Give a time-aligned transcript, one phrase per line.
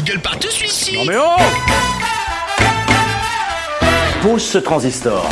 [0.00, 1.36] Il gueule partout celui-ci Non mais oh
[4.22, 5.28] Pousse ce transistor.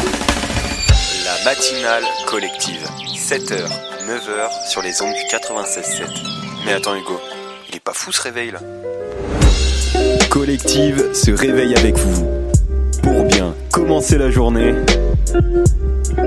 [1.25, 2.86] La matinale collective.
[3.17, 3.67] 7h,
[4.07, 6.02] 9h sur les ondes du 96.7.
[6.67, 7.18] Mais attends Hugo,
[7.70, 8.59] il est pas fou ce réveil là?
[10.29, 12.29] Collective se réveille avec vous.
[13.03, 14.75] Pour bien commencer la journée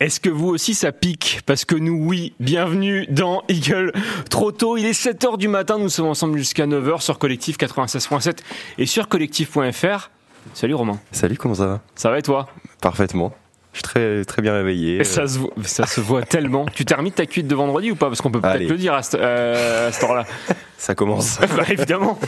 [0.00, 3.92] Est-ce que vous aussi ça pique Parce que nous, oui, bienvenue dans Eagle
[4.28, 8.38] Trop tôt, il est 7h du matin, nous sommes ensemble jusqu'à 9h sur Collectif 96.7
[8.78, 10.10] et sur collectif.fr.
[10.52, 11.80] Salut Romain, Salut, comment ça va?
[11.94, 12.48] Ça va et toi?
[12.82, 13.32] Parfaitement.
[13.72, 14.98] Je suis très, très bien réveillé.
[14.98, 16.66] Et ça, se voit, ça se voit tellement.
[16.66, 18.06] Tu t'es remis de ta cuite de vendredi ou pas?
[18.08, 20.24] Parce qu'on peut peut-être le dire à, ce- euh, à cette heure-là.
[20.78, 21.38] Ça commence.
[21.56, 22.18] bah évidemment.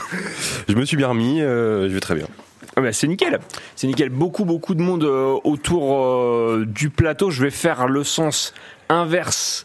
[0.69, 2.27] je me suis bien remis, euh, je vais très bien.
[2.77, 3.41] Ah bah, c'est nickel.
[3.75, 4.11] C'est nickel.
[4.11, 7.31] Beaucoup, beaucoup de monde euh, autour euh, du plateau.
[7.31, 8.53] Je vais faire le sens
[8.91, 9.65] inverse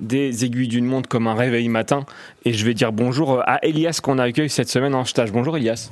[0.00, 2.04] des aiguilles d'une montre comme un réveil matin.
[2.44, 5.30] Et je vais dire bonjour à Elias qu'on accueille cette semaine en stage.
[5.30, 5.90] Bonjour Elias.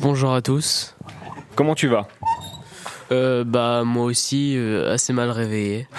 [0.00, 0.96] Bonjour à tous.
[1.54, 2.08] Comment tu vas?
[3.12, 5.86] Euh, bah moi aussi euh, assez mal réveillé.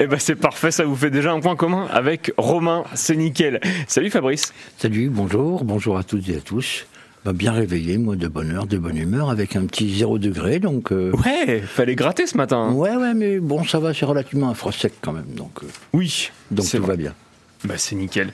[0.00, 2.84] Eh ben c'est parfait, ça vous fait déjà un point commun avec Romain.
[2.94, 3.60] C'est nickel.
[3.88, 4.52] Salut Fabrice.
[4.76, 6.86] Salut, bonjour, bonjour à toutes et à tous.
[7.28, 10.60] Bah, bien réveillé, moi, de bonne heure, de bonne humeur, avec un petit 0 degré,
[10.60, 10.92] donc...
[10.92, 12.70] euh, Ouais, fallait gratter ce matin.
[12.70, 15.66] Ouais, ouais, mais bon, ça va, c'est relativement un froid sec quand même, donc, euh,
[15.92, 16.92] Oui, donc c'est tout vrai.
[16.92, 17.14] va bien.
[17.64, 18.32] Bah c'est nickel.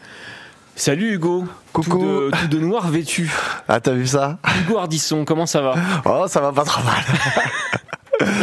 [0.77, 1.45] Salut Hugo.
[1.73, 1.91] Coucou.
[1.91, 3.29] Tout de, tout de noir vêtu.
[3.69, 4.39] Ah, t'as vu ça?
[4.61, 5.75] Hugo Ardisson, comment ça va?
[6.05, 7.03] Oh, ça va pas trop mal.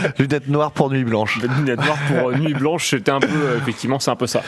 [0.19, 1.39] Lunettes noires pour nuit blanche.
[1.39, 4.27] Des lunettes noires pour euh, nuit blanche, c'était un peu, euh, effectivement, c'est un peu
[4.27, 4.41] ça.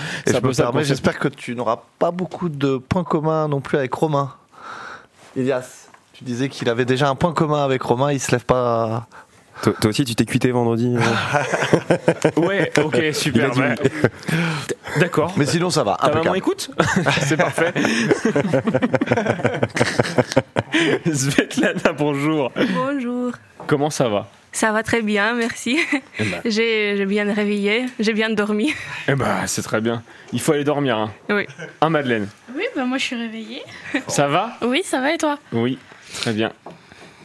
[0.82, 4.34] J'espère que tu n'auras pas beaucoup de points communs non plus avec Romain.
[5.38, 5.83] Elias,
[6.24, 9.08] tu disais qu'il avait déjà un point commun avec Romain, il se lève pas.
[9.62, 13.52] Toi, toi aussi, tu t'es cuité vendredi euh Ouais, ok, super.
[15.00, 15.34] D'accord.
[15.38, 15.98] Mais sinon, ça va.
[16.02, 16.72] Ta maman écoute
[17.22, 17.74] C'est parfait.
[21.14, 22.52] Svetlana, bonjour.
[22.74, 23.34] Bonjour.
[23.68, 24.28] Comment ça va?
[24.52, 25.80] Ça va très bien, merci.
[26.20, 28.74] Eh ben, J'ai bien réveillé, j'ai bien dormi.
[29.08, 30.04] eh ben, c'est très bien.
[30.32, 30.98] Il faut aller dormir.
[30.98, 31.48] Hein, Oui.
[31.82, 33.64] Hein, Madeleine Oui, bah moi je suis réveillée.
[34.08, 34.52] Ça va?
[34.62, 35.40] Oui, ça va et toi?
[35.52, 35.80] Oui,
[36.14, 36.52] très bien.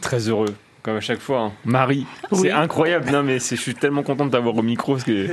[0.01, 1.39] Très heureux, comme à chaque fois.
[1.41, 1.51] hein.
[1.65, 2.39] Marie, Oui.
[2.43, 3.11] c'est incroyable.
[3.11, 4.93] Non, mais je suis tellement content de t'avoir au micro.
[4.93, 5.27] Parce que...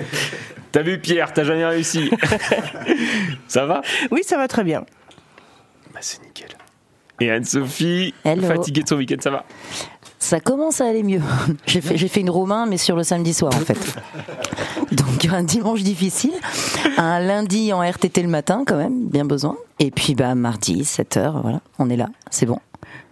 [0.73, 2.11] T'as vu, Pierre, t'as jamais réussi.
[3.49, 3.83] ça va?
[4.11, 4.85] Oui, ça va très bien.
[5.95, 6.49] Bah, c'est nickel.
[7.21, 9.45] Et Anne-Sophie, fatiguée de son week-end, ça va?
[10.19, 11.21] Ça commence à aller mieux.
[11.67, 13.79] J'ai fait, j'ai fait une Romain, mais sur le samedi soir, en fait.
[14.93, 16.33] Donc, un dimanche difficile.
[16.99, 19.57] Un lundi en RTT le matin, quand même, bien besoin.
[19.79, 22.59] Et puis, bah, mardi, 7h, voilà, on est là, c'est bon.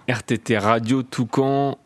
[0.09, 1.79] RTT Radio Toucan.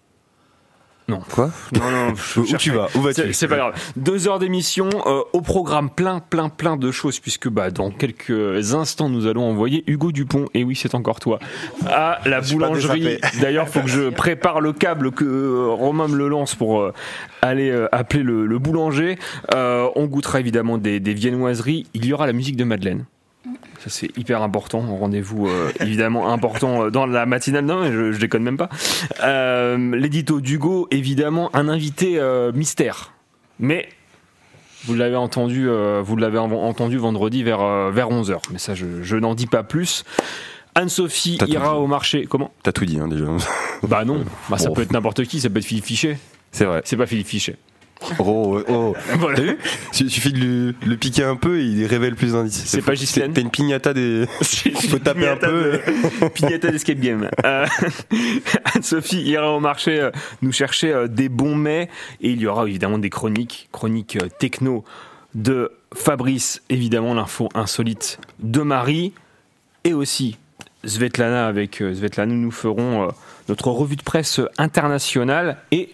[1.09, 1.21] Non.
[1.33, 1.51] Quoi?
[1.73, 2.89] Non, non, je Où cherche tu vas?
[2.95, 3.23] Où vas-tu?
[3.23, 3.75] C'est c'est pas grave.
[3.97, 8.75] Deux heures d'émission, euh, au programme plein, plein, plein de choses, puisque bah, dans quelques
[8.75, 11.39] instants, nous allons envoyer Hugo Dupont, et oui, c'est encore toi,
[11.87, 13.19] à la boulangerie.
[13.41, 16.93] D'ailleurs, faut que je prépare le câble que euh, Romain me le lance pour euh,
[17.41, 19.19] aller euh, appeler le, le boulanger.
[19.55, 21.87] Euh, on goûtera évidemment des, des viennoiseries.
[21.95, 23.07] Il y aura la musique de Madeleine.
[23.79, 28.19] Ça c'est hyper important, rendez-vous euh, évidemment important euh, dans la matinale, non je, je
[28.19, 28.69] déconne même pas.
[29.23, 33.13] Euh, L'édito d'Hugo, évidemment un invité euh, mystère.
[33.61, 33.89] Mais
[34.85, 35.69] vous l'avez entendu,
[36.03, 38.39] vous l'avez entendu vendredi vers, vers 11h.
[38.53, 40.05] Mais ça je, je n'en dis pas plus.
[40.77, 42.27] Anne-Sophie ira au marché.
[42.27, 42.53] Comment?
[42.63, 43.27] T'as tout dit hein, déjà.
[43.83, 44.75] Bah non, bah, ça Bon.
[44.75, 46.19] peut être n'importe qui, ça peut être Philippe Fichet.
[46.53, 46.83] C'est vrai.
[46.85, 47.57] C'est pas Philippe Fichet.
[48.19, 48.97] Oh, oh.
[49.19, 49.37] Voilà.
[49.37, 49.59] T'as vu
[50.01, 52.65] Il suffit de le, le piquer un peu et il révèle plus d'indices.
[52.67, 54.27] C'est pas Ghislaine T'as une pignata des.
[54.89, 55.81] Faut taper un peu.
[56.35, 57.29] Pignata d'escape game.
[57.45, 57.67] Euh,
[58.75, 60.11] Anne-Sophie ira au marché euh,
[60.43, 61.89] nous chercher euh, des bons mets
[62.21, 64.85] et il y aura évidemment des chroniques, chroniques techno
[65.35, 69.13] de Fabrice, évidemment l'info insolite de Marie
[69.85, 70.37] et aussi
[70.85, 73.09] Svetlana avec Svetlana nous ferons euh,
[73.49, 75.91] notre revue de presse internationale et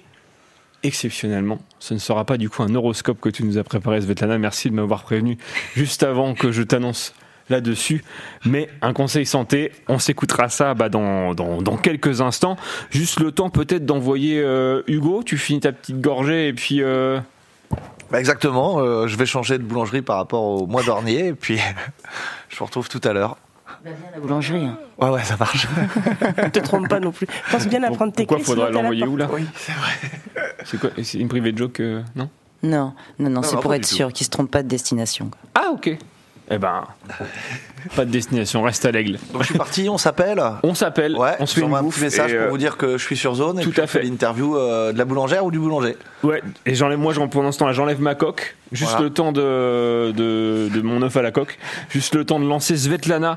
[0.85, 4.39] exceptionnellement, ce ne sera pas du coup un horoscope que tu nous as préparé Svetlana,
[4.39, 5.39] merci de m'avoir prévenu
[5.75, 7.15] juste avant que je t'annonce
[7.51, 8.05] là-dessus.
[8.45, 11.35] Mais un conseil santé, on s'écoutera ça bah, dans,
[11.83, 12.57] quelques instants.
[12.91, 16.83] Juste le temps peut-être d'envoyer euh, Hugo, tu finis ta petite gorgée et puis...
[16.83, 17.19] euh,
[18.11, 21.59] Bah, exactement, euh, je vais changer de boulangerie par rapport au mois dernier, et puis
[22.49, 23.37] je vous retrouve tout à l'heure.
[23.85, 24.65] Va bien à la boulangerie.
[24.65, 24.79] hein.
[24.99, 25.67] Ouais, ouais, ça marche.
[26.43, 27.27] Ne te trompe pas non plus.
[27.51, 29.91] Pense bien à prendre tes Pourquoi faudrait l'envoyer où là Oui, c'est vrai.
[30.65, 32.31] C'est quoi C'est une private joke euh, Non?
[32.63, 35.31] Non, non, non, c'est pour être sûr qu'il se trompe pas de destination.
[35.55, 35.99] Ah ok.
[36.51, 36.85] Eh ben,
[37.97, 39.19] pas de destination, reste à l'aigle.
[39.35, 40.43] Donc je suis parti, on s'appelle.
[40.63, 41.97] On s'appelle, Ouais, on se fait un bouffe.
[41.97, 43.85] petit message pour euh, vous dire que je suis sur zone et tout puis à
[43.85, 45.97] on fait l'interview euh, de la boulangère ou du boulanger.
[46.23, 49.05] Ouais, et j'enlève, moi, j'en- pendant ce temps-là, j'enlève ma coque, juste Voilà.
[49.05, 51.59] le temps de, de, de mon œuf à la coque,
[51.91, 53.37] juste le temps de lancer Svetlana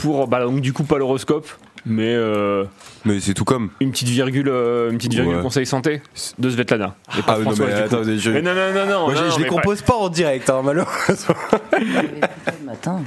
[0.00, 1.46] pour, bah, donc du coup, pas l'horoscope,
[1.84, 2.64] mais euh,
[3.04, 3.70] Mais c'est tout comme.
[3.80, 5.42] une petite virgule, euh, une petite virgule Ouais.
[5.42, 6.02] conseil santé
[6.38, 6.94] de Svetlana.
[7.18, 9.00] Et pas Ah, non, Françoise, mais attendez, je- Mais non, non, non, non.
[9.06, 11.34] Moi, non, je, non, je les compose pas en direct, hein, malheureusement.
[11.80, 13.02] Le matin.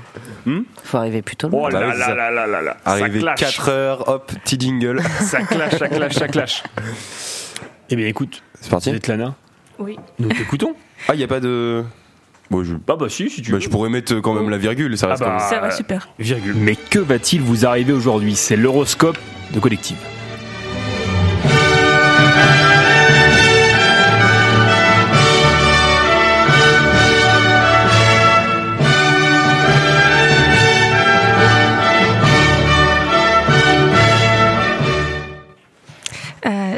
[0.45, 1.80] Hmm Faut arriver plus tôt le Oh matin.
[1.80, 2.78] là Bah là là là là là.
[3.00, 3.40] Ça clash.
[3.40, 5.01] 4 heures, hop, petit jingle.
[5.22, 6.63] Ça clash, ça clash, ça clash.
[7.90, 9.36] Eh bien, écoute, C'est parti Svetlana,
[9.80, 9.98] Oui.
[10.19, 10.75] nous t'écoutons.
[11.07, 11.84] Ah, y a pas de.
[12.54, 13.64] Bon, je, Bah, bah, si, si tu bah, veux.
[13.64, 15.72] je pourrais mettre quand même la virgule, ça Ah reste bah, quand même- Ça va
[15.72, 16.08] super.
[16.20, 16.54] virgule.
[16.56, 18.36] Mais que va-t-il vous arriver aujourd'hui?
[18.36, 19.18] C'est l'horoscope
[19.56, 19.98] de Collective.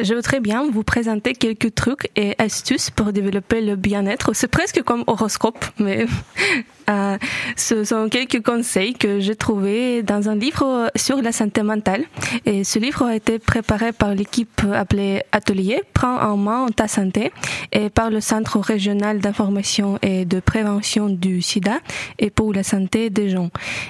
[0.06, 4.34] Je voudrais bien vous présenter quelques trucs et astuces pour développer le bien-être.
[4.34, 6.06] C'est presque comme horoscope, mais
[6.90, 7.18] euh,
[7.56, 12.04] ce sont quelques conseils que j'ai trouvés dans un livre sur la santé mentale.
[12.46, 17.32] Et ce livre a été préparé par l'équipe appelée Atelier Prends en main ta santé
[17.72, 21.80] et par le Centre régional d'information et de prévention du sida
[22.20, 23.50] et pour la santé des gens.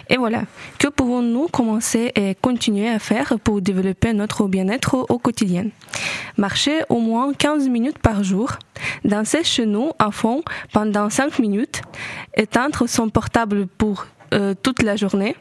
[0.10, 0.44] Et voilà,
[0.80, 5.66] que pouvons-nous commencer et continuer à faire pour développer notre bien-être au quotidien?
[6.38, 8.52] Marcher au moins 15 minutes par jour,
[9.04, 10.44] danser chez nous à fond
[10.74, 11.82] pendant 5 minutes,
[12.36, 15.36] éteindre son portable pour euh, toute la journée,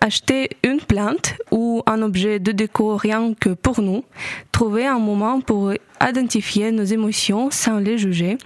[0.00, 4.04] acheter une plante ou un objet de déco rien que pour nous,
[4.52, 5.72] trouver un moment pour
[6.06, 8.36] identifier nos émotions sans les juger,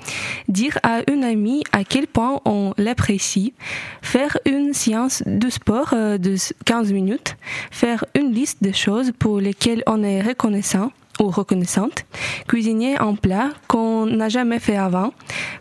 [0.49, 3.53] dire à une amie à quel point on l'apprécie,
[4.01, 7.37] faire une séance de sport euh, de 15 minutes,
[7.71, 12.05] faire une liste de choses pour lesquelles on est reconnaissant ou reconnaissante,
[12.49, 15.13] cuisiner un plat qu'on n'a jamais fait avant,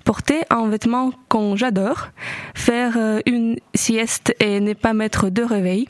[0.05, 2.07] porter un vêtement qu'on j'adore,
[2.55, 5.87] faire euh, une sieste et ne pas mettre de réveil.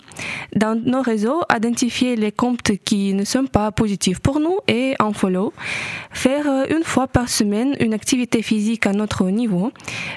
[0.56, 5.14] Dans nos réseaux, identifier les comptes qui ne sont pas positifs pour nous et en
[5.14, 5.54] follow.
[6.12, 9.72] Faire euh, une fois par semaine une activité physique à notre niveau.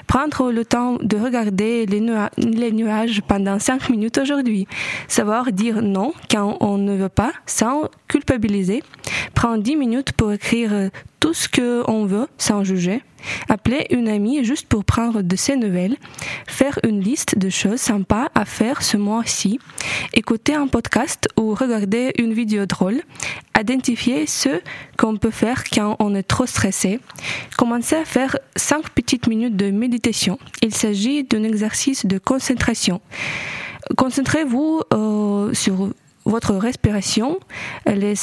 [0.07, 4.67] Prendre le temps de regarder les, nua- les nuages pendant 5 minutes aujourd'hui.
[5.07, 8.81] Savoir dire non quand on ne veut pas sans culpabiliser.
[9.43, 13.03] Prendre 10 minutes pour écrire euh, tout ce qu'on veut sans juger.
[13.49, 15.97] Appeler une amie juste pour prendre de ses nouvelles.
[16.47, 19.59] Faire une liste de choses sympas à faire ce mois-ci.
[20.13, 23.01] Écouter un podcast ou regarder une vidéo drôle.
[23.59, 24.61] Identifier ce
[24.97, 27.01] qu'on peut faire quand on est trop stressé.
[27.57, 30.39] Commencer à faire 5 petites minutes de méditation.
[30.61, 33.01] Il s'agit d'un exercice de concentration.
[33.97, 35.89] Concentrez-vous euh, sur
[36.25, 37.39] votre respiration,
[37.85, 38.13] les,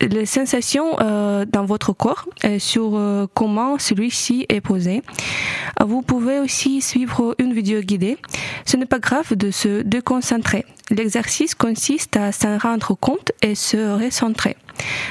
[0.00, 2.26] les sensations euh, dans votre corps,
[2.58, 5.02] sur euh, comment celui-ci est posé.
[5.84, 8.16] Vous pouvez aussi suivre une vidéo guidée.
[8.64, 10.64] Ce n'est pas grave de se déconcentrer.
[10.90, 14.56] L'exercice consiste à s'en rendre compte et se recentrer.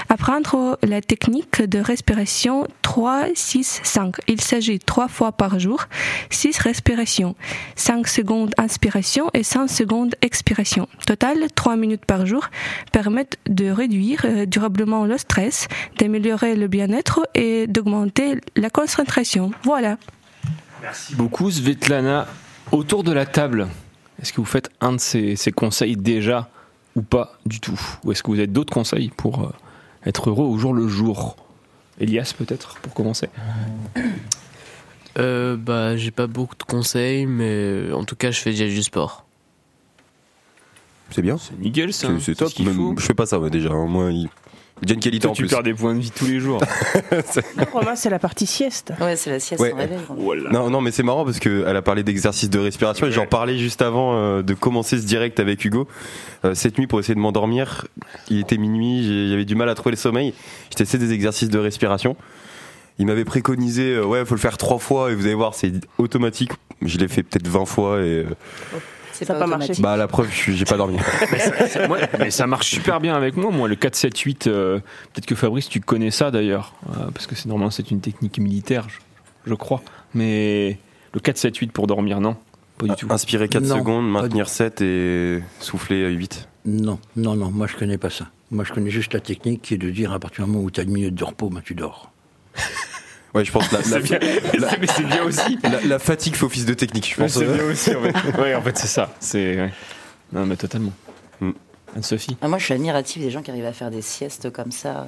[0.10, 4.16] Apprendre la technique de respiration 3, 6, 5.
[4.28, 5.86] Il s'agit trois fois par jour,
[6.30, 7.36] 6 respirations,
[7.76, 10.88] 5 secondes inspiration et 5 secondes expiration.
[11.06, 12.50] Total, 3 minutes par jour
[12.92, 19.52] permettent de réduire euh, durablement le stress, d'améliorer le bien-être et d'augmenter la concentration.
[19.64, 19.98] Voilà.
[20.82, 22.28] Merci beaucoup, Svetlana.
[22.72, 23.68] Autour de la table,
[24.22, 26.50] est-ce que vous faites un de ces, ces conseils déjà
[26.96, 27.80] ou pas du tout?
[28.04, 29.50] Ou est-ce que vous avez d'autres conseils pour euh,
[30.06, 31.36] être heureux au jour le jour
[32.00, 33.30] Elias, peut-être, pour commencer
[35.18, 38.84] Euh, bah, j'ai pas beaucoup de conseils, mais en tout cas, je fais déjà du
[38.84, 39.26] sport.
[41.12, 41.38] C'est bien.
[41.38, 42.08] C'est nickel, ça.
[42.20, 42.52] C'est- C'est top.
[42.60, 42.96] même- faut.
[42.98, 43.70] je fais pas ça, moi, déjà.
[43.72, 43.86] hein.
[43.86, 44.28] Moi, il...
[44.82, 45.48] en tu plus.
[45.50, 46.62] perds des points de vie tous les jours.
[47.74, 48.92] Romain, c'est la partie sieste.
[49.00, 49.72] Ouais, c'est la sieste Ouais.
[49.72, 49.98] sans réveil.
[50.18, 50.50] voilà.
[50.52, 53.58] Non, non, mais c'est marrant parce qu'elle a parlé d'exercice de respiration et j'en parlais
[53.58, 55.88] juste avant euh, de commencer ce direct avec Hugo.
[56.44, 57.88] Euh, cette nuit, pour essayer de m'endormir,
[58.30, 60.34] il était minuit, j'avais du mal à trouver le sommeil.
[60.72, 62.16] J'ai testé des exercices de respiration.
[63.00, 65.72] Il m'avait préconisé, euh, ouais, faut le faire trois fois et vous allez voir, c'est
[65.98, 66.52] automatique.
[66.82, 68.26] Je l'ai fait peut-être 20 fois et euh,
[68.72, 68.78] C'est
[69.24, 69.74] Ça a pas marché.
[69.80, 70.98] bah la preuve, j'ai pas dormi.
[71.90, 73.52] Ouais, mais ça marche super bien avec moi.
[73.52, 74.80] Moi, le 4-7-8, euh,
[75.14, 78.40] peut-être que Fabrice, tu connais ça d'ailleurs, euh, parce que c'est normalement c'est une technique
[78.40, 78.98] militaire, je,
[79.50, 79.82] je crois.
[80.14, 80.78] Mais
[81.14, 82.36] le 4-7-8 pour dormir, non?
[82.78, 83.08] Pas du tout.
[83.10, 86.48] Inspirer 4 Non, secondes, maintenir 7 et souffler 8.
[86.66, 88.26] Non, non, non, moi je connais pas ça.
[88.52, 90.70] Moi je connais juste la technique qui est de dire à partir du moment où
[90.72, 92.12] tu as une minute de repos, ben, tu dors.
[93.36, 94.20] Ouais, je pense que la, C'est la- bien,
[94.80, 95.60] mais c'est bien aussi.
[95.64, 97.34] la- la fatigue fait office de technique, je pense.
[97.34, 98.14] c'est bien aussi, en fait.
[98.42, 99.12] Ouais, en fait, c'est ça.
[99.20, 99.56] C'est.
[99.58, 99.74] ouais.
[100.34, 100.92] Non, mais totalement.
[101.42, 101.52] Mm.
[101.98, 104.72] Anne-Sophie Ah, moi, je suis admirative des gens qui arrivent à faire des siestes comme
[104.72, 105.08] ça.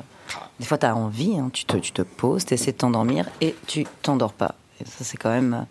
[0.60, 3.26] Des fois, tu as envie, hein, tu, te, tu te poses, tu essaies de t'endormir
[3.42, 4.56] et tu t'endors pas.
[4.80, 5.54] Et ça, c'est quand même.
[5.54, 5.64] euh,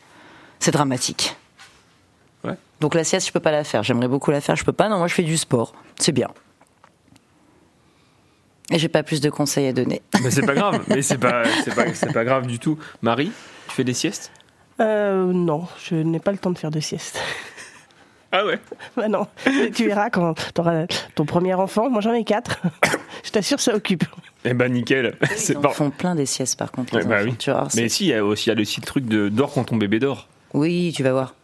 [0.58, 1.36] C'est dramatique.
[2.44, 2.54] Ouais.
[2.80, 3.82] Donc, la sieste, je peux pas la faire.
[3.82, 4.88] J'aimerais beaucoup la faire, je peux pas.
[4.88, 5.75] Non, moi, je fais du sport.
[5.98, 6.28] C'est bien.
[8.70, 10.02] Et j'ai pas plus de conseils à donner.
[10.23, 10.82] Mais c'est pas grave.
[10.88, 12.78] Mais c'est pas, c'est pas, c'est pas grave du tout.
[13.02, 13.30] Marie,
[13.68, 14.32] tu fais des siestes?
[14.80, 17.20] Euh, non, je n'ai pas le temps de faire de sieste.
[18.32, 18.58] Ah ouais?
[18.96, 21.88] Bah non, Mais tu verras quand tu auras ton premier enfant.
[21.88, 22.61] Moi, j'en ai quatre.
[23.25, 24.04] je t'assure, ça occupe.
[24.44, 25.16] Eh ben nickel.
[25.37, 26.99] C'est Ils font plein des siestes, par contre.
[26.99, 27.37] Les bah enfants, oui.
[27.38, 29.54] tu vois, c'est- Mais si, il y a aussi y a le truc de dors
[29.54, 30.28] quand ton bébé dort.
[30.52, 31.35] Oui, tu vas voir.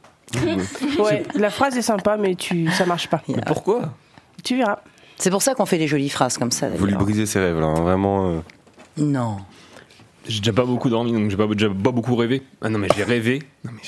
[0.98, 3.22] Ouais, la phrase est sympa, mais tu, ça marche pas.
[3.28, 3.94] Mais pourquoi?
[4.44, 4.80] Tu verras.
[5.22, 6.68] C'est pour ça qu'on fait des jolies phrases comme ça.
[6.68, 8.28] Vous lui brisez ses rêves, là, hein, vraiment.
[8.28, 8.40] euh.
[8.96, 9.36] Non.
[10.26, 12.42] J'ai déjà pas beaucoup dormi, donc j'ai pas, déjà pas beaucoup rêvé.
[12.60, 13.82] Ah non, mais j'ai rêvé non, mais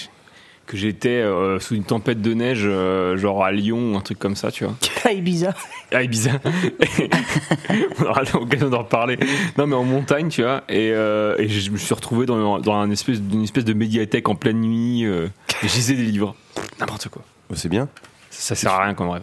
[0.67, 4.21] que j'étais euh, sous une tempête de neige, euh, genre à Lyon ou un truc
[4.21, 4.75] comme ça, tu vois.
[5.05, 5.55] À Ibiza.
[5.93, 6.31] Ah, Ibiza.
[7.99, 9.19] On aura l'occasion d'en reparler.
[9.59, 10.63] Non, mais en montagne, tu vois.
[10.69, 14.29] Et, euh, et je me suis retrouvé dans, dans un espèce, une espèce de médiathèque
[14.29, 15.05] en pleine nuit.
[15.05, 15.27] Euh,
[15.65, 16.37] et je lisais des livres.
[16.79, 17.23] N'importe quoi.
[17.51, 17.89] Oh, C'est bien.
[18.31, 19.23] Ça, ça sert à rien comme rêve.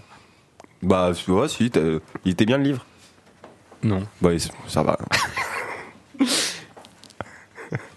[0.83, 2.85] Bah, tu vois, si, t'as- il était bien le livre.
[3.83, 4.03] Non.
[4.21, 4.29] Bah,
[4.67, 4.97] ça va.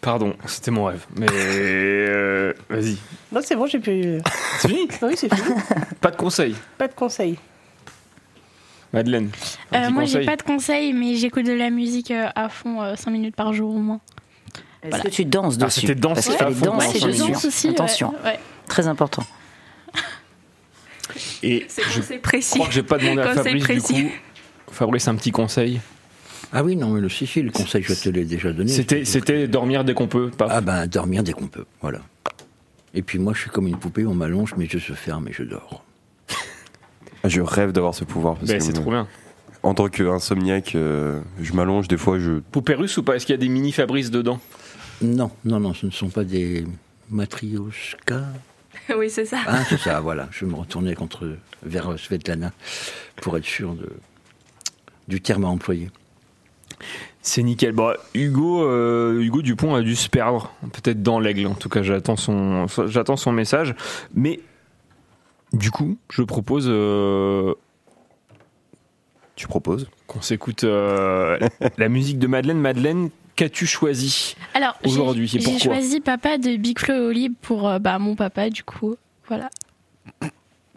[0.01, 1.05] Pardon, c'était mon rêve.
[1.17, 2.97] Mais euh, vas-y.
[3.33, 4.19] Non, c'est bon, j'ai pu.
[4.61, 4.87] C'est fini?
[5.03, 5.49] Oui, c'est fini.
[6.01, 6.55] Pas de conseils.
[6.79, 7.39] Pas de conseils.
[8.93, 9.31] Madeleine.
[9.73, 12.29] un Euh, petit moi, j'ai conseil pas de conseils, mais j'écoute de la musique euh,
[12.37, 14.01] à fond, 5 minutes par jour au moins.
[14.83, 15.81] Est-ce que tu danses Ah, dessus?
[15.81, 17.21] c'était danser Parce qu'il à fallait fond pendant danser cinq dessus.
[17.23, 17.35] minutes.
[17.35, 18.39] danse aussi, ouais, Attention, ouais.
[18.69, 19.25] très important.
[21.43, 22.55] Et C'est je précis.
[22.59, 23.95] crois que j'ai pas demandé à Fabrice précis.
[23.95, 24.13] du coup.
[24.73, 25.81] Fabrice, un petit conseil.
[26.53, 28.71] Ah oui, non, mais le si, si, le conseil, je te l'ai déjà donné.
[28.71, 30.31] C'était, c'était dormir dès qu'on peut.
[30.31, 30.47] Pas.
[30.51, 32.01] Ah ben, dormir dès qu'on peut, voilà.
[32.95, 35.33] Et puis moi, je suis comme une poupée, on m'allonge, mes yeux se ferment et
[35.33, 35.85] je dors.
[37.25, 38.37] Je rêve d'avoir ce pouvoir.
[38.37, 39.09] parce Ben, que, c'est trop bien.
[39.63, 42.39] En tant qu'insomniaque, euh, je m'allonge des fois, je.
[42.53, 44.39] Poupée russe ou pas Est-ce qu'il y a des mini Fabrice dedans?
[45.03, 46.65] Non, non, non, ce ne sont pas des
[47.11, 48.27] matrioshkas.
[48.97, 49.39] Oui, c'est ça.
[49.47, 50.29] Ah, c'est ça, voilà.
[50.31, 52.53] Je me retournais contre, vers Svetlana
[53.17, 53.91] pour être sûr de,
[55.09, 55.91] du terme à employer.
[57.23, 57.73] C'est nickel.
[57.73, 61.47] Bon, Hugo, euh, Hugo Dupont a dû se perdre, peut-être dans l'aigle.
[61.47, 63.75] En tout cas, j'attends son, j'attends son message.
[64.15, 64.41] Mais
[65.55, 67.55] du coup, je propose euh,
[69.37, 71.39] Tu proposes qu'on s'écoute euh,
[71.79, 72.59] la musique de Madeleine.
[72.59, 74.37] Madeleine, qu'as-tu choisi
[74.85, 78.51] Aujourd'hui, et j'ai choisi Papa de Big Flo et Oli pour euh, bah, mon papa,
[78.51, 78.97] du coup.
[79.29, 79.51] Voilà.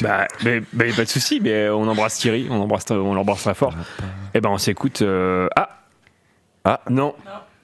[0.01, 1.39] Bah, mais, mais pas de souci.
[1.41, 3.73] Mais on embrasse Thierry, on embrasse, on l'embrasse très fort.
[4.33, 5.01] Et ben, on s'écoute.
[5.01, 5.69] euh, Ah,
[6.63, 6.81] Ah.
[6.89, 7.15] non,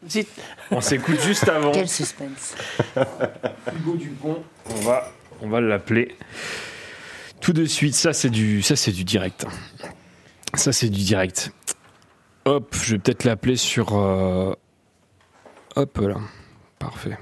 [0.10, 0.28] Zut.
[0.72, 1.72] on s'écoute juste avant.
[1.72, 2.56] Quel suspense.
[3.76, 6.16] Hugo Dupont, on va, on va l'appeler
[7.40, 7.96] tout de suite.
[7.96, 9.46] Ça, c'est du, ça, c'est du direct.
[10.56, 11.52] Ça, c'est du direct.
[12.46, 13.96] Hop, je vais peut-être l'appeler sur.
[13.96, 14.54] euh,
[15.76, 16.18] Hop là,
[16.78, 17.18] parfait.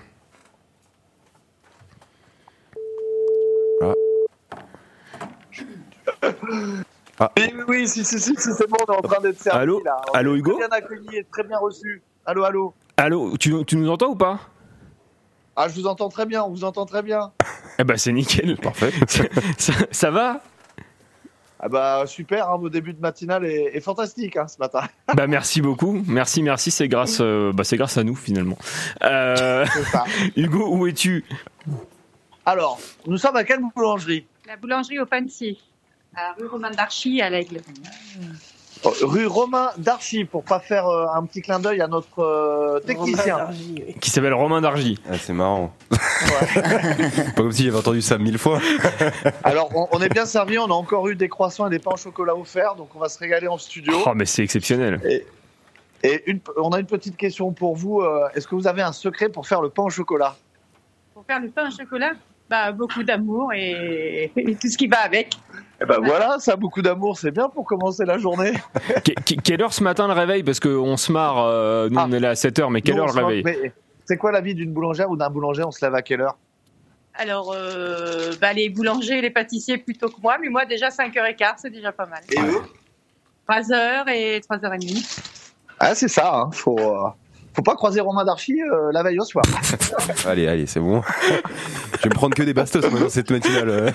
[6.24, 9.60] Oui, oui, oui, si, si, si, si, c'est bon, on est en train d'être servi.
[9.60, 10.01] Allô là.
[10.10, 12.01] On Allô, est Hugo Très bien accueilli et très bien reçu.
[12.25, 12.74] Allô, allô.
[12.98, 14.39] Allô, tu, tu nous entends ou pas
[15.55, 17.31] Ah, je vous entends très bien, on vous entend très bien.
[17.77, 18.58] Eh ben, c'est nickel.
[18.58, 18.91] Parfait.
[19.91, 20.41] ça va
[21.63, 24.82] Ah bah super, hein, vos débuts de matinale est, est fantastique hein, ce matin.
[25.15, 28.58] Bah merci beaucoup, merci merci, c'est grâce, euh, bah, c'est grâce à nous finalement.
[29.03, 30.06] Euh, C'est ça.
[30.36, 31.24] Hugo, où es-tu?
[32.48, 34.25] Alors, nous sommes à quelle boulangerie?
[34.48, 35.06] La boulangerie au
[36.15, 37.62] à rue Romain d'Archy, à l'Aigle.
[38.83, 42.79] Oh, Rue Romain d'Archy, pour pas faire euh, un petit clin d'œil à notre euh,
[42.79, 43.50] technicien.
[44.00, 45.00] Qui s'appelle Romain Dargy.
[45.07, 45.71] Ah, c'est marrant.
[45.91, 48.59] Pas comme si j'avais entendu ça mille fois.
[49.43, 51.91] Alors, on, on est bien servi, on a encore eu des croissants et des pains
[51.93, 53.93] au chocolat offerts, donc on va se régaler en studio.
[54.05, 55.00] Oh mais c'est exceptionnel.
[55.05, 55.25] Et,
[56.03, 58.01] et une- on a une petite question pour vous.
[58.01, 60.35] euh, Est-ce que vous avez un secret pour faire le pain au chocolat?
[61.13, 62.13] Pour faire le pain au chocolat,
[62.50, 65.35] bah, beaucoup d'amour et, et tout ce qui va avec.
[65.81, 68.51] Eh ben voilà, ça, beaucoup d'amour, c'est bien pour commencer la journée.
[69.03, 70.43] Que- que- quelle heure ce matin le réveil?
[70.43, 73.25] Parce qu'on se marre, euh, nous on est là à 7h, mais quelle heure le
[73.25, 73.71] réveil?
[74.05, 75.63] C'est quoi la vie d'une boulangère ou d'un boulanger?
[75.63, 76.38] On se lève à quelle heure?
[77.13, 81.53] Alors, euh, bah, les boulangers et les pâtissiers plutôt que moi, mais moi déjà 5h15,
[81.57, 82.21] c'est déjà pas mal.
[82.29, 82.61] Et eux
[83.50, 85.21] 3h et 3h30.
[85.79, 87.09] Ah, c'est ça, hein, faut, euh,
[87.55, 89.43] faut pas croiser Romain d'Archy euh, la veille au soir.
[90.25, 91.01] Allez, allez, c'est bon.
[91.98, 93.70] Je vais me prendre que des bastos moi, dans cette matinale.
[93.70, 93.91] euh.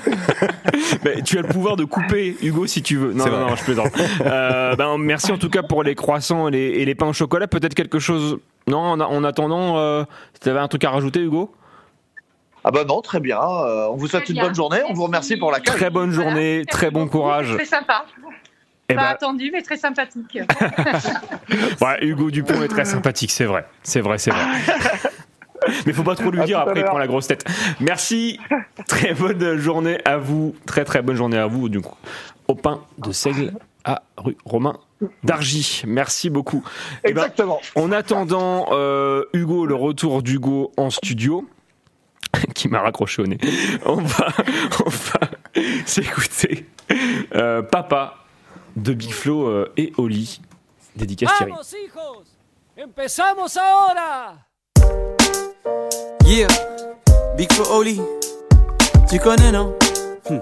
[1.05, 3.13] Mais tu as le pouvoir de couper, Hugo, si tu veux.
[3.13, 3.93] Non, C'est non, je plaisante.
[4.25, 7.13] Euh, ben, merci en tout cas pour les croissants et les, et les pains au
[7.13, 7.47] chocolat.
[7.49, 10.05] Peut-être quelque chose Non, en, en attendant, euh,
[10.43, 11.53] tu avais un truc à rajouter, Hugo?
[12.65, 13.39] Ah bah non, très bien.
[13.39, 14.47] Euh, on vous souhaite Très une bien.
[14.47, 14.81] bonne journée.
[14.89, 15.73] On vous remercie pour l'accueil.
[15.77, 17.55] Très bonne journée, très bon courage.
[17.55, 18.05] Très sympa.
[18.89, 20.39] Eh Pas ben- attendu, mais très sympathique.
[21.81, 23.67] Ouais, Hugo Dupont est très sympathique, c'est vrai.
[23.83, 24.45] C'est vrai, c'est vrai.
[25.85, 27.45] Mais faut pas trop lui À dire, après il prend la grosse tête.
[27.81, 28.39] Merci,
[28.87, 31.97] très bonne journée à vous, très très bonne journée à vous, du coup,
[32.47, 33.53] au pain de seigle
[33.85, 34.79] à rue Romain
[35.25, 35.83] d'Argy.
[35.87, 36.63] Merci beaucoup.
[37.05, 37.61] Eh ben, Exactement.
[37.75, 41.49] en attendant, euh, Hugo, le retour d'Hugo en studio,
[42.55, 43.39] qui m'a raccroché au nez,
[43.85, 44.29] on va,
[44.85, 45.21] on va
[45.85, 46.67] s'écouter
[47.35, 48.19] euh, Papa
[48.77, 50.41] de Big Flo euh, et Oli,
[50.95, 51.51] dédicace Thierry.
[51.51, 52.27] Vamos, hijos.
[52.77, 54.37] Empezamos ahora.
[56.25, 56.49] Yeah,
[57.37, 58.01] Big Flo Oli,
[59.09, 59.75] tu connais non?
[60.29, 60.41] Hmm.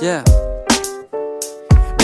[0.00, 0.22] Yeah.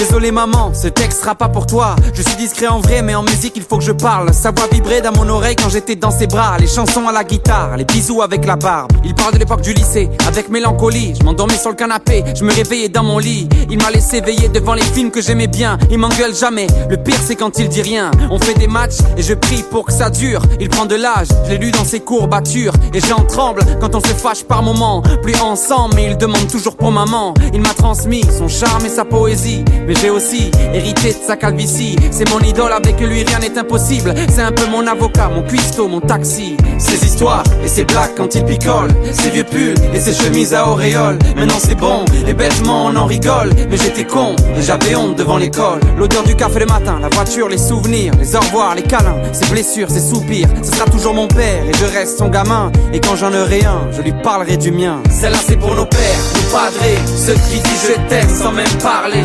[0.00, 1.94] Désolé maman, ce texte sera pas pour toi.
[2.14, 4.32] Je suis discret en vrai, mais en musique il faut que je parle.
[4.32, 6.56] Sa voix vibrait dans mon oreille quand j'étais dans ses bras.
[6.58, 8.90] Les chansons à la guitare, les bisous avec la barbe.
[9.04, 11.12] Il parle de l'époque du lycée, avec mélancolie.
[11.20, 13.46] Je m'endormais sur le canapé, je me réveillais dans mon lit.
[13.68, 15.78] Il m'a laissé veiller devant les films que j'aimais bien.
[15.90, 16.66] Il m'engueule jamais.
[16.88, 18.10] Le pire c'est quand il dit rien.
[18.30, 20.40] On fait des matchs et je prie pour que ça dure.
[20.60, 22.72] Il prend de l'âge, je l'ai lu dans ses courbatures.
[22.94, 25.02] Et j'en tremble quand on se fâche par moments.
[25.22, 27.34] Plus ensemble, mais il demande toujours pour maman.
[27.52, 29.62] Il m'a transmis son charme et sa poésie.
[29.90, 31.96] Mais j'ai aussi hérité de sa calvitie.
[32.12, 34.14] C'est mon idole, avec lui rien n'est impossible.
[34.32, 36.56] C'est un peu mon avocat, mon cuistot, mon taxi.
[36.78, 38.90] Ses histoires et ses blagues quand il picole.
[39.10, 41.18] Ses vieux pulls et ses chemises à auréole.
[41.34, 43.50] Maintenant c'est bon, et bêtement on en rigole.
[43.68, 45.80] Mais j'étais con et j'avais honte devant l'école.
[45.98, 49.50] L'odeur du café le matin, la voiture, les souvenirs, les au revoir, les câlins, ses
[49.50, 50.46] blessures, ses soupirs.
[50.62, 52.70] Ce sera toujours mon père et je reste son gamin.
[52.92, 55.02] Et quand j'en aurai un, je lui parlerai du mien.
[55.10, 59.24] Celle-là c'est pour nos pères, nos padrés, ceux qui disent je t'aime sans même parler.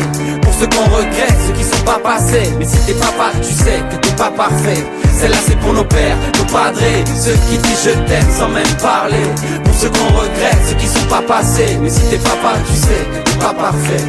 [0.58, 2.48] Ceux qu'on regrette, ceux qui sont pas passés.
[2.58, 4.84] Mais si t'es papa, tu sais que t'es pas parfait.
[5.12, 9.26] Celle-là c'est pour nos pères, nos padrés, ceux qui disent je t'aime sans même parler.
[9.64, 11.76] Pour ceux qu'on regrette, ceux qui sont pas passés.
[11.80, 14.04] Mais si t'es papa, tu sais que t'es pas parfait.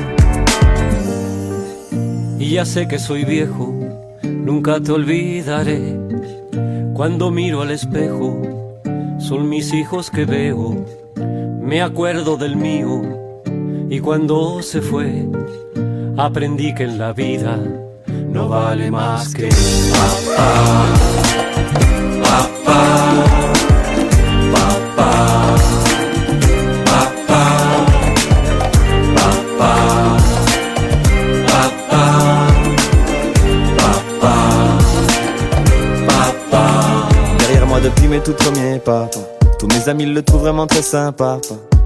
[2.40, 3.74] Y ya sé que soy viejo,
[4.24, 5.98] nunca te olvidaré.
[6.94, 8.42] Cuando miro al espejo,
[9.20, 10.86] son mis hijos que veo.
[11.62, 13.02] Me acuerdo del mío
[13.90, 15.28] y cuando se fue,
[16.18, 17.58] aprendí que la vida
[18.08, 20.48] no vale más que papá.
[37.40, 39.10] Derrière moi depuis mes tout premiers pas.
[39.60, 41.40] Tous mes amis le trouvent vraiment très sympa.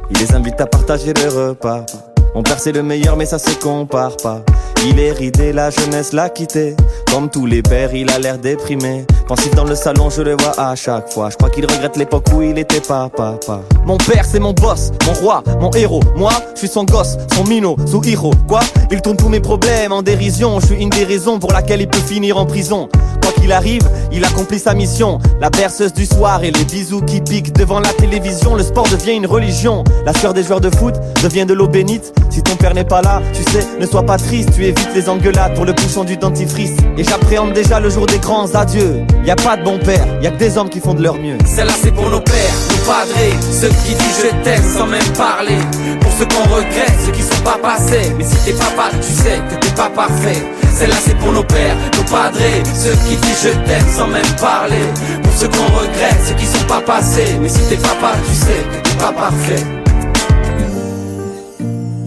[0.10, 1.86] Il les invite à partager le repas.
[2.34, 4.44] Mon père c'est le meilleur mais ça se compare pas.
[4.84, 6.76] Il est ridé, la jeunesse l'a quitté.
[7.12, 9.06] Comme tous les pères, il a l'air déprimé.
[9.28, 11.30] Pensif dans le salon, je le vois à chaque fois.
[11.30, 13.62] Je crois qu'il regrette l'époque où il était pas papa.
[13.86, 16.02] Mon père c'est mon boss, mon roi, mon héros.
[16.16, 18.34] Moi, je suis son gosse, son minot, son héros.
[18.48, 18.62] Quoi?
[18.90, 20.60] Il tourne tous mes problèmes en dérision.
[20.60, 22.90] Je suis une des raisons pour laquelle il peut finir en prison.
[23.22, 25.20] Quoi qu'il arrive, il accomplit sa mission.
[25.40, 28.56] La berceuse du soir et les bisous qui piquent devant la télévision.
[28.56, 29.84] Le sport devient une religion.
[30.06, 32.14] La sueur des joueurs de foot devient de l'eau bénite.
[32.30, 34.50] Si ton père n'est pas là, tu sais, ne sois pas triste.
[34.56, 36.76] Tu évites les engueulades pour le bouchon du dentifrice.
[36.98, 39.04] Et j'appréhende déjà le jour des grands adieux.
[39.26, 41.16] Y a pas de bon père, y a que des hommes qui font de leur
[41.16, 41.38] mieux.
[41.46, 45.60] Celle-là c'est pour nos pères, nos padrés, ceux qui disent je t'aime sans même parler.
[46.02, 48.14] Pour ceux qu'on regrette, ceux qui sont pas passés.
[48.18, 50.42] Mais si t'es papa, tu sais que t'es pas parfait.
[50.74, 54.86] Celle-là c'est pour nos pères, nos padrés, ceux qui disent je t'aime sans même parler.
[55.24, 57.36] Pour ceux qu'on regrette, ceux qui sont pas passés.
[57.42, 59.64] Mais si t'es papa, tu sais que t'es pas parfait.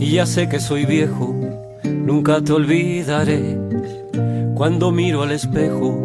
[0.00, 1.34] Y ya sé que soy viejo,
[2.04, 3.58] nunca te olvidaré.
[4.54, 6.02] Cuando miro al espejo,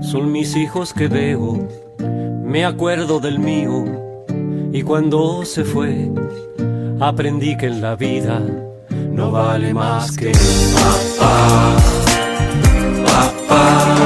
[0.00, 1.68] son mis hijos que veo.
[2.44, 3.84] Me acuerdo del mío
[4.72, 6.10] y cuando se fue,
[7.00, 8.40] aprendí que en la vida
[9.10, 10.32] no vale más que
[11.18, 11.76] papá.
[13.04, 14.05] Papá.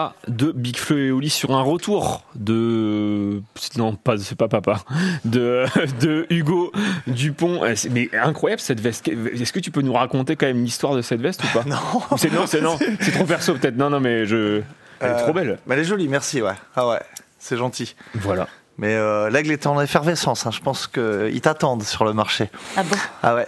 [0.00, 3.42] Papa de Big Flo et Oli sur un retour de
[3.76, 4.80] non pas c'est pas papa
[5.24, 5.64] de
[6.00, 6.72] de Hugo
[7.06, 10.94] Dupont Euh, mais incroyable cette veste est-ce que tu peux nous raconter quand même l'histoire
[10.94, 11.64] de cette veste ou pas?
[11.66, 11.76] Non
[12.16, 14.62] c'est non c'est non c'est trop perso peut-être non non mais je
[15.00, 16.52] elle est Euh, trop belle mais elle est jolie, merci, ouais.
[16.76, 17.00] Ah ouais,
[17.38, 17.94] c'est gentil.
[18.14, 18.48] Voilà.
[18.80, 20.50] Mais euh, l'aigle est en effervescence, hein.
[20.50, 22.48] je pense qu'ils t'attendent sur le marché.
[22.78, 22.96] Ah bon?
[23.22, 23.46] Ah ouais.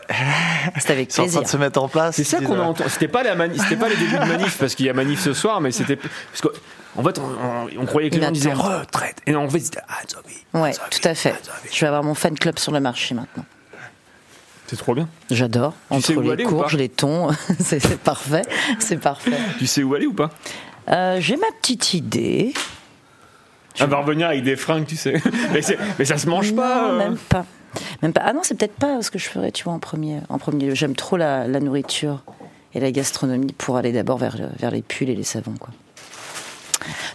[0.79, 1.42] C'est avec Ils sont en train plaisir.
[1.42, 2.16] de se mettre en place.
[2.16, 2.90] C'est ça qu'on a entendu.
[2.90, 5.21] C'était pas la mani- c'était pas les débuts de manif parce qu'il y a manif
[5.21, 6.49] ce soir, mais c'était parce que
[6.97, 9.61] en fait on, on- on croyait que les gens disaient retraite et non, en fait
[9.61, 10.45] c'était ah, zombie.
[10.53, 11.35] Ouais, tout à fait.
[11.73, 13.47] Je vais avoir mon fan club sur le marché maintenant.
[14.66, 15.09] C'est trop bien.
[15.31, 15.73] J'adore.
[15.90, 16.57] Tu sais Entre où les aller ou pas?
[16.57, 18.42] courges, les thons, c'est c'est parfait.
[18.79, 19.33] C'est parfait.
[19.59, 20.31] Tu sais où aller ou pas?
[20.90, 22.53] Euh, J'ai ma petite idée.
[23.79, 25.21] Elle va revenir avec des fringues, tu sais.
[25.99, 26.89] Mais, ça se mange pas.
[26.89, 26.99] Non, euh.
[26.99, 27.45] même pas.
[28.03, 28.23] Même pas.
[28.25, 30.67] Ah non, c'est peut-être pas ce que je ferais, tu vois, en premier, en premier
[30.67, 30.75] lieu.
[30.75, 32.23] J'aime trop la, la nourriture
[32.75, 35.71] et la gastronomie pour aller d'abord vers, vers les pulls et les savons, quoi.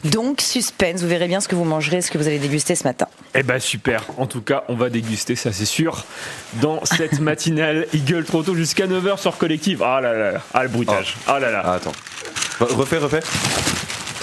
[0.03, 2.83] Donc, suspense, vous verrez bien ce que vous mangerez, ce que vous allez déguster ce
[2.83, 3.07] matin.
[3.33, 4.03] Eh ben super.
[4.17, 6.05] En tout cas, on va déguster, ça c'est sûr,
[6.61, 9.83] dans cette matinale Eagle trop tôt jusqu'à 9h sur Collective.
[9.83, 10.41] Ah là là, là.
[10.53, 11.15] ah le bruitage.
[11.27, 11.73] Ah là là.
[11.73, 11.91] attends.
[12.59, 13.21] Refais, refais.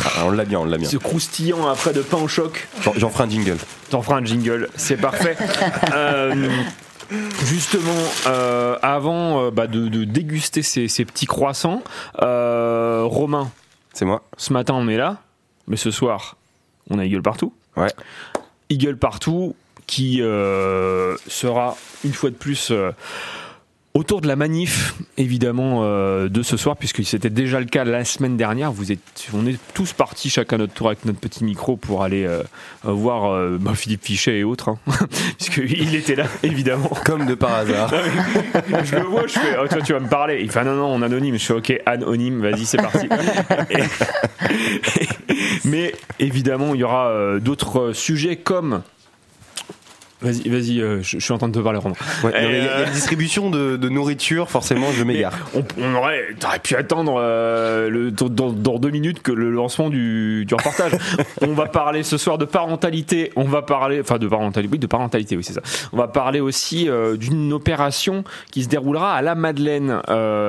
[0.04, 0.88] Ah, on l'a bien, on l'a bien.
[0.88, 2.68] Ce croustillant après de pain au choc.
[2.82, 3.56] J'en j'en ferai un jingle.
[3.90, 5.36] T'en feras un jingle, c'est parfait.
[5.92, 6.48] Euh,
[7.44, 7.90] justement,
[8.26, 11.82] euh, avant euh, bah, de, de déguster ces, ces petits croissants,
[12.22, 13.50] euh, Romain.
[13.92, 14.22] C'est moi.
[14.36, 15.18] Ce matin, on est là,
[15.68, 16.36] mais ce soir,
[16.90, 17.52] on a Eagle partout.
[17.76, 17.92] Ouais.
[18.70, 19.54] Eagle partout
[19.86, 22.90] qui euh, sera une fois de plus euh,
[23.94, 28.04] autour de la manif évidemment euh, de ce soir puisque c'était déjà le cas la
[28.04, 31.76] semaine dernière vous êtes on est tous partis chacun notre tour avec notre petit micro
[31.76, 32.42] pour aller euh,
[32.82, 34.78] voir euh, bah, Philippe Fichet et autres hein,
[35.38, 36.90] puisqu'il était là évidemment.
[37.04, 37.94] Comme de par hasard.
[38.84, 40.40] Je le vois je fais oh, toi tu vas me parler.
[40.42, 41.38] Il fait ah, non non on anonyme.
[41.38, 43.06] Je fais ok anonyme vas-y c'est parti.
[43.70, 43.78] Et-
[45.64, 48.82] mais évidemment il y aura euh, d'autres sujets comme
[50.24, 51.94] Vas-y, vas-y, euh, je, je suis en train de te parler, Romain.
[52.24, 55.34] Ouais, Il y, a- une distribution de, de nourriture, forcément, je m'égare.
[55.54, 59.90] on, on aurait, t'aurais pu attendre euh, le, dans, dans deux minutes que le lancement
[59.90, 60.92] du, du reportage.
[61.42, 63.30] on va parler ce soir de parentalité.
[63.36, 65.60] On va parler, enfin de parentalité, oui, de parentalité, oui, c'est ça.
[65.92, 70.00] On va parler aussi euh, d'une opération qui se déroulera à la Madeleine.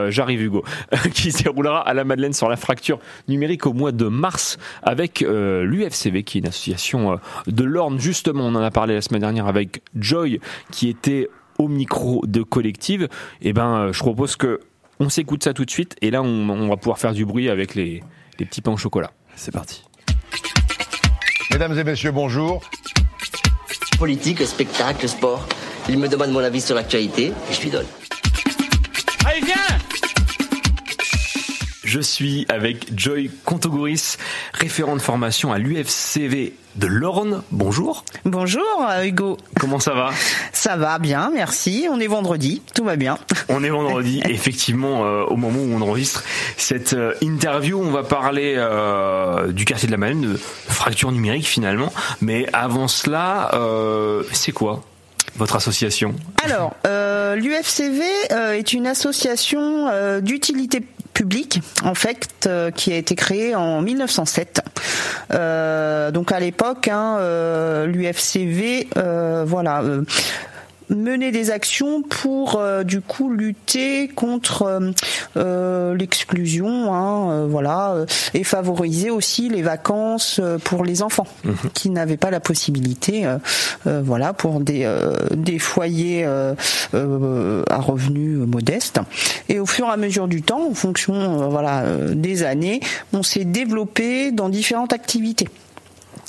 [0.10, 0.64] J'arrive, Hugo,
[1.14, 5.20] qui se déroulera à la Madeleine sur la fracture numérique au mois de mars avec
[5.28, 8.00] l'UFCV, qui est une association de l'Orne.
[8.00, 9.65] Justement, on en a parlé la semaine dernière avec
[9.96, 10.40] Joy,
[10.72, 13.08] qui était au micro de Collective,
[13.42, 14.60] et ben, euh, je propose que
[15.00, 17.50] on s'écoute ça tout de suite, et là, on, on va pouvoir faire du bruit
[17.50, 18.02] avec les,
[18.40, 19.12] les petits pains au chocolat.
[19.36, 19.84] C'est parti.
[21.52, 22.62] Mesdames et messieurs, bonjour.
[23.98, 25.48] Politique, spectacle, sport.
[25.88, 27.86] Il me demande mon avis sur l'actualité et je lui donne.
[29.26, 29.56] Allez, viens
[31.96, 34.18] Je suis avec Joy Contogouris,
[34.54, 37.42] référent de formation à l'UFCV de l'Orne.
[37.52, 38.04] Bonjour.
[38.26, 39.38] Bonjour euh, Hugo.
[39.58, 40.10] Comment ça va?
[40.52, 41.88] Ça va bien, merci.
[41.90, 43.18] On est vendredi, tout va bien.
[43.48, 46.26] On est vendredi, effectivement, euh, au moment où on enregistre
[46.58, 51.48] cette euh, interview, on va parler euh, du quartier de la Madeleine, de fracture numérique
[51.48, 51.94] finalement.
[52.20, 53.52] Mais avant cela,
[54.34, 54.84] c'est quoi
[55.38, 56.14] votre association?
[56.44, 56.76] Alors,
[57.38, 60.84] l'UFCV est une association d'utilité
[61.16, 64.62] publique, en fait, euh, qui a été créée en 1907.
[65.34, 68.90] Euh, donc à l'époque, hein, euh, l'UFCV,
[69.46, 69.82] voilà.
[70.90, 74.92] Mener des actions pour euh, du coup lutter contre euh,
[75.38, 81.28] euh, l'exclusion, hein, euh, voilà, euh, et favoriser aussi les vacances euh, pour les enfants
[81.74, 83.26] qui n'avaient pas la possibilité,
[83.86, 86.54] voilà, pour des euh, des foyers euh,
[86.94, 89.00] euh, à revenus modestes.
[89.50, 92.80] Et au fur et à mesure du temps, en fonction, euh, voilà, euh, des années,
[93.14, 95.48] on s'est développé dans différentes activités.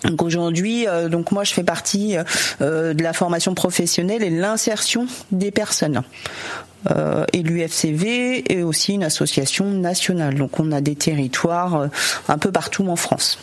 [0.05, 2.17] Donc aujourd'hui, euh, donc moi je fais partie
[2.61, 6.03] euh, de la formation professionnelle et de l'insertion des personnes.
[6.91, 10.35] euh, et l'UFCV est aussi une association nationale.
[10.35, 11.89] Donc on a des territoires
[12.29, 13.39] un peu partout en France.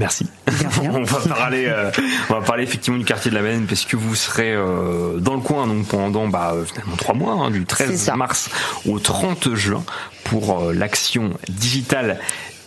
[0.00, 0.26] Merci.
[0.82, 1.90] on va parler, euh,
[2.30, 5.34] on va parler effectivement du quartier de la Madeleine parce que vous serez euh, dans
[5.34, 8.48] le coin donc pendant bah, finalement trois mois, hein, du 13 mars
[8.88, 9.84] au 30 juin
[10.24, 12.18] pour euh, l'action digitale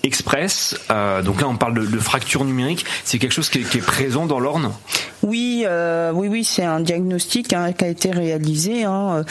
[0.04, 0.76] Express.
[0.92, 2.86] Euh, donc là, on parle de, de fracture numérique.
[3.06, 4.74] C'est quelque chose qui est, qui est présent dans l'Orne?
[5.24, 8.84] Oui, euh, oui, oui, c'est un diagnostic hein, qui a été réalisé.
[8.84, 9.24] Hein.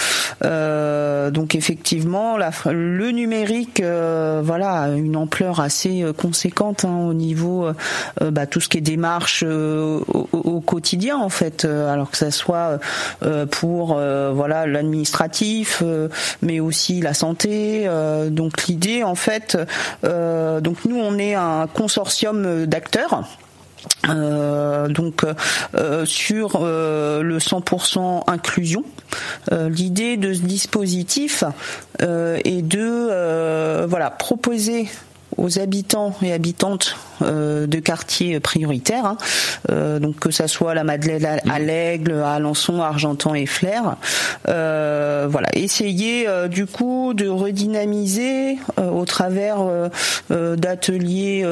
[0.42, 6.96] Euh, donc effectivement, la, le numérique, euh, voilà, a une ampleur assez euh, conséquente hein,
[7.06, 11.64] au niveau euh, bah, tout ce qui est démarche au, au, quotidien en fait.
[11.66, 12.78] Alors que ça soit
[13.50, 15.82] pour voilà l'administratif,
[16.40, 17.88] mais aussi la santé.
[18.30, 19.58] donc l'idée en fait,
[20.62, 23.24] donc nous on est un consortium d'acteurs.
[24.08, 25.24] Euh, donc
[25.74, 28.84] euh, sur euh, le 100% inclusion,
[29.50, 31.44] l'idée de ce dispositif
[32.00, 34.88] est de voilà proposer
[35.36, 39.16] aux habitants et habitantes euh, de quartiers prioritaires, hein,
[39.70, 43.46] euh, donc que ça soit la Madeleine à, à l'Aigle, à Alençon, à Argentan et
[43.46, 43.96] Flers,
[44.48, 49.58] euh, voilà, essayer du coup de redynamiser au travers
[50.30, 51.44] d'ateliers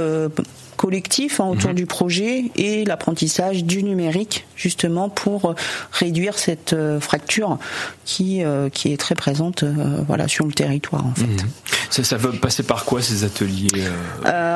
[0.81, 1.75] collectif hein, autour mmh.
[1.75, 5.55] du projet et l'apprentissage du numérique justement pour
[5.93, 7.59] réduire cette euh, fracture
[8.07, 9.75] qui euh, qui est très présente euh,
[10.07, 11.27] voilà sur le territoire en fait.
[11.27, 11.49] Mmh.
[11.91, 13.69] Ça, ça va passer par quoi ces ateliers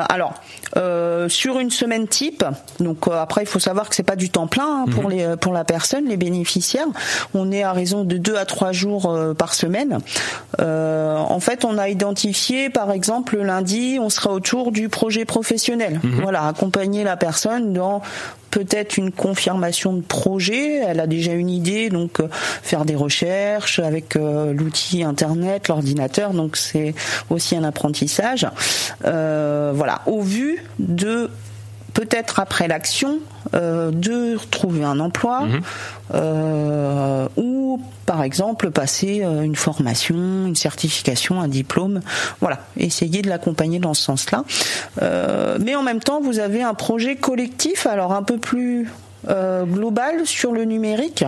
[0.09, 0.33] Alors
[1.27, 2.43] sur une semaine type,
[2.79, 5.11] donc après il faut savoir que c'est pas du temps plein hein, pour mmh.
[5.11, 6.87] les pour la personne, les bénéficiaires.
[7.33, 9.99] On est à raison de deux à trois jours par semaine.
[10.59, 15.99] en fait, on a identifié par exemple lundi, on sera autour du projet professionnel.
[16.01, 16.14] Mmh.
[16.21, 18.01] Voilà, accompagner la personne dans
[18.55, 20.77] peut-être une confirmation de projet.
[20.77, 26.31] Elle a déjà une idée, donc euh, faire des recherches avec euh, l'outil internet, l'ordinateur.
[26.31, 26.95] Donc c'est
[27.29, 28.47] aussi un apprentissage.
[29.03, 31.29] Euh, voilà, au vu de
[31.95, 33.19] peut-être après l'action
[33.55, 35.61] euh, de trouver un emploi mmh.
[36.13, 42.01] euh, ou par exemple passer euh, une formation, une certification, un diplôme.
[42.41, 44.43] Voilà, essayer de l'accompagner dans ce sens-là.
[45.01, 48.89] Euh, mais en même temps, vous avez un projet collectif, alors un peu plus
[49.29, 51.23] euh, global sur le numérique.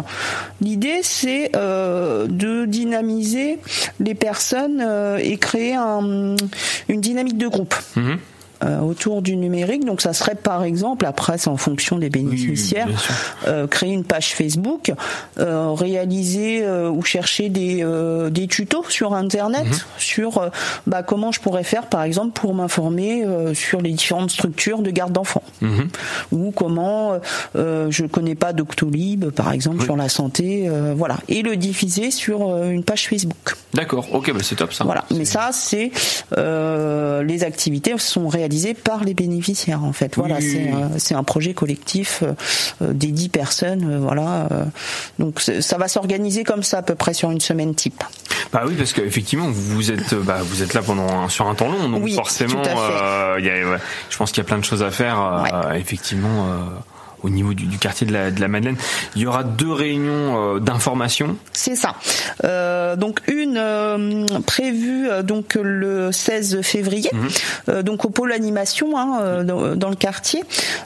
[0.61, 3.59] L'idée, c'est euh, de dynamiser
[3.99, 6.35] les personnes euh, et créer un,
[6.89, 7.73] une dynamique de groupe.
[7.95, 8.15] Mmh
[8.63, 9.85] euh, autour du numérique.
[9.85, 12.95] Donc ça serait par exemple, après c'est en fonction des bénéficiaires, oui,
[13.47, 14.91] euh, créer une page Facebook,
[15.39, 19.83] euh, réaliser euh, ou chercher des, euh, des tutos sur Internet mm -hmm.
[19.97, 20.31] sur
[20.87, 25.13] bah, comment je pourrais faire par exemple pour m'informer sur les différentes structures de garde
[25.13, 25.47] d'enfants.
[25.61, 25.87] Mm -hmm.
[26.31, 27.19] Ou comment
[27.95, 29.85] je connais pas Doctolib par exemple oui.
[29.85, 30.47] sur la santé,
[31.01, 31.17] voilà.
[31.27, 32.37] Et le diffuser sur
[32.77, 33.45] une page Facebook.
[33.73, 34.83] D'accord, ok, bah c'est top ça.
[34.83, 35.91] Voilà, mais ça c'est
[36.35, 40.15] les activités sont réalisées réalisé par les bénéficiaires en fait.
[40.15, 40.49] Voilà, oui.
[40.51, 44.47] c'est euh, c'est un projet collectif euh, des dix personnes, euh, voilà.
[45.19, 48.03] donc ça va s'organiser comme ça à peu près sur une semaine type.
[48.53, 51.89] Bah oui, parce qu'effectivement vous êtes bah, vous êtes là pendant sur un temps long,
[51.89, 53.77] donc oui, forcément, euh, y a, ouais,
[54.09, 55.17] je pense qu'il y a plein de choses à faire.
[55.43, 55.79] Ouais.
[55.79, 56.47] effectivement
[57.23, 58.77] au niveau du, du quartier de la, de la, Madeleine.
[59.15, 61.37] Il y aura deux réunions euh, d'information.
[61.53, 61.95] C'est ça.
[62.43, 67.09] Euh, donc une euh, prévue donc le 16 février,
[67.67, 67.81] mmh.
[67.81, 70.43] donc au pôle animation hein, dans, dans, le quartier,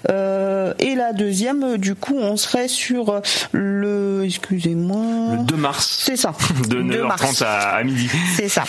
[0.08, 6.00] et la deuxième du coup on serait sur le excusez-moi le 2 mars.
[6.04, 6.34] C'est ça.
[6.70, 8.10] De 9h30 à, à, midi.
[8.36, 8.63] C'est ça.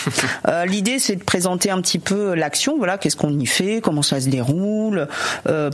[0.65, 2.77] L'idée c'est de présenter un petit peu l'action.
[2.77, 5.07] Voilà, qu'est-ce qu'on y fait, comment ça se déroule,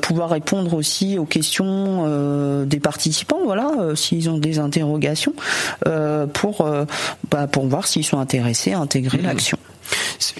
[0.02, 5.34] pouvoir répondre aussi aux questions euh, des participants, voilà, euh, s'ils ont des interrogations,
[5.88, 6.68] euh, pour
[7.30, 9.24] bah, pour voir s'ils sont intéressés à intégrer mmh.
[9.24, 9.58] l'action.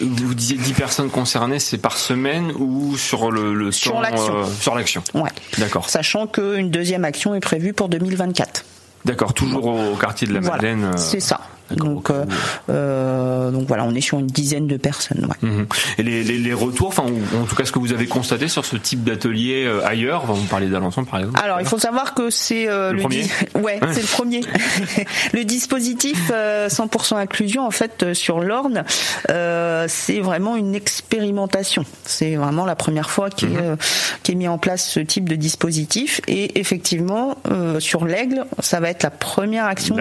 [0.02, 4.36] Vous disiez 10 personnes concernées, c'est par semaine ou sur le, le sur temps, l'action
[4.36, 5.04] euh, Sur l'action.
[5.14, 5.30] Ouais.
[5.58, 5.90] D'accord.
[5.90, 8.66] Sachant qu'une deuxième action est prévue pour 2024.
[9.06, 10.82] D'accord, toujours au quartier de la Madeleine.
[10.82, 11.40] Voilà, c'est ça.
[11.76, 12.26] Donc, euh,
[12.70, 15.26] euh, donc voilà, on est sur une dizaine de personnes.
[15.26, 15.50] Ouais.
[15.50, 15.66] Mmh.
[15.98, 18.66] Et les, les, les retours, enfin, en tout cas, ce que vous avez constaté sur
[18.66, 21.40] ce type d'atelier euh, ailleurs, vous parlez d'Alençon par exemple.
[21.42, 23.24] Alors, il faut savoir que c'est euh, le, le, premier.
[23.56, 23.80] ouais, ouais.
[23.92, 24.42] c'est le premier.
[25.34, 28.84] le dispositif 100% inclusion, en fait, sur l'Orne,
[29.28, 31.86] c'est vraiment une expérimentation.
[32.06, 33.78] C'est vraiment la première fois qu'est mmh.
[34.24, 36.22] qu est mis en place ce type de dispositif.
[36.28, 37.38] Et effectivement,
[37.80, 39.96] sur l'Aigle, ça va être la première action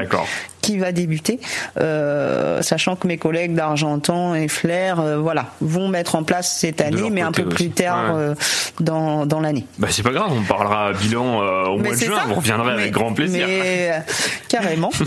[0.61, 1.39] qui va débuter,
[1.79, 6.81] euh, sachant que mes collègues d'Argentan et Flair, euh, voilà, vont mettre en place cette
[6.81, 8.21] année, mais un peu plus tard Ouais.
[8.23, 8.35] euh,
[8.81, 9.65] dans, dans l'année.
[9.79, 12.25] Bah c'est pas grave, on parlera bilan au Mais mois de juin, ça.
[12.27, 13.47] vous reviendrez Mais- avec grand plaisir.
[13.49, 13.91] Mais
[14.49, 14.91] carrément.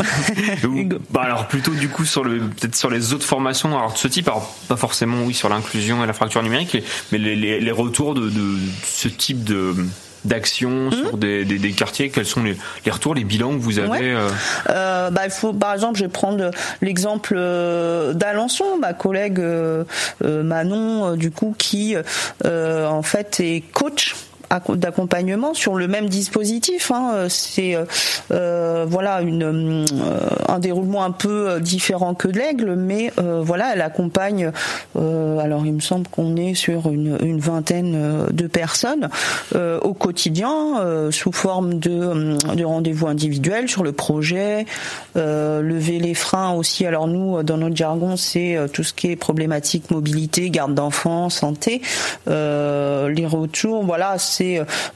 [1.11, 4.07] Bah alors plutôt du coup sur le peut-être sur les autres formations alors de ce
[4.07, 6.77] type alors pas forcément oui sur l'inclusion et la fracture numérique
[7.11, 9.75] mais les, les, les retours de, de ce type de
[10.25, 10.91] d'action Mmh.
[10.93, 13.89] sur des, des, des quartiers quels sont les, les retours les bilans que vous avez
[13.89, 13.99] Ouais.
[14.03, 14.29] euh,
[14.69, 19.83] Euh, bah, il faut, par exemple, je vais prendre l'exemple euh, d'Alençon, ma collègue euh,
[20.23, 21.95] Manon, du coup, qui
[22.45, 24.15] euh, en fait est coach
[24.75, 26.91] d'accompagnement sur le même dispositif.
[26.91, 27.11] hein.
[27.13, 27.85] Euh, C'est euh,
[28.31, 29.85] euh, voilà une, euh,
[30.47, 34.51] un déroulement un peu différent que de l'aigle, mais euh, voilà, elle accompagne.
[34.95, 39.09] euh, alors, il me semble qu'on est sur une, une vingtaine de personnes
[39.55, 44.65] au quotidien, sous forme de, de rendez-vous individuels sur le projet,
[45.15, 46.85] lever les freins aussi.
[46.85, 51.81] Alors nous, dans notre jargon, c'est tout ce qui est problématique mobilité, garde d'enfants, santé.
[52.27, 54.40] Les retours, voilà, c'est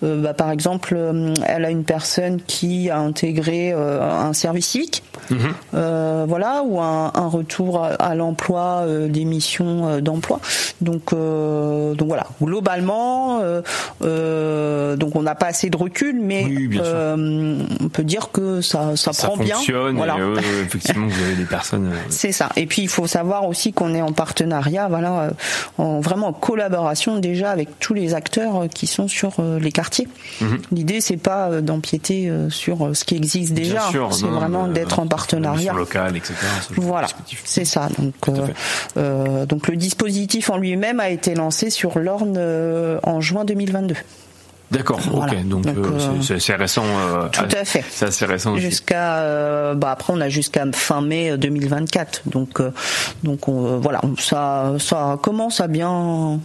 [0.03, 4.67] euh, bah, par exemple, euh, elle a une personne qui a intégré euh, un service
[4.67, 5.03] civique.
[5.73, 10.39] Euh, voilà, ou un, un retour à, à l'emploi, euh, des missions euh, d'emploi.
[10.81, 13.61] Donc, euh, donc voilà, globalement, euh,
[14.03, 16.45] euh, donc on n'a pas assez de recul, mais
[16.79, 19.55] euh, on peut dire que ça, ça, ça prend bien.
[19.55, 20.15] fonctionne Voilà.
[20.17, 22.49] et euh, effectivement vous avez des personnes euh, C'est ça.
[22.55, 25.31] Et puis il faut savoir aussi qu'on est en partenariat, voilà, euh,
[25.77, 29.71] en vraiment en collaboration déjà avec tous les acteurs euh, qui sont sur euh, les
[29.71, 30.07] quartiers.
[30.41, 30.61] Mhm.
[30.71, 34.99] L'idée c'est pas euh, d'empiéter euh, sur euh, ce qui existe déjà, c'est vraiment d'être
[34.99, 35.73] en euh, partenariat.
[35.73, 36.33] locale etc
[36.77, 37.07] Voilà,
[37.43, 37.89] c'est ça.
[37.97, 38.47] Donc, euh,
[38.97, 43.95] euh, donc le dispositif en lui-même a été lancé sur l'Orne euh, en juin 2022.
[44.71, 45.33] d'accord Voilà.
[45.33, 47.83] ok donc, euh, euh, c'est- assez récent euh, Tout à fait.
[47.89, 48.57] c'est assez récent.
[48.57, 52.23] Jusqu'à, euh, bah après on a jusqu'à fin mai 2024.
[52.25, 52.71] Donc, euh,
[53.23, 56.39] donc on, euh, voilà, ça, ça commence à bien,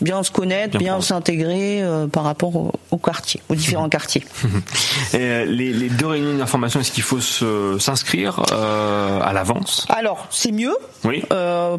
[0.00, 4.24] bien se connaître, Bien bien, s'intégrer euh, par rapport au, au quartier, aux différents quartiers.
[5.14, 9.86] Et, euh, les, les deux réunions d'information est-ce qu'il faut s'inscrire euh, à l'avance?
[9.88, 10.76] Alors, c'est mieux.
[11.04, 11.22] Oui.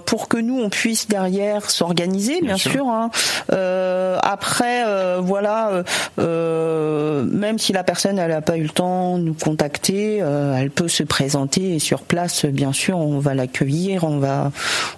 [0.05, 2.71] Pour que nous on puisse derrière s'organiser, bien, sûr.
[2.71, 2.87] sûr.
[2.89, 3.09] hein.
[4.21, 4.83] Après,
[5.21, 5.83] voilà,
[6.17, 10.87] même si la personne elle a pas eu le temps de nous contacter, elle peut
[10.87, 14.51] se présenter et sur place, bien sûr, on va l'accueillir, on va,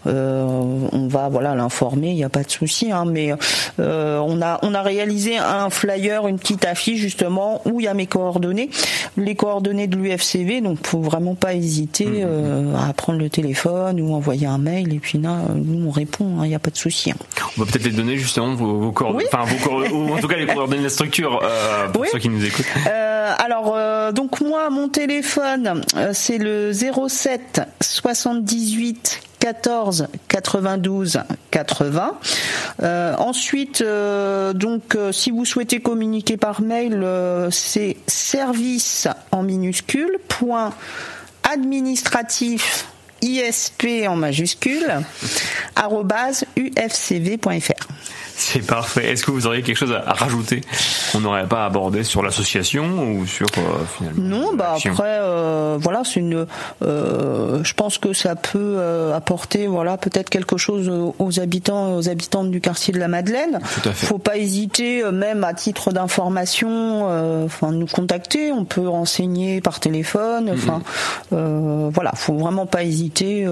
[0.05, 2.91] on va voilà l'informer, il n'y a pas de souci.
[2.91, 3.33] Hein, mais
[3.79, 7.87] euh, on a on a réalisé un flyer, une petite affiche justement où il y
[7.87, 8.69] a mes coordonnées,
[9.17, 14.13] les coordonnées de l'UFCV, donc faut vraiment pas hésiter euh, à prendre le téléphone ou
[14.13, 17.11] envoyer un mail et puis là nous on répond, il n'y a pas de souci.
[17.11, 17.15] hein.
[17.57, 20.27] On va peut-être les donner justement vos, vos coordonnées, enfin vos coordonnées, ou en tout
[20.27, 22.07] cas les coordonnées de la structure euh, pour Oui.
[22.11, 22.65] ceux qui nous écoutent.
[23.39, 23.75] Alors
[24.13, 25.81] donc moi mon téléphone
[26.13, 29.19] c'est le 07 78
[29.53, 31.19] 14 92
[31.51, 32.19] 80.
[32.83, 39.43] Euh, ensuite, euh, donc, euh, si vous souhaitez communiquer par mail, euh, c'est service en
[39.43, 40.73] minuscule point
[41.49, 42.87] administratif
[43.21, 45.01] ISP en majuscule
[45.77, 47.87] arrobase ufcv.fr.
[48.39, 49.11] C'est parfait.
[49.11, 50.61] Est-ce que vous auriez quelque chose à, rajouter
[51.11, 56.03] qu'on n'aurait pas abordé sur l'association ou sur euh, finalement Non, bah après, euh, voilà,
[56.05, 56.45] c'est une.
[56.83, 58.79] euh, je pense que ça peut
[59.13, 63.59] apporter, voilà, peut-être quelque chose aux, habitants, aux habitantes du quartier de la Madeleine.
[63.81, 64.05] Tout à fait.
[64.05, 68.51] Faut pas hésiter, même à titre d'information, enfin, nous contacter.
[68.51, 70.51] On peut renseigner par téléphone.
[70.53, 70.83] Enfin,
[71.33, 73.47] euh, voilà, faut vraiment pas hésiter.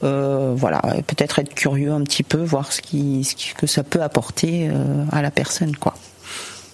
[0.00, 4.00] voilà, et peut-être être curieux un petit peu, voir ce qui, ce que ça peut
[4.00, 4.11] apporter
[4.44, 5.94] euh, à la personne, quoi.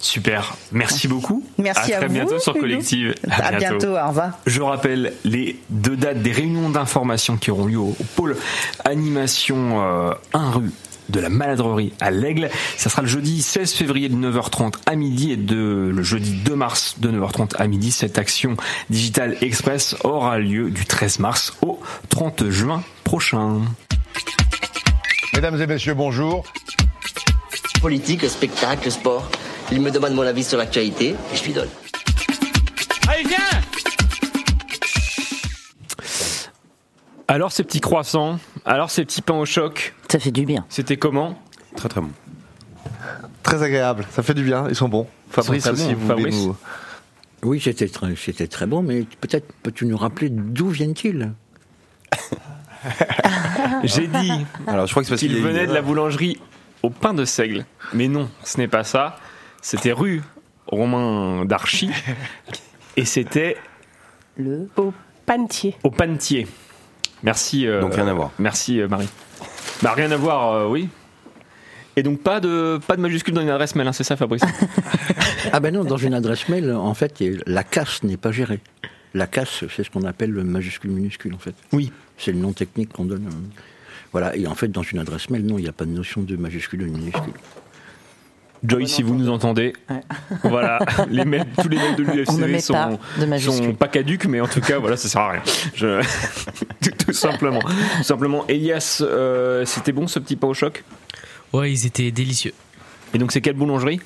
[0.01, 0.55] Super.
[0.71, 1.45] Merci beaucoup.
[1.59, 2.55] Merci à à très vous, bientôt sur.
[2.55, 3.15] Collective.
[3.29, 4.39] À bientôt, au revoir.
[4.47, 8.37] Je rappelle les deux dates des réunions d'information qui auront lieu au, au pôle
[8.85, 10.71] animation euh, 1 rue
[11.09, 12.51] de la maladrerie à l'Aigle.
[12.77, 16.55] Ça sera le jeudi 16 février de 9h30 à midi et de, le jeudi 2
[16.55, 17.91] mars de 9h30 à midi.
[17.91, 18.57] Cette action
[18.91, 23.63] digitale express aura lieu du 13 mars au 30 juin prochain.
[25.35, 26.45] Mesdames et messieurs, bonjour.
[27.81, 29.29] Politique, spectacle, sport.
[29.71, 31.69] Il me demande mon avis sur l'actualité et je lui donne.
[33.09, 33.39] Allez, viens
[37.31, 39.95] Alors ces petits croissants, alors ces petits pains au choc.
[40.11, 40.65] Ça fait du bien.
[40.71, 41.39] C'était comment
[41.77, 42.11] Très très bon.
[43.43, 45.07] Très agréable, ça fait du bien, ils sont bons.
[45.31, 46.45] Fabrice aussi, vous voulez Fabrice.
[46.47, 46.57] nous...
[47.43, 51.33] Oui, c'était très, c'était très bon, mais peut-être peux-tu nous rappeler d'où viennent-ils?
[53.85, 54.33] J'ai dit
[54.67, 56.41] Alors je crois que c'est parce qu'il est- venait de la boulangerie
[56.89, 57.67] au pain de seigle.
[57.93, 59.19] Mais non, ce n'est pas ça.
[59.61, 60.23] C'était rue
[60.67, 61.91] Romain d'Archy.
[62.97, 63.59] Et c'était
[64.39, 64.67] Le
[65.27, 65.77] Pantier.
[65.85, 66.47] Au Pantier.
[67.23, 67.67] Merci.
[67.67, 68.31] euh, Donc rien à voir.
[68.39, 69.09] Merci euh, Marie.
[69.83, 70.89] Bah rien à voir, euh, oui.
[71.97, 74.43] Et donc pas de pas de majuscule dans une adresse mail, hein, c'est ça Fabrice?
[75.53, 78.61] Ah ben non, dans une adresse mail, en fait, la casse n'est pas gérée.
[79.15, 81.55] La casse, c'est ce qu'on appelle le majuscule minuscule, en fait.
[81.73, 81.93] Oui.
[82.17, 83.29] C'est le nom technique qu'on donne.
[84.13, 86.23] Voilà, et en fait, dans une adresse mail, non, il n'y a pas de notion
[86.23, 87.33] de majuscule ou de minuscule.
[88.65, 89.73] Joy, si vous nous entendez,
[90.43, 94.49] voilà, les mails, tous les mails de met sont, pas sont pas caduques, mais en
[94.49, 95.43] tout cas, voilà, ça sert à rien.
[95.75, 96.01] Je...
[96.83, 97.61] tout, tout simplement.
[97.61, 98.45] Tout simplement.
[98.49, 100.83] Elias, euh, c'était bon ce petit pain au choc?
[101.53, 102.53] Ouais, ils étaient délicieux.
[103.15, 104.01] Et donc, c'est quelle boulangerie?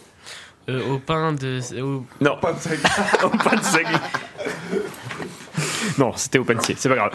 [0.69, 1.61] Euh, au pain de.
[1.81, 2.83] au- Non, pas de seigle.
[3.45, 3.99] pas de seigle.
[5.99, 7.13] Non, c'était au pantier, c'est pas grave.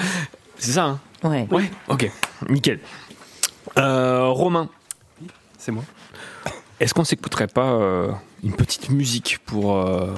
[0.58, 1.00] C'est ça, hein?
[1.24, 1.48] Ouais.
[1.52, 2.12] Ouais, ok,
[2.50, 2.80] nickel.
[3.78, 4.70] Euh, Romain.
[5.58, 5.84] C'est moi.
[6.80, 8.12] Est-ce qu'on s'écouterait pas euh,
[8.44, 10.14] une petite musique pour, euh,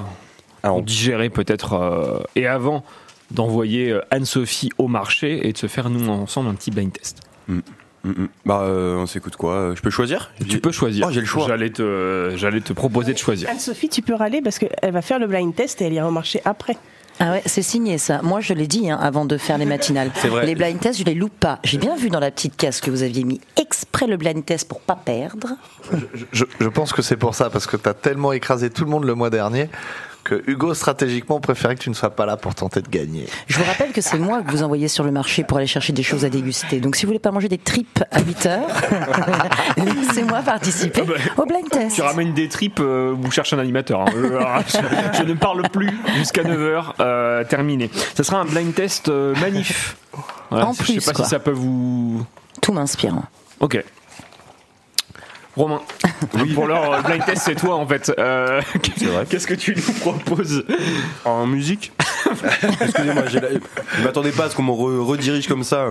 [0.61, 2.83] pour digérer peut-être euh, et avant
[3.31, 7.21] d'envoyer euh, Anne-Sophie au marché et de se faire nous ensemble un petit blind test?
[7.47, 7.59] Mm,
[8.03, 8.27] mm.
[8.45, 9.73] Bah, euh, on s'écoute quoi?
[9.73, 10.31] Je peux choisir?
[10.49, 11.07] Tu peux choisir.
[11.07, 11.47] Oh, j'ai le choix.
[11.47, 13.49] J'allais te, j'allais te proposer de choisir.
[13.49, 16.11] Anne-Sophie, tu peux râler parce qu'elle va faire le blind test et elle ira au
[16.11, 16.77] marché après.
[17.19, 18.21] Ah ouais, c'est signé ça.
[18.21, 20.11] Moi, je l'ai dit hein, avant de faire les matinales.
[20.15, 20.45] C'est vrai.
[20.45, 21.59] Les blind tests, je les loupe pas.
[21.63, 24.67] J'ai bien vu dans la petite case que vous aviez mis exprès le blind test
[24.67, 25.49] pour pas perdre.
[26.31, 28.89] Je, je pense que c'est pour ça, parce que tu as tellement écrasé tout le
[28.89, 29.69] monde le mois dernier
[30.29, 33.25] que Hugo, stratégiquement, préférait que tu ne sois pas là pour tenter de gagner.
[33.47, 35.91] Je vous rappelle que c'est moi que vous envoyez sur le marché pour aller chercher
[35.93, 36.79] des choses à déguster.
[36.79, 38.67] Donc si vous voulez pas manger des tripes à 8 heures,
[39.77, 41.01] laissez-moi participer
[41.37, 41.95] au blind test.
[41.95, 44.01] Tu ramènes des tripes euh, ou cherches un animateur.
[44.01, 44.05] hein.
[44.15, 47.47] Euh, je, je ne parle plus jusqu'à 9h.
[47.47, 47.89] terminé.
[48.15, 49.97] Ça sera un blind test euh, manif.
[50.49, 51.25] Voilà, En je plus, sais pas quoi.
[51.25, 52.25] si ça peut vous.
[52.61, 53.15] Tout m'inspire.
[53.59, 53.83] Ok.
[55.55, 55.81] Romain,
[56.53, 58.11] pour leur euh, blind test, c'est toi en fait.
[58.17, 58.61] Euh,
[59.29, 60.63] Qu'est-ce que tu nous proposes
[61.25, 61.91] En musique
[62.81, 63.49] Excusez-moi, j'ai la-
[63.97, 65.89] je m'attendais pas à ce qu'on me re- redirige comme ça.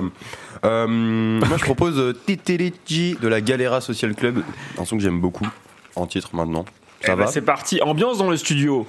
[0.64, 4.42] Euh, moi, je propose Titeliji de la Galera Social Club,
[4.78, 5.46] un son que j'aime beaucoup,
[5.96, 6.64] en titre maintenant.
[7.04, 8.86] Ça Eh ben, va C'est parti, ambiance dans le studio.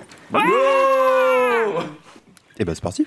[2.59, 3.05] Et bah, c'est parti.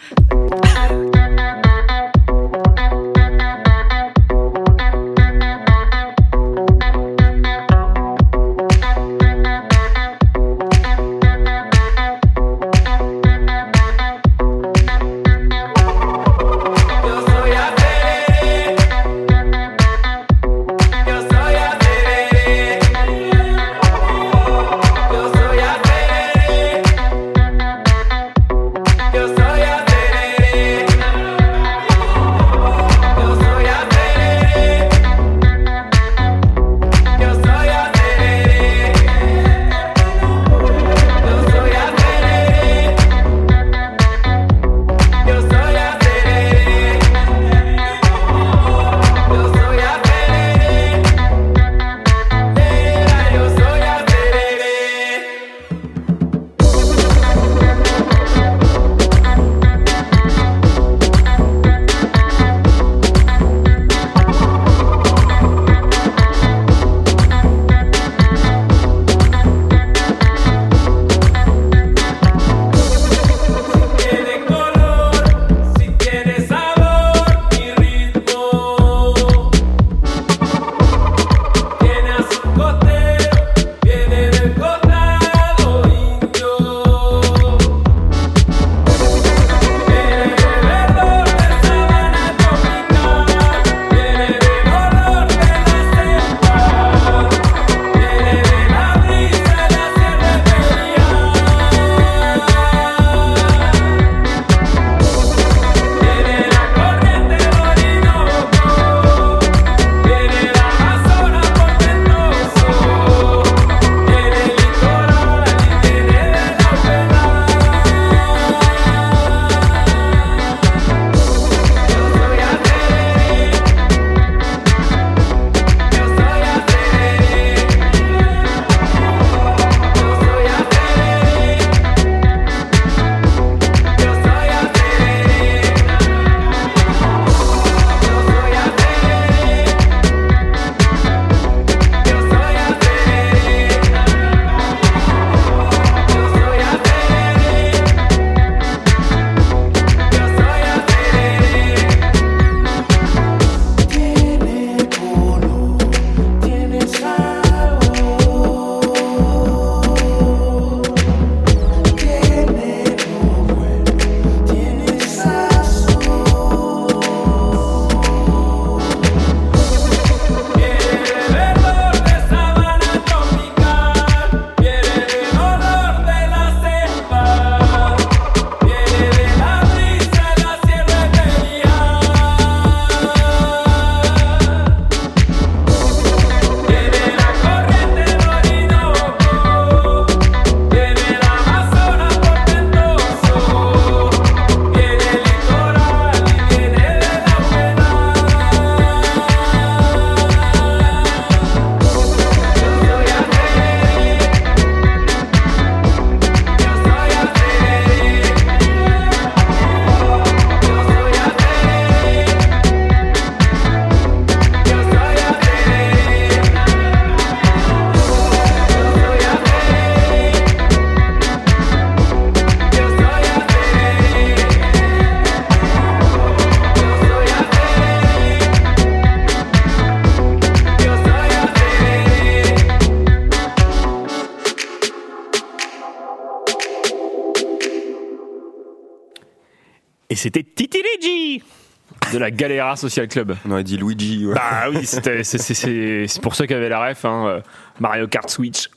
[242.34, 243.36] Galera Social Club.
[243.46, 244.26] On aurait dit Luigi.
[244.26, 244.34] ouais.
[244.34, 247.04] Bah oui, c'était- c'est- c'est c'est- c'est pour ceux qui avaient la ref.
[247.04, 247.40] hein, euh,
[247.80, 248.68] Mario Kart Switch,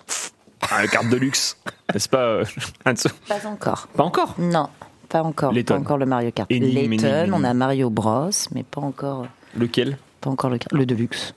[0.72, 1.58] Mario Kart Deluxe,
[1.94, 2.46] n'est-ce pas euh,
[2.84, 3.88] Pas encore.
[3.96, 4.36] Pas encore?
[4.38, 4.70] Non,
[5.10, 5.52] pas encore.
[5.54, 6.50] Les Pas encore le Mario Kart.
[6.52, 9.28] Les tonnes, on a Mario Bros, mais pas encore,
[9.58, 9.98] Lequel?
[10.22, 11.34] pas encore le, le Deluxe.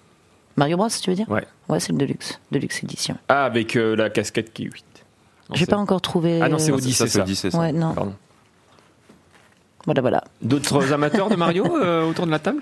[0.56, 1.28] Mario Bros, tu veux dire?
[1.30, 1.44] Ouais.
[1.68, 2.40] Ouais, c'est le Deluxe.
[2.50, 3.16] Deluxe édition.
[3.28, 4.84] Ah, avec euh, la casquette qui est 8.
[5.50, 6.40] Non, J'ai c'est- pas encore trouvé.
[6.42, 7.22] Ah non, c'est euh, Odyssey, ça, c'est ça.
[7.22, 7.58] Odyssey, ça.
[7.58, 7.94] Ouais, non.
[7.94, 8.14] Pardon.
[9.86, 10.24] Voilà, voilà.
[10.42, 12.60] D'autres amateurs de Mario euh, autour de la table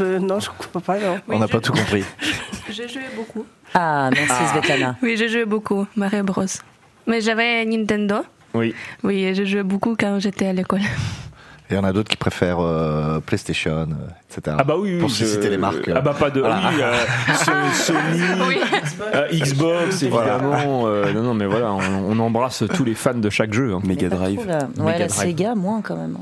[0.00, 1.18] Euh, non, je crois pas, non.
[1.28, 2.04] On n'a pas tout compris.
[2.70, 3.44] J'ai joué beaucoup.
[3.74, 4.96] Ah, merci Svetlana.
[5.02, 6.44] Oui, j'ai joué beaucoup, Mario Bros.
[7.06, 8.16] Mais j'avais Nintendo.
[8.54, 8.74] Oui.
[9.04, 10.80] Oui, et j'ai joué beaucoup quand j'étais à l'école.
[10.80, 13.86] Et il y en a d'autres qui préfèrent euh, PlayStation,
[14.28, 14.56] etc.
[14.58, 15.88] Ah bah oui, oui, Pour je- citer les marques.
[15.94, 16.40] Ah bah pas de.
[16.40, 16.70] Voilà.
[16.74, 16.94] Oui, euh,
[17.34, 17.52] So-
[17.92, 18.20] Sony,
[19.14, 20.86] euh, Xbox, évidemment.
[20.86, 21.80] euh, non, non, mais voilà, on,
[22.10, 23.72] on embrasse tous les fans de chaque jeu.
[23.72, 23.80] hein.
[23.84, 24.38] Mega Pas Drive.
[24.40, 24.46] Ouais,
[24.84, 25.10] Mega la Drive.
[25.12, 26.16] Sega, moins quand même.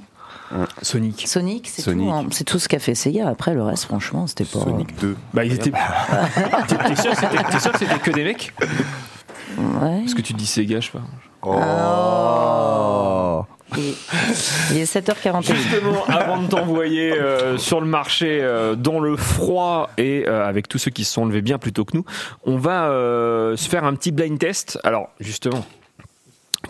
[0.82, 1.26] Sonic.
[1.26, 1.90] Sonic, c'est tout.
[1.90, 2.08] Sonic.
[2.10, 2.26] hein.
[2.30, 3.28] C'est tout ce qu'a fait Sega.
[3.28, 4.60] Après, le reste, franchement, c'était pas.
[4.60, 5.16] Sonic 2.
[5.34, 5.70] Bah ils étaient.
[6.68, 8.52] T'es sûr, que c'était- que des mecs
[9.56, 10.00] Ouais.
[10.00, 11.02] Parce que tu dis Sega, je sais pas.
[11.42, 13.44] Oh.
[13.76, 13.94] Il
[14.72, 15.42] il est 7h41.
[15.54, 20.68] Justement, avant de t'envoyer euh, sur le marché euh, dans le froid et euh, avec
[20.68, 22.04] tous ceux qui se sont levés bien plus tôt que nous,
[22.44, 24.78] on va euh, se faire un petit blind test.
[24.84, 25.64] Alors, justement,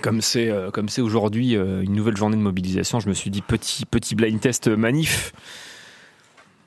[0.02, 3.30] comme c'est euh, comme c'est aujourd'hui euh, une nouvelle journée de mobilisation, je me suis
[3.30, 5.32] dit petit petit blind test manif,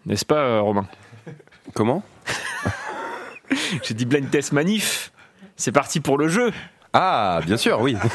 [0.06, 0.88] n'est-ce pas, euh, Romain?
[1.74, 2.04] Comment?
[3.84, 5.12] J'ai dit blind test manif.
[5.56, 6.52] C'est parti pour le jeu.
[6.94, 7.96] Ah, bien sûr, oui.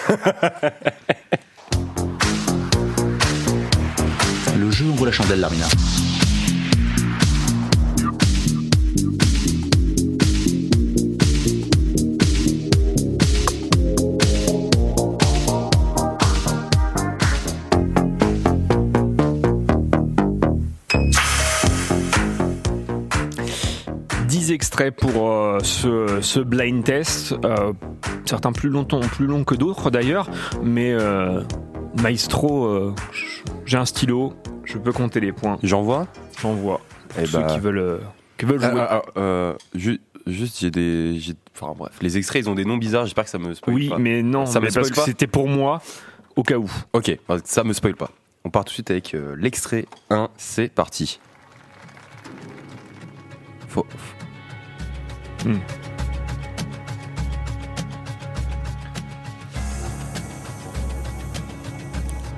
[4.58, 5.66] Le jeu ouvre la chandelle, Larmina.
[24.46, 27.72] «10 extraits pour euh, ce, ce blind test, euh,
[28.24, 30.30] certains plus longtemps, plus longs que d'autres d'ailleurs,
[30.62, 31.42] mais euh,
[32.00, 32.94] Maestro,
[33.64, 34.34] j'ai un stylo,
[34.64, 35.58] je peux compter les points.
[35.64, 36.06] J'envoie?
[36.40, 36.80] J'envoie.
[37.08, 37.46] Pour Eh ceux bah.
[37.48, 38.00] qui veulent,
[38.38, 38.80] qui veulent Ah, jouer.
[38.88, 41.18] ah, ah, ju- juste, j'ai des.
[41.58, 43.04] Enfin bref, les extraits, ils ont des noms bizarres.
[43.06, 43.98] J'espère que ça me spoil oui, pas.
[43.98, 45.80] mais non, ça mais me parce que c'était pour moi,
[46.36, 46.70] au cas où.
[46.92, 48.10] Ok, bah, ça me spoil pas.
[48.44, 51.18] On part tout de suite avec l'extrait 1, c'est parti.
[53.68, 53.86] Faut-
[55.44, 55.58] Hmm.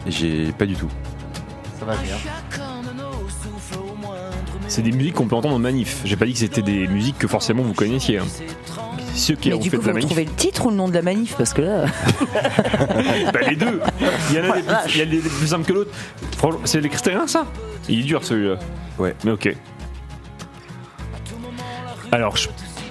[0.07, 0.89] J'ai pas du tout.
[1.79, 2.17] Ça va bien.
[4.69, 6.01] C'est des musiques qu'on peut entendre en manif.
[6.05, 8.19] J'ai pas dit que c'était des musiques que forcément vous connaissiez.
[8.19, 8.27] hein.
[9.15, 10.09] Ceux qui Mais ont du fait coup, de la faut manif.
[10.09, 11.87] trouver le titre ou le nom de la manif Parce que là.
[13.33, 13.81] Bah, les deux.
[14.31, 15.91] Il y en a des plus, il y a des des plus simples que l'autre.
[16.37, 17.47] Franchement, C'est l'extrait 1 ça?
[17.89, 18.59] Il est dur celui-là.
[18.99, 19.15] Ouais.
[19.25, 19.55] Mais ok.
[22.13, 22.49] Alors je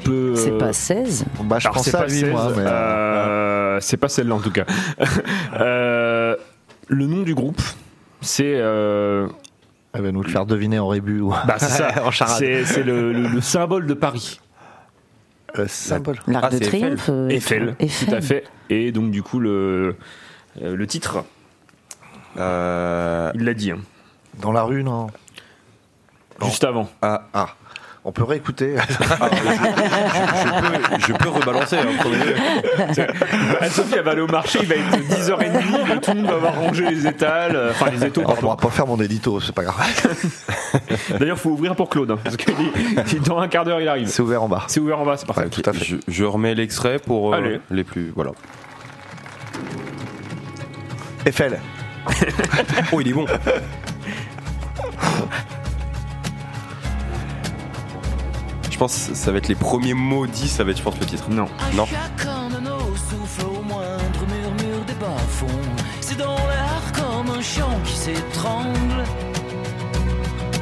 [0.09, 0.35] peux.
[0.35, 2.63] C'est euh, pas 16 Bah, je c'est à pas lui, 16, moi, mais.
[2.63, 4.65] euh, euh, c'est pas celle-là en tout cas.
[5.59, 6.35] Euh,
[6.87, 7.61] le nom du groupe,
[8.21, 8.55] c'est.
[8.55, 9.27] euh,
[9.93, 11.91] Elle va nous le faire deviner en rébut ou bah, c'est ça.
[12.05, 12.43] en charade.
[12.65, 14.39] C'est le, le- le symbole de Paris.
[15.57, 16.17] Euh, symbole.
[16.27, 16.59] L'Arc Ah, de.
[16.63, 18.07] Triomphe euh, Eiffel, Eiffel.
[18.09, 18.43] tout à fait.
[18.69, 19.95] Et donc du coup le
[20.61, 21.23] euh, le titre,
[22.37, 23.71] Euh, il l'a dit.
[23.71, 23.79] hein.
[24.41, 25.07] Dans la rue, non
[26.43, 26.87] Juste avant.
[27.01, 27.49] ah, Ah,
[28.07, 28.75] on peut réécouter.
[28.89, 29.03] je, peux,
[31.07, 31.75] je peux rebalancer.
[31.75, 31.87] hein.
[33.59, 36.55] Anne-Sophie, elle va aller au marché, il va être 10h30, tout le monde va avoir
[36.55, 38.41] rangé les étals, euh, enfin les étaux, on pardon.
[38.41, 39.75] pourra pas faire mon édito, c'est pas grave.
[41.19, 42.49] D'ailleurs, faut ouvrir pour Claude, hein, parce que
[43.25, 44.07] dans un quart d'heure, il arrive.
[44.07, 44.63] C'est ouvert en bas.
[44.67, 45.41] C'est ouvert en bas, c'est parfait.
[45.43, 45.83] Ouais, tout à fait.
[45.83, 47.59] Je, je remets l'extrait pour euh, Allez.
[47.71, 48.13] les plus.
[48.15, 48.31] Voilà.
[51.25, 51.59] Eiffel.
[52.93, 53.25] Oh, il est bon.
[58.77, 60.99] Je pense que ça va être les premiers mots dits, ça va être, je pense,
[60.99, 61.31] le titre.
[61.31, 61.47] Non.
[61.73, 61.87] Non.
[61.87, 65.47] Chacun de nos souffles au moindre murmure des bas-fonds.
[65.99, 69.03] C'est dans l'air comme un chant qui s'étrangle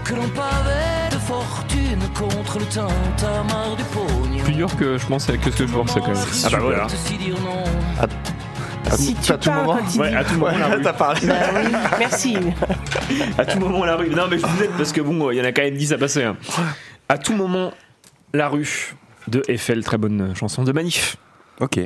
[0.05, 4.43] que l'on pavait de fortune contre le tintamarre du pognon.
[4.45, 6.15] Plus dur que je pensais, que ce que je pensais quand même.
[6.45, 6.87] Ah bah voilà.
[6.87, 7.63] Si dire non.
[8.01, 9.77] À, Si tu à tout parles moment.
[9.79, 10.81] quand il Ouais, dit- à tout moment, la rue.
[10.81, 11.19] T'as parlé.
[11.27, 12.37] Bah oui, merci.
[13.37, 14.09] À tout moment, la rue.
[14.09, 15.91] Non, mais je vous aide parce que bon, il y en a quand même 10
[15.91, 16.23] à passer.
[16.23, 16.37] hein.
[17.09, 17.71] À tout moment,
[18.35, 18.95] la rue
[19.27, 21.17] de Eiffel, très bonne chanson de Manif.
[21.59, 21.79] Ok.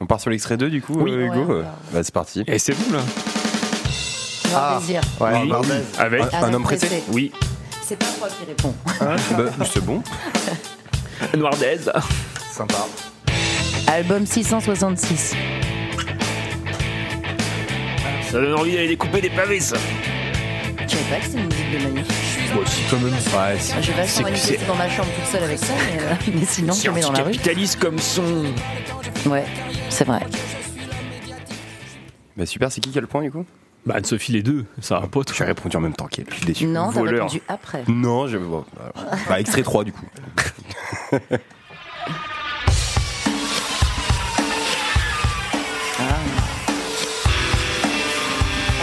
[0.00, 1.12] On part sur l'extrait 2 du coup, Oui.
[1.12, 2.44] euh, Hugo Ouais, Euh, Bah, c'est parti.
[2.46, 3.00] Et c'est vous là
[4.50, 4.78] Noir Ah.
[4.80, 5.00] désir.
[5.20, 5.48] Ouais, Oui.
[5.48, 5.82] Barbès.
[5.98, 7.02] Avec Un homme pressé.
[7.12, 7.32] Oui,
[7.82, 8.74] C'est pas toi qui réponds.
[9.00, 9.16] Bah,
[9.72, 10.02] c'est bon.
[11.36, 11.78] Noirdez.
[12.50, 12.86] Sympa.
[13.86, 15.34] Album 666.
[18.30, 19.76] Ça donne envie d'aller découper des pavés, ça.
[20.86, 22.06] Je savais pas que c'était une musique de manif.
[22.54, 23.12] Bon, si, quand même.
[23.12, 26.44] Ouais, Moi, J'ai vachement manifesté dans ma chambre toute seule avec ça, mais, euh, mais
[26.44, 27.32] sinon, je mets dans la rue.
[27.32, 28.44] capitaliste comme son.
[29.26, 29.44] Ouais,
[29.88, 30.20] c'est vrai.
[32.36, 33.44] Bah super, c'est qui qui a le point du coup?
[33.84, 35.20] Bah Anne-Sophie les deux, ça va pas.
[35.36, 36.66] J'ai répondu en même temps qu'elle, je suis déçu.
[36.66, 37.24] Non, t'as Voleur.
[37.24, 37.84] répondu après.
[37.88, 38.38] Non, je.
[38.38, 38.92] Bon, bah,
[39.28, 40.06] bah, extrait 3 du coup.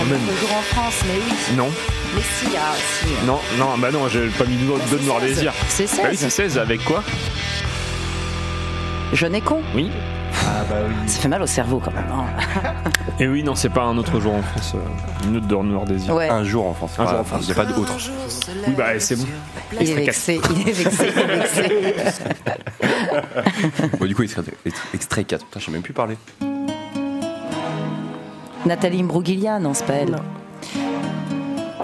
[0.01, 0.19] On même.
[0.21, 1.55] peut toujours en France, mais oui.
[1.57, 1.69] Non.
[2.15, 3.25] Mais si, ah, si.
[3.25, 5.53] Non, non, bah non, j'ai pas mis deux de noir désir.
[5.67, 5.99] C'est 16.
[6.01, 7.03] Bah oui, c'est 16, avec quoi?
[9.13, 9.61] Jeune et con.
[9.75, 9.89] Oui.
[10.45, 10.93] Ah bah oui.
[11.07, 12.05] Ça fait mal au cerveau quand même.
[12.11, 12.25] hein.
[13.19, 15.85] Et oui, non, c'est pas un autre jour en France, euh, une autre de noir
[15.85, 16.13] désir.
[16.15, 16.29] Ouais.
[16.29, 16.91] Un jour en France.
[16.99, 17.41] Un jour en France.
[17.43, 17.97] Il n'y a pas d'autre.
[18.67, 19.25] Oui, bah c'est bon.
[19.81, 22.23] Il est vexé, il est vexé, il est vexé.
[23.99, 24.43] Bon, du coup, extrait,
[24.93, 25.45] extrait 4.
[25.45, 26.17] Putain, je sais même plus parler.
[28.65, 30.15] Nathalie Mbruglia, non, c'est pas elle.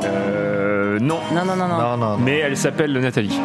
[0.04, 1.20] Euh, non.
[1.34, 1.78] Non, non, non, non.
[1.78, 2.18] Non, non, non.
[2.18, 3.40] Mais elle s'appelle Nathalie.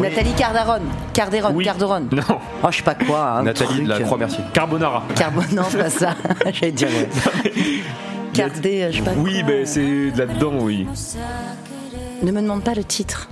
[0.00, 0.80] Nathalie Cardaron.
[1.12, 1.64] Carderon, Oui.
[1.64, 2.06] Carderon.
[2.12, 2.22] Non.
[2.62, 3.32] Oh, je sais pas quoi.
[3.38, 3.84] un Nathalie truc.
[3.84, 4.44] de la Croix-Mercier.
[4.52, 5.02] Carbonara.
[5.16, 5.40] Carbo...
[5.52, 6.14] Non, c'est pas ça.
[6.52, 6.88] J'allais dire.
[6.88, 7.08] ouais.
[8.32, 9.42] Cardé, euh, je sais pas Oui, quoi.
[9.48, 10.86] ben c'est là-dedans, oui.
[12.22, 13.28] Ne me demande pas le titre.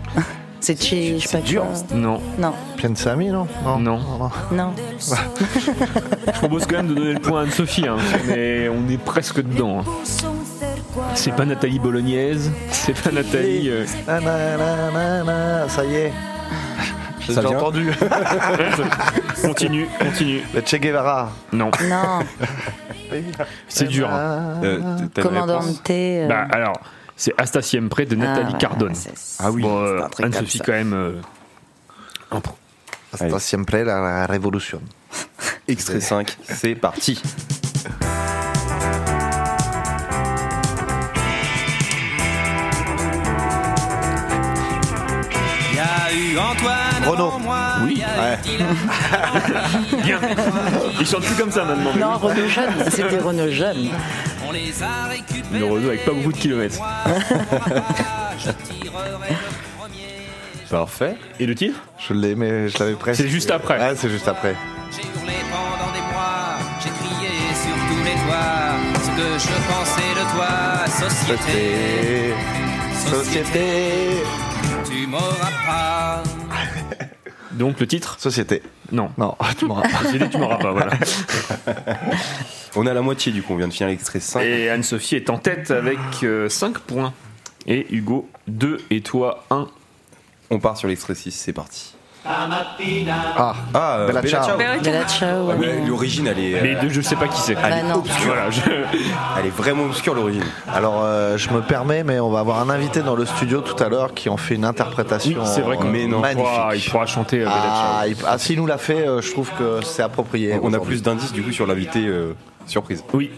[0.60, 1.18] C'est chez.
[1.18, 1.64] Je sais pas dur.
[1.88, 1.96] quoi.
[1.96, 2.20] Non.
[2.38, 3.78] Non, Pleine Samy, non Non.
[3.78, 4.00] Non.
[4.52, 4.72] non.
[6.26, 7.96] Je propose quand même de donner le point à Anne-Sophie, hein,
[8.26, 9.80] mais on est presque dedans.
[9.80, 9.84] hein.
[11.14, 13.68] C'est pas Nathalie Bolognaise, c'est pas Nathalie.
[13.68, 16.12] euh, Na, na, na, na, na, Ça y est.
[17.28, 17.90] J'ai entendu.
[19.42, 20.42] continue, continue.
[20.54, 21.30] Le Che Guevara.
[21.52, 22.20] Non, Non.
[23.68, 24.08] c'est dur.
[24.10, 24.60] hein.
[24.62, 24.80] Euh,
[25.20, 25.64] Commandante.
[25.90, 26.74] euh, Bah alors,
[27.16, 28.94] c'est Asta Siempre de Nathalie ouais, Cardone.
[29.38, 30.92] Ah oui, Bon, euh, Anne-Sophie quand même.
[30.92, 31.20] euh.
[33.12, 34.80] Hasta siempre la, la révolution.
[35.68, 37.20] Extrait 5, c'est parti.
[46.40, 47.32] Renaud.
[47.84, 48.02] Oui.
[48.42, 48.66] Dylan
[50.02, 50.20] Bien.
[51.00, 51.94] Ils chantent plus comme ça maintenant.
[51.96, 52.28] Non, oui.
[52.30, 52.74] Renault jeune.
[52.90, 53.88] C'était Renault jeune.
[54.46, 55.58] On les a récupérés.
[55.58, 56.78] Le Renault avec pas beaucoup de kilomètres.
[60.70, 61.16] Parfait.
[61.38, 61.78] Et le titre?
[62.06, 63.22] Je l'ai, mais je l'avais presque.
[63.22, 63.78] C'est juste après.
[63.78, 64.56] Ouais, c'est juste après.
[64.90, 66.58] J'ai hurlé pendant des mois.
[66.82, 68.74] J'ai crié sur tous les toits.
[69.04, 70.52] Ce que je pensais de toi,
[71.08, 72.34] société.
[73.08, 73.64] Société.
[75.06, 76.22] Tu m'auras pas.
[77.52, 78.60] Donc le titre Société.
[78.90, 79.12] Non.
[79.16, 80.10] Non, tu m'auras pas.
[80.10, 80.94] J'ai dit tu m'auras pas, voilà.
[82.74, 84.40] On est à la moitié du coup, on vient de finir l'extrait 5.
[84.40, 85.98] Et Anne-Sophie est en tête avec
[86.48, 87.14] 5 points.
[87.66, 89.68] Et Hugo 2 et toi 1.
[90.50, 91.95] On part sur l'extrait 6, c'est parti.
[92.28, 94.46] Ah, Ah, euh, Bella Bella Ciao.
[94.48, 94.58] Ciao.
[94.58, 95.50] Bella Ciao.
[95.50, 97.54] Ah, mais L'origine, elle est, deux, je sais pas qui c'est.
[97.54, 98.02] Bah non.
[98.24, 98.60] Voilà, je-
[99.38, 100.42] elle est vraiment obscure l'origine.
[100.72, 103.80] Alors, euh, je me permets, mais on va avoir un invité dans le studio tout
[103.82, 106.44] à l'heure qui en fait une interprétation Oui, c'est vrai qu'on euh, il magnifique.
[106.44, 108.10] pourra, il pourra chanter euh, Bella Ah, Ciao.
[108.10, 110.58] il- ah, s'il nous l'a fait, euh, je trouve que c'est approprié.
[110.62, 112.34] On a plus d'indices du coup sur l'invité euh,
[112.66, 113.04] surprise.
[113.12, 113.30] Oui.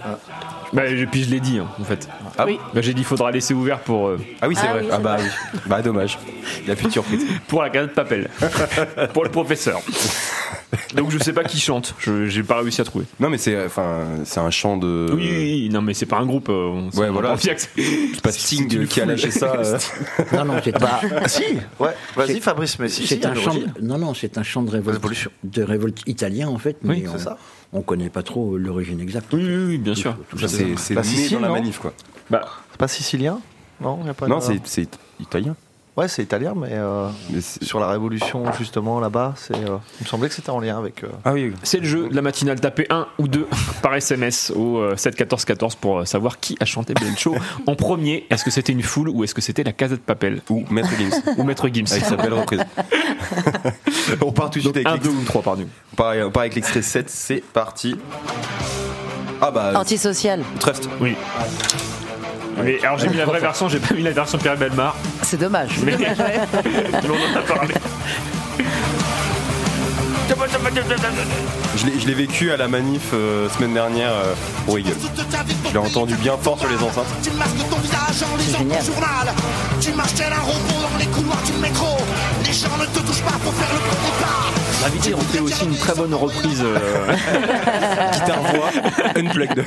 [0.73, 2.09] Bah, et puis je l'ai dit, hein, en fait.
[2.37, 2.59] Ah oui.
[2.75, 4.81] Bah, j'ai dit, il faudra laisser ouvert pour, euh, Ah oui, c'est Ah vrai.
[4.83, 5.25] oui, ah c'est bah vrai.
[5.55, 5.61] oui.
[5.67, 6.19] Bah dommage.
[6.61, 7.25] Il n'y a plus de surprise.
[7.49, 8.29] pour la casette Papel.
[9.15, 9.81] pour le professeur.
[10.95, 11.95] Donc je sais pas qui chante.
[11.99, 13.07] Je j'ai pas réussi à trouver.
[13.21, 15.07] Non mais c'est enfin c'est un chant de.
[15.15, 16.49] Oui, oui, oui, non mais c'est pas un groupe.
[16.51, 17.31] euh, on- Ouais, voilà.
[17.31, 19.53] comprend bien que c'est- pas Sting qui a lâché ça.
[19.57, 19.79] euh.
[20.33, 21.29] Non, non, c'est Bah, pas.
[21.29, 21.43] si,
[21.79, 21.89] ouais.
[22.17, 23.45] Vas-y, C'est- Fabrice, mais si, c'est si, un chant.
[23.47, 23.73] l'origine.
[23.81, 25.31] de- Non, non, c'est un chant de révolte, Révolution.
[25.45, 27.39] de révolte italien en fait, mais c'est ça.
[27.73, 29.33] On connaît pas trop l'origine exacte.
[29.33, 30.17] Oui, oui, oui, bien sûr.
[30.31, 31.93] Tout C'est né dans la non manif quoi.
[32.31, 33.41] Bah, C'est pas sicilien
[33.81, 34.89] Non, y a pas Non, de- c'est
[35.21, 35.55] italien.
[35.99, 39.57] Ouais, c'est italien, mais, euh, Mais sur la Révolution, justement, là-bas, c'est.
[39.57, 41.03] euh, il me semblait que c'était en lien avec.
[41.03, 41.49] euh, Ah oui.
[41.49, 41.55] oui.
[41.65, 42.61] c'est le jeu de la matinale.
[42.61, 43.49] Tapez 1 ou 2
[43.83, 47.35] par SMS au euh, 7 14 14 pour savoir qui a chanté Belcho
[47.67, 48.27] en premier.
[48.31, 51.35] Est-ce que c'était une foule ou est-ce que c'était la casette Papel Ou Maître Gims
[51.37, 52.63] ou Maître Gims avec sa belle reprise.
[54.23, 55.67] on part tout de suite avec 1, l'extrait- 2 ou 3 pardon.
[55.93, 57.97] on part, on part avec l'extrait 7, c'est parti.
[59.41, 60.43] Ah bah Antisocial.
[60.61, 60.89] Trust.
[61.01, 61.17] Oui.
[62.65, 64.97] Mais alors j'ai mis la vraie version, j'ai pas mis la version Pierre Belmar.
[65.23, 65.71] C'est dommage.
[65.85, 65.95] Mais
[67.05, 67.75] on en a parlé.
[71.77, 74.35] Je l'ai- je l'ai vécu à la manif euh, semaine dernière euh,
[74.67, 74.93] pour Eagle.
[75.67, 77.07] Je l'ai entendu bien fort sur les enceintes.
[77.23, 78.79] Tu masques ton visage en lisant génial.
[78.79, 79.29] ton journal.
[79.81, 81.97] Tu marches tel un robot dans les couloirs du métro.
[82.45, 84.85] Les gens ne te touchent pas pour faire le premier pas.
[84.85, 86.63] L'invité on fait aussi une très bonne reprise.
[86.63, 86.79] euh,
[88.13, 88.71] Guitare voix,
[89.17, 89.65] unplugged.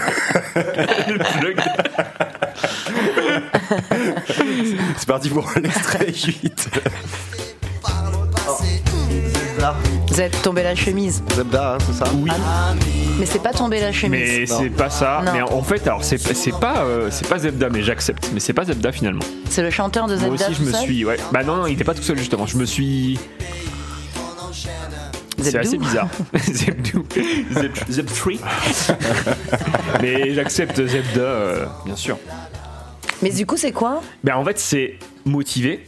[4.97, 6.69] C'est parti pour l'extrait 8.
[9.59, 9.63] Z
[10.07, 11.23] Vous êtes tombé la chemise.
[11.35, 12.31] Zebda, hein, c'est ça Oui.
[13.19, 14.19] Mais c'est pas tombé la chemise.
[14.19, 15.21] Mais c'est pas ça.
[15.25, 15.31] Non.
[15.33, 18.29] Mais en fait, alors c'est pas- c'est pas euh, c'est pas Zebda, mais j'accepte.
[18.33, 19.21] Mais c'est pas Zebda finalement.
[19.49, 20.27] C'est le chanteur de Zelda.
[20.27, 21.05] Moi aussi, je me suis.
[21.05, 21.17] Ouais.
[21.31, 22.45] Bah non, non, il était pas tout seul justement.
[22.47, 23.19] Je me suis.
[25.39, 26.07] C'est assez bizarre.
[26.51, 27.05] Zebdou.
[27.51, 28.33] Zeb, Zeb 3.
[30.01, 32.17] mais j'accepte Zebda, euh, bien sûr.
[33.21, 34.95] Mais du coup, c'est quoi Ben en fait, c'est
[35.25, 35.85] motivé.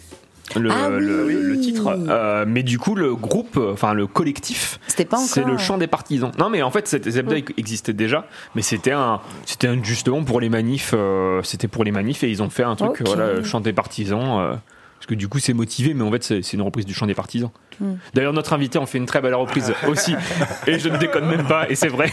[0.58, 1.00] Le, Ah oui.
[1.00, 5.44] le- le titre, Euh, mais du coup le groupe, enfin le collectif, C'était pas c'est
[5.46, 6.32] le chant des partisans.
[6.38, 10.42] Non mais en fait c'était- Zebda existait déjà, mais c'était un, c'était un- justement pour
[10.42, 13.02] les manifs, euh, c'était pour les manifs et ils ont fait un truc, Ok.
[13.06, 14.40] voilà, chant des partisans.
[14.42, 14.54] euh,
[15.00, 17.08] parce que du coup c'est motivé, mais en fait c'est c'est une reprise du chant
[17.08, 17.50] des partisans.
[17.80, 17.94] Hmm.
[18.14, 20.14] D'ailleurs notre invité en fait une très belle reprise aussi,
[20.68, 22.12] et je ne déconne même pas, et c'est vrai.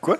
[0.00, 0.16] Quoi?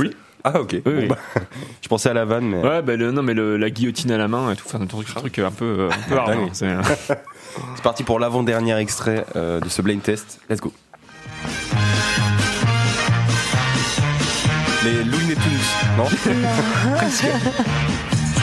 [0.00, 0.10] Oui.
[0.48, 0.82] Ah ok.
[0.84, 1.06] Bon, oui.
[1.08, 1.16] bah,
[1.82, 2.62] je pensais à la vanne, mais.
[2.62, 4.86] Ouais, bah, le- non mais le- la guillotine à la main et tout, enfin un
[4.86, 6.48] truc, un truc un peu, un peu hard, Dingue.
[6.48, 7.14] hein, c'est-
[7.74, 10.40] C'est parti pour l'avant-dernier extrait euh, de ce blind test.
[10.50, 10.72] Let's go.
[14.84, 16.04] Les Louis Neptunus, non?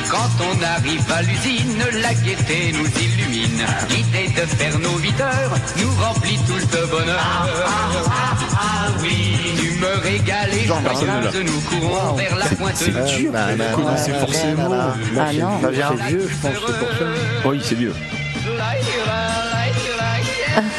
[0.09, 3.65] Quand on arrive à l'usine, la gaieté nous illumine.
[3.89, 7.19] L'idée de faire nos 8 heures nous remplit tous de bonheur.
[7.19, 9.37] Ah, ah, ah, oui,
[9.83, 11.31] ne l'a.
[11.31, 14.69] joyeuse, nous courons vers la pointe C'est du dur, bah, bah, commencer bah, forcément.
[14.69, 15.61] bah, bah, bah, Ah non.
[15.61, 15.95] Ça vient.
[15.97, 17.05] C'est vieux, je pense, c'est pour ça.
[17.45, 17.93] Oui, c'est vieux.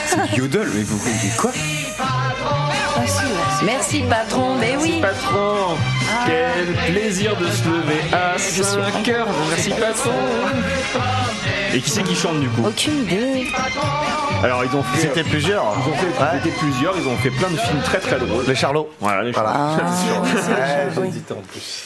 [0.07, 1.51] C'est Yodel, mais vous mais quoi?
[3.65, 5.01] Merci patron, mais oui.
[5.01, 5.77] Patron,
[6.27, 9.29] quel plaisir de se lever à 5 heures.
[9.51, 10.13] Merci patron.
[11.75, 13.47] Et qui c'est qui chante du coup Aucune idée.
[14.43, 15.01] Alors ils ont fait.
[15.01, 15.65] C'était plusieurs.
[15.85, 18.45] Ils ont fait, ils étaient plusieurs, ils ont fait plein de films très très drôles.
[18.47, 18.91] Les Charlots.
[19.01, 19.77] Voilà, les Voilà.
[19.77, 21.03] Charlots.
[21.31, 21.85] En plus.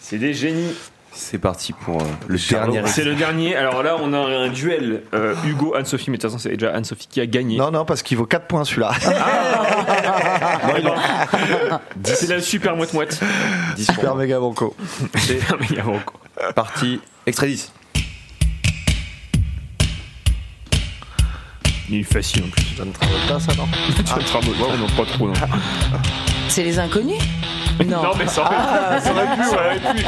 [0.00, 0.74] C'est des génies.
[1.18, 3.56] C'est parti pour euh, le dernier C'est le dernier.
[3.56, 6.72] Alors là, on a un duel euh, Hugo Anne-Sophie, mais de toute façon, c'est déjà
[6.74, 7.56] Anne-Sophie qui a gagné.
[7.56, 8.92] Non, non, parce qu'il vaut 4 points celui-là.
[10.84, 13.18] Non, en- C'est la super moite moite.
[13.78, 14.76] Super méga banco.
[15.18, 16.14] Super méga banco.
[16.54, 17.72] Parti, extrait 10.
[21.88, 22.64] Il est facile en plus.
[22.76, 23.66] John Travolta, ça, non?
[24.04, 25.28] John Travolta, ouais, non, pas trop.
[25.28, 25.34] Non,
[26.48, 27.18] C'est les inconnus?
[27.84, 28.02] Non.
[28.02, 30.06] Non, mais ça aurait pu, ça aurait pu, ça aurait pu.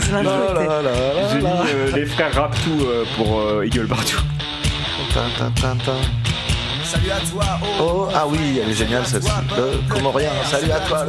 [0.00, 5.22] C'est J'ai mis euh, les frères Raptou euh, pour euh, Eagle tin.
[6.84, 7.44] Salut à toi,
[7.82, 9.28] Oh, ah oui, elle est géniale celle-ci.
[9.56, 11.04] Le Comorien, salut à toi.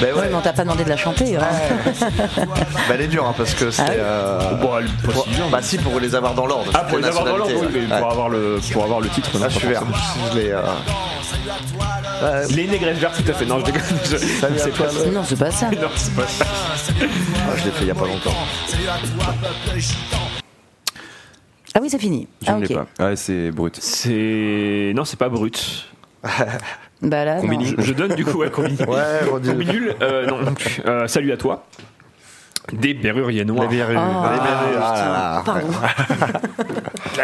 [0.00, 1.36] Ben Ouais, ouais, mais on t'a pas demandé de la chanter.
[1.36, 1.40] hein.
[2.36, 3.82] Ben, elle est dure hein, parce que c'est.
[3.82, 6.46] Ah oui euh, Bon, elle- pas pour- si bien, bah si, pour les avoir dans
[6.46, 6.70] l'ordre.
[6.74, 8.00] Ah, pour les avoir dans l'ordre, oui, nationalités, mais ouais.
[8.00, 9.30] pour avoir le, pour avoir le titre.
[9.34, 9.80] Là, non, je suis vert.
[9.80, 10.26] forcément.
[10.32, 10.50] Je l'ai.
[10.52, 10.60] euh,
[12.22, 12.46] ouais.
[12.54, 13.44] Les négresses vertes, tout à fait.
[13.46, 13.82] Non, je déconne.
[14.04, 15.10] je- Salut à C'est toi, pas ça.
[15.10, 15.70] Non, c'est pas ça.
[15.80, 16.44] Non, c'est pas ça.
[16.46, 18.34] Ah, je l'ai fait il y a pas longtemps.
[21.74, 22.28] Ah oui, c'est fini.
[22.42, 22.86] Je Ah ne l'ai pas.
[23.00, 23.76] Ouais, c'est brut.
[23.80, 24.92] C'est.
[24.94, 25.88] Non, c'est pas brut.
[27.02, 27.40] Bah là, non.
[27.40, 27.66] Combini.
[27.76, 28.78] Je, je donne du coup à Combini.
[28.86, 30.80] Ouais, Combinule, euh, non, non plus.
[30.86, 31.66] Euh, salut à toi.
[32.72, 33.68] Des berruriers noirs.
[33.68, 33.96] Oh.
[34.76, 35.42] Ah.
[35.44, 35.66] Pardon.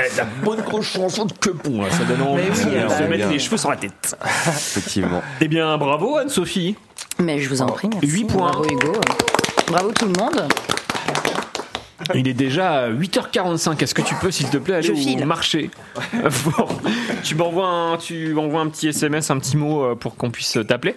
[0.02, 2.98] La, la bonne grosse chanson de quepon, là, ça donne envie Mais oui, de bah
[2.98, 4.16] se mettre les cheveux sur la tête.
[4.46, 5.22] Effectivement.
[5.40, 6.76] Eh bien, bravo Anne-Sophie.
[7.18, 7.88] Mais je vous en prie.
[7.92, 8.06] merci.
[8.08, 8.50] Huit points.
[8.50, 8.92] Bravo Hugo.
[9.68, 10.48] Bravo tout le monde.
[12.14, 13.82] Il est déjà 8h45.
[13.82, 15.70] Est-ce que tu peux, s'il te plaît, aller au marché
[16.12, 16.68] Bon,
[17.24, 20.58] Tu m'envoies un, tu m'envoies un petit SMS, un petit mot euh, pour qu'on puisse
[20.66, 20.96] t'appeler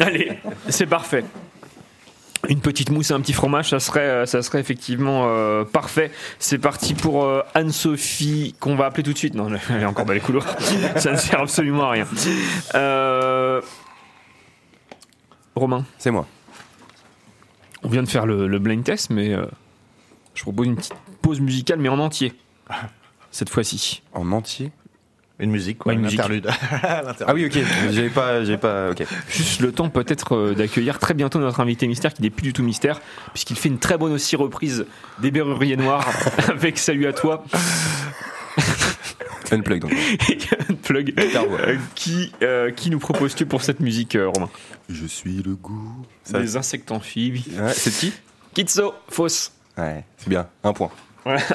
[0.00, 0.38] Allez,
[0.68, 1.24] c'est parfait.
[2.48, 6.10] Une petite mousse et un petit fromage, ça serait, euh, ça serait effectivement euh, parfait.
[6.38, 9.34] C'est parti pour euh, Anne-Sophie, qu'on va appeler tout de suite.
[9.34, 10.46] Non, elle est encore dans les couloirs.
[10.96, 12.06] ça ne sert absolument à rien.
[12.74, 13.60] Euh,
[15.54, 16.26] Romain, C'est moi.
[17.82, 19.34] on vient de faire le, le blind test, mais
[20.34, 22.34] je propose une petite pause musicale, mais en entier.
[23.30, 24.02] Cette fois-ci.
[24.12, 24.70] En entier?
[25.38, 26.20] Une musique, quoi, Ouais, une une musique.
[26.20, 26.48] interlude.
[27.26, 27.58] Ah oui, ok.
[27.90, 28.42] J'avais pas.
[28.44, 28.90] J'avais pas.
[28.90, 29.04] Ok.
[29.28, 32.52] Juste le temps peut-être euh, d'accueillir très bientôt notre invité mystère, qui n'est plus du
[32.54, 33.00] tout mystère,
[33.34, 34.86] puisqu'il fait une très bonne aussi reprise
[35.20, 36.08] des Berruriers Noirs
[36.48, 37.44] avec Salut à toi,
[39.52, 39.92] Unplug donc.
[39.92, 40.38] et
[40.70, 44.50] Unplug, euh, qui, euh, qui nous proposes-tu pour cette musique, euh, Romain?
[44.88, 46.04] Je suis le goût.
[46.24, 47.46] Ça- Des insectes amphibies.
[47.58, 48.12] Ouais, c'est qui?
[48.54, 49.52] Kitso, fausse.
[49.78, 50.48] Ouais, c'est bien.
[50.64, 50.90] Un point.
[51.26, 51.40] Voilà,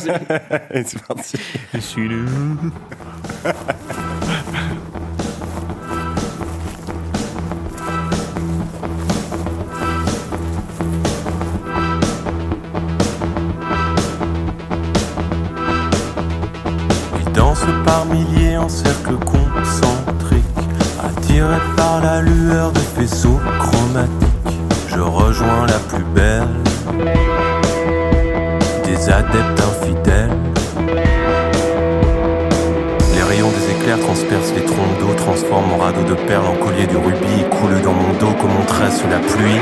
[0.84, 1.36] c'est parti.
[1.72, 2.26] Je suis le.
[17.20, 20.42] Ils dansent par milliers en cercle concentrique,
[21.00, 21.46] attirés
[21.76, 24.28] par la lueur des faisceaux chromatiques.
[24.88, 26.48] Je rejoins la plus belle
[29.12, 30.30] adeptes infidèles.
[33.14, 36.86] Les rayons des éclairs transpercent les troncs d'eau, transforment mon radeau de perles en collier
[36.86, 39.60] de rubis coulent dans mon dos comme on trace sous la pluie.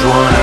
[0.00, 0.39] Je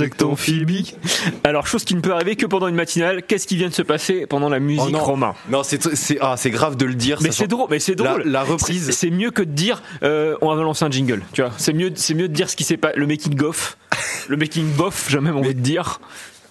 [0.00, 0.94] des insectes amphibies.
[1.44, 3.82] Alors, chose qui ne peut arriver que pendant une matinale, qu'est-ce qui vient de se
[3.82, 4.98] passer pendant la musique Oh non.
[5.04, 5.34] romain?
[5.50, 7.18] Non, c'est c'est ah, c'est grave de le dire.
[7.22, 8.22] Mais c'est drôle, mais c'est La- drôle.
[8.26, 8.86] La, reprise.
[8.86, 11.22] C'est- C'est mieux que de dire euh, on va lancer un jingle.
[11.32, 13.76] Tu vois, c'est mieux, c'est mieux de dire ce qui s'est pas, le making of,
[14.28, 16.00] le making bof, j'ai même envie de dire.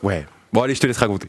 [0.03, 0.25] Ouais.
[0.53, 1.27] Bon, allez, je te laisse raconter.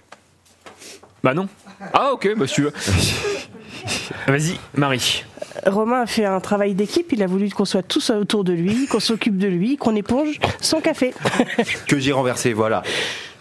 [1.23, 1.49] Bah non.
[1.93, 2.73] Ah ok, bah si tu veux.
[4.27, 5.25] Vas-y, Marie.
[5.67, 7.13] Romain a fait un travail d'équipe.
[7.13, 10.39] Il a voulu qu'on soit tous autour de lui, qu'on s'occupe de lui, qu'on éponge
[10.61, 11.13] son café.
[11.87, 12.83] que j'ai renversé, voilà,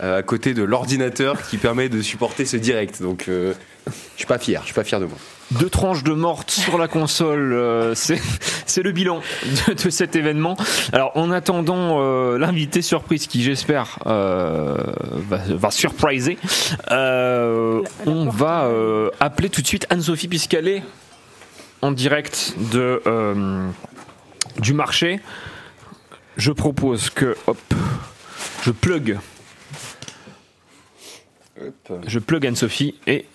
[0.02, 3.02] Euh, à côté de l'ordinateur qui permet de supporter ce direct.
[3.02, 3.54] Donc, euh,
[3.88, 5.18] je suis pas fier, je suis pas fier de moi.
[5.52, 9.20] Deux tranches de mortes sur la console, euh, c'est le bilan
[9.68, 10.56] de, de cet événement.
[10.94, 14.78] Alors en attendant euh, l'invité surprise qui j'espère euh,
[15.28, 16.38] va, va surpriser,
[16.92, 20.84] euh, on va euh, appeler tout de suite Anne-Sophie est
[21.82, 23.70] en direct de euh,
[24.58, 25.20] du marché.
[26.38, 27.60] Je propose que hop,
[28.64, 29.20] je plug,
[32.08, 33.26] je plug Anne-Sophie et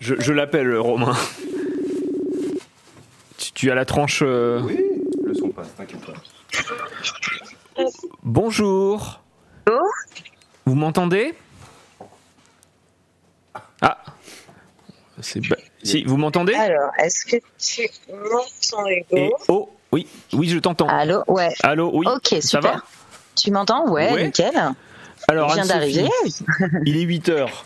[0.00, 1.16] je, je l'appelle Romain.
[3.38, 4.22] Tu, tu as la tranche.
[4.22, 4.78] Oui,
[5.24, 6.12] le son passe, t'inquiète pas.
[8.22, 9.20] Bonjour.
[10.64, 11.34] Vous m'entendez?
[13.80, 13.98] Ah.
[15.22, 20.48] C'est ba- Si, vous m'entendez Alors, est-ce que tu m'entends, Hugo Et oh, oui, oui,
[20.48, 20.88] je t'entends.
[20.88, 21.52] Allô, ouais.
[21.62, 22.06] Allô, oui.
[22.08, 22.72] Ok, Ça super.
[22.74, 22.82] va
[23.36, 24.24] Tu m'entends Ouais, Ouais.
[24.26, 24.52] nickel.
[25.28, 26.08] Alors, Je viens d'arriver.
[26.84, 27.64] Il est 8 heures.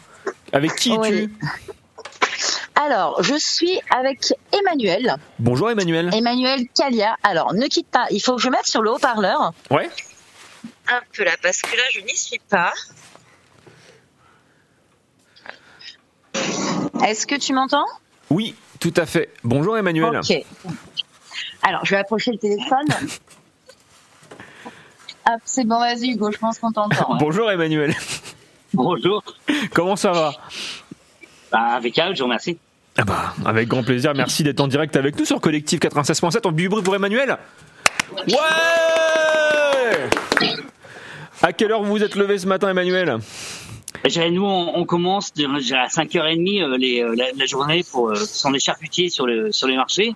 [0.52, 1.30] Avec qui es-tu Oui.
[2.74, 5.16] Alors, je suis avec Emmanuel.
[5.38, 6.10] Bonjour Emmanuel.
[6.14, 7.16] Emmanuel Calia.
[7.22, 8.06] Alors, ne quitte pas.
[8.10, 9.52] Il faut que je mette sur le haut-parleur.
[9.70, 9.88] Ouais.
[10.88, 12.72] Un peu là, parce que là, je n'y suis pas.
[17.04, 17.84] Est-ce que tu m'entends?
[18.30, 19.30] Oui, tout à fait.
[19.44, 20.18] Bonjour Emmanuel.
[20.18, 20.32] Ok.
[21.62, 22.86] Alors, je vais approcher le téléphone.
[25.28, 27.12] Hop, c'est bon, vas-y, Hugo, je pense qu'on t'entend.
[27.12, 27.18] ouais.
[27.18, 27.94] Bonjour Emmanuel.
[28.72, 29.24] Bonjour.
[29.72, 30.32] Comment ça va?
[31.50, 32.58] Bah, impeccable, je vous remercie.
[32.98, 34.14] Ah bah, avec grand plaisir.
[34.14, 36.40] Merci d'être en direct avec nous sur Collectif 96.7.
[36.44, 37.36] On du bruit pour Emmanuel?
[38.28, 38.36] Ouais
[41.42, 43.18] À quelle heure vous vous êtes levé ce matin, Emmanuel?
[44.30, 49.26] Nous, on, commence à 5h30 euh, les, euh, la, journée pour euh, sont les sur
[49.26, 50.14] le sur les marchés.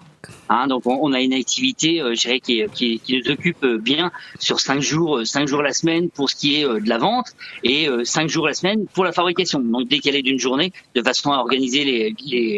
[0.49, 5.21] Hein, donc on, a une activité, dirais, qui, qui, nous occupe bien sur cinq jours,
[5.25, 7.35] cinq jours la semaine pour ce qui est de la vente
[7.65, 9.61] et euh, cinq jours la semaine pour la fabrication.
[9.61, 12.15] Donc décalé d'une journée, de façon à organiser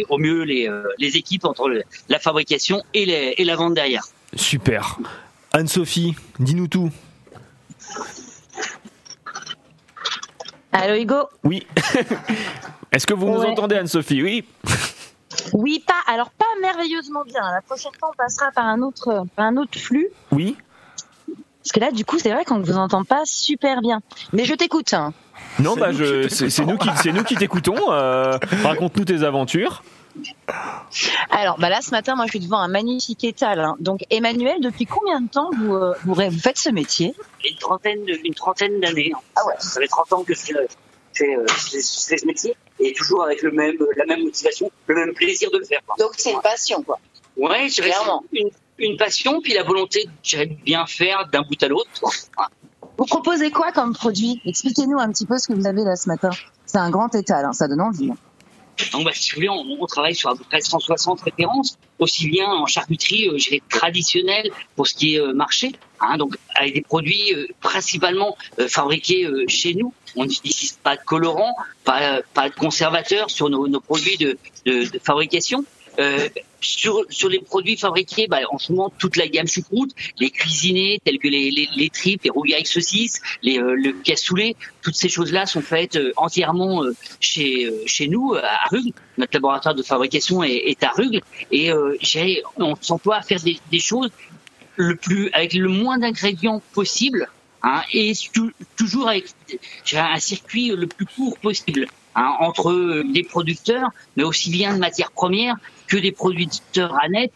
[0.09, 4.03] au mieux les, équipes entre la fabrication et la vente derrière.
[4.35, 4.99] Super.
[5.53, 6.91] Anne-Sophie, dis-nous tout.
[10.73, 11.67] Allô Hugo Oui.
[12.93, 14.45] Est-ce que vous nous entendez, Anne-Sophie Oui.
[15.55, 16.13] Oui, pas.
[16.13, 17.41] Alors pas merveilleusement bien.
[17.55, 20.09] La prochaine fois, on passera par un autre, par un autre flux.
[20.31, 20.57] Oui.
[21.27, 24.01] Parce que là, du coup, c'est vrai qu'on ne vous entend pas super bien.
[24.35, 24.93] Mais je t'écoute.
[24.93, 25.15] hein.
[25.59, 27.91] Non, bah, je, c'est c'est nous qui, c'est nous qui t'écoutons.
[27.91, 29.83] Euh, Raconte-nous tes aventures.
[31.31, 33.61] Alors, bah là, ce matin, moi, je suis devant un magnifique étal.
[33.61, 33.77] hein.
[33.81, 37.15] Donc, Emmanuel, depuis combien de temps vous, euh, vous, vous faites ce métier?
[37.49, 39.13] Une trentaine, de- une trentaine d'années.
[39.37, 39.55] Ah ouais.
[39.59, 40.67] Ça fait 30 ans que je fais, euh,
[41.15, 45.51] fais- fais ce métier et toujours avec le même, la même motivation, le même plaisir
[45.51, 45.81] de le faire.
[45.87, 45.97] quoi.
[45.99, 46.99] Donc, c'est une passion, quoi.
[47.37, 48.23] Ouais, je Clairement.
[48.33, 51.89] une, une passion, puis la volonté je de bien faire d'un bout à l'autre.
[52.99, 54.41] Vous proposez quoi comme produit?
[54.45, 56.29] Expliquez-nous un petit peu ce que vous avez là ce matin.
[56.67, 58.11] C'est un grand étal, hein, ça donne envie.
[58.93, 62.47] Donc, bah, si vous voulez, on, travaille sur à peu près 160 références, aussi bien
[62.47, 66.75] en charcuterie, euh, je dirais, traditionnelle pour ce qui est euh, marché, hein, donc avec
[66.75, 68.37] des produits euh, principalement
[68.69, 69.93] fabriqués chez nous.
[70.17, 71.55] On n'utilise pas de colorants,
[71.85, 75.65] pas, de conservateurs sur nos, nos produits de, de, de fabrication.
[76.63, 81.01] Sur, sur les produits fabriqués, bah, en ce moment, toute la gamme choucroute, les cuisinés
[81.05, 85.09] tels que les, les, les tripes, les rougailles saucisses, les, euh, le cassoulet, toutes ces
[85.09, 88.93] choses-là sont faites euh, entièrement euh, chez, euh, chez nous, à Rugle.
[89.19, 91.21] Notre laboratoire de fabrication est, est à Rugle.
[91.51, 94.11] Et j'ai- on s'emploie à faire des, des choses
[94.77, 97.29] le plus, avec le moins d'ingrédients possible,
[97.63, 99.27] hein, et tou- toujours avec
[99.95, 105.11] un circuit le plus court possible hein, entre des producteurs, mais aussi bien de matières
[105.13, 105.57] premières
[105.87, 107.33] que des producteurs à net,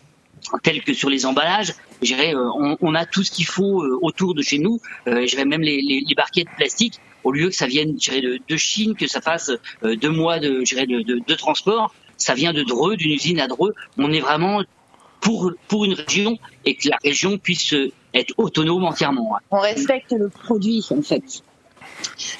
[0.63, 1.75] tels que sur les emballages.
[2.03, 4.81] Euh, on, a tout ce qu'il faut euh, autour de chez nous.
[5.07, 9.07] Euh, même les, les, les barquettes plastiques, au lieu que ça vienne de, Chine, que
[9.07, 9.51] ça fasse
[9.83, 13.75] deux mois de, de, transport, ça vient de Dreux, d'une usine à Dreux.
[13.99, 14.63] On est vraiment
[15.21, 17.75] pour, pour une région et que la région puisse
[18.15, 19.37] être autonome entièrement.
[19.51, 21.43] On respecte le produit, en fait.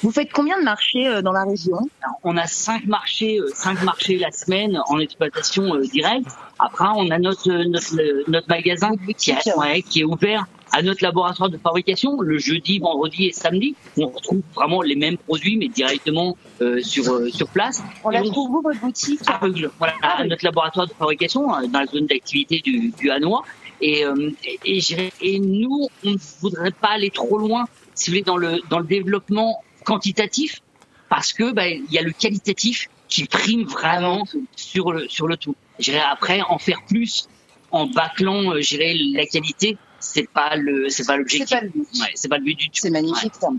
[0.01, 1.77] Vous faites combien de marchés euh, dans la région?
[2.23, 6.27] On a cinq marchés, euh, cinq marchés la semaine en exploitation euh, directe.
[6.59, 11.03] Après, on a notre notre, notre magasin qui est, ouais, qui est ouvert à notre
[11.03, 13.75] laboratoire de fabrication le jeudi, vendredi et samedi.
[13.97, 17.81] On retrouve vraiment les mêmes produits, mais directement euh, sur euh, sur place.
[18.03, 19.21] On la trouve où, votre boutique?
[19.27, 23.43] à Rugle, voilà, à notre laboratoire de fabrication dans la zone d'activité du, du Hanois.
[23.79, 24.31] Et, euh,
[24.65, 27.65] et nous, on ne voudrait pas aller trop loin,
[27.97, 30.61] si vous voulez, dans le, dans le développement quantitatif,
[31.09, 34.25] parce que bah, il y a le qualitatif qui prime vraiment
[34.55, 35.55] sur le, sur le tout.
[35.79, 37.27] Je dirais après, en faire plus
[37.71, 41.47] en bâclant, euh, je dirais, la qualité, c'est pas le, c'est pas l'objectif.
[41.49, 41.87] C'est pas le but.
[41.99, 42.79] Ouais, c'est pas le but du tout.
[42.81, 43.49] C'est magnifique, ça.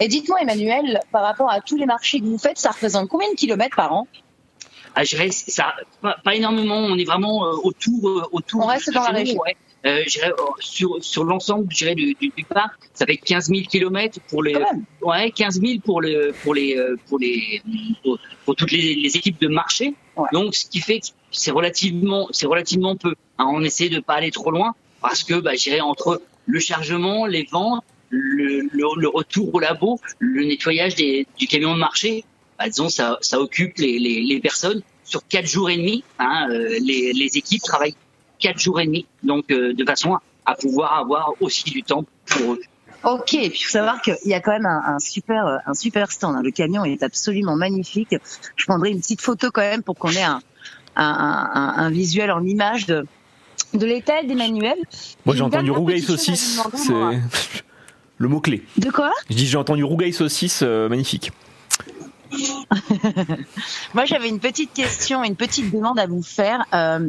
[0.00, 3.30] Et dites-moi, Emmanuel, par rapport à tous les marchés que vous faites, ça représente combien
[3.30, 4.06] de kilomètres par an?
[4.94, 6.76] Ah, je dirais, ça, pas, pas énormément.
[6.76, 8.62] On est vraiment euh, autour, euh, autour.
[8.62, 9.40] On reste dans la région.
[9.40, 9.56] ouais.
[9.86, 14.42] Euh, euh, sur sur l'ensemble, du, du, du parc, ça fait 15 000 kilomètres pour
[14.42, 14.56] les.
[15.02, 17.62] Ouais, 15 000 pour le pour les euh, pour les
[18.02, 19.94] pour, pour toutes les, les équipes de marché.
[20.32, 23.14] Donc, ce qui fait que c'est relativement c'est relativement peu.
[23.38, 26.58] Hein, on essaie de pas aller trop loin parce que, bah, je dirais entre le
[26.58, 31.78] chargement, les ventes, le, le, le retour au labo, le nettoyage des, du camion de
[31.78, 32.24] marché,
[32.58, 36.02] bah, disons, ça, ça occupe les, les, les personnes sur quatre jours et demi.
[36.18, 37.94] Hein, euh, les, les équipes travaillent
[38.38, 42.54] quatre jours et demi, donc euh, de façon à, pouvoir avoir aussi du temps pour
[42.54, 42.60] eux.
[43.04, 45.74] Ok, et puis il faut savoir qu'il y a quand même un, un super, un
[45.74, 46.34] super stand.
[46.36, 46.42] hein.
[46.42, 48.14] Le camion est absolument magnifique.
[48.56, 50.40] Je prendrai une petite photo quand même pour qu'on ait un,
[50.96, 53.06] un, un, un visuel en image de,
[53.74, 54.76] de l'étal d'Emmanuel.
[55.24, 56.60] Moi, j'ai entendu à saucisse.
[56.74, 56.92] C'est
[58.18, 58.62] le mot-clé.
[58.76, 59.12] De quoi?
[59.30, 61.30] Je dis, j'ai entendu rougaille saucisse, euh, magnifique.
[63.94, 66.64] Moi, j'avais une petite question, une petite demande à vous faire.
[66.74, 67.08] Euh,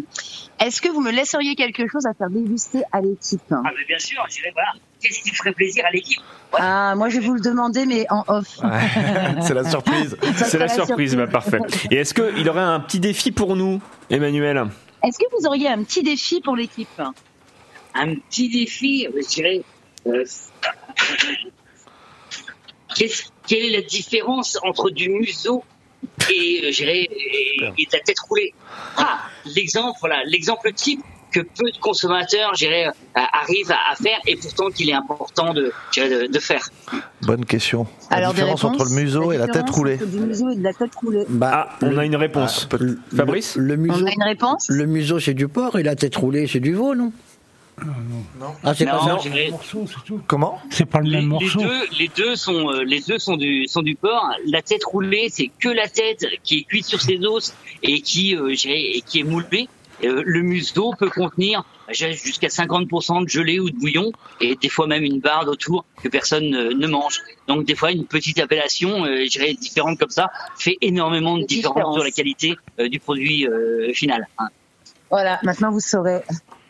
[0.60, 4.00] Est-ce que vous me laisseriez quelque chose à faire déguster à l'équipe Ah, mais bien
[4.00, 4.70] sûr, je dirais, voilà,
[5.02, 6.20] qu'est-ce qui ferait plaisir à l'équipe?
[6.54, 8.60] Ah, moi, je vais vous le demander, mais en off.
[9.42, 10.18] C'est la surprise.
[10.36, 11.16] C'est la la surprise, surprise.
[11.16, 11.60] bah, parfait.
[11.92, 14.66] Et est-ce qu'il aurait un petit défi pour nous, Emmanuel?
[15.04, 16.90] Est-ce que vous auriez un petit défi pour l'équipe?
[17.94, 19.62] Un petit défi, je dirais.
[20.08, 20.24] euh,
[23.00, 25.64] qu'est-ce- quelle est la différence entre du museau
[26.32, 27.10] et, euh, et,
[27.78, 28.54] et de la tête roulée?
[28.98, 29.20] Ah,
[29.56, 34.70] l'exemple, voilà, l'exemple type que peu de consommateurs, euh, arrivent à, à faire et pourtant
[34.72, 35.72] qu'il est important de,
[36.40, 36.68] faire.
[37.22, 37.86] Bonne question.
[38.10, 39.94] La Alors, différence entre le museau La et la tête différence roulée.
[39.96, 41.26] entre Du museau et de la tête roulée.
[41.44, 42.68] Ah, on a une réponse.
[43.16, 45.96] Fabrice le, le museau, On a une réponse Le museau, c'est du porc et la
[45.96, 47.12] tête roulée, c'est du veau, non?
[48.64, 49.52] Ah, c'est pas Non, ça je dirais-
[50.28, 51.60] Comment C'est pas le les, même les morceau.
[51.62, 54.30] deux, les deux sont, euh, les deux sont du, sont du porc.
[54.46, 57.54] La tête roulée, c'est que la tête qui est cuite sur ses os
[57.84, 59.68] et qui, euh, et qui est moulée.
[60.06, 64.70] Euh, le museau peut contenir dirais, jusqu'à 50% de gelée ou de bouillon et des
[64.70, 67.20] fois même une barre autour que personne ne, ne mange.
[67.50, 71.44] Donc des fois une petite appellation, euh, je dirais différente comme ça, fait énormément de
[71.44, 71.96] différence Différence.
[71.96, 74.26] sur la qualité euh, du produit euh, final.
[74.38, 74.48] hein.
[75.12, 76.22] Voilà, maintenant vous saurez.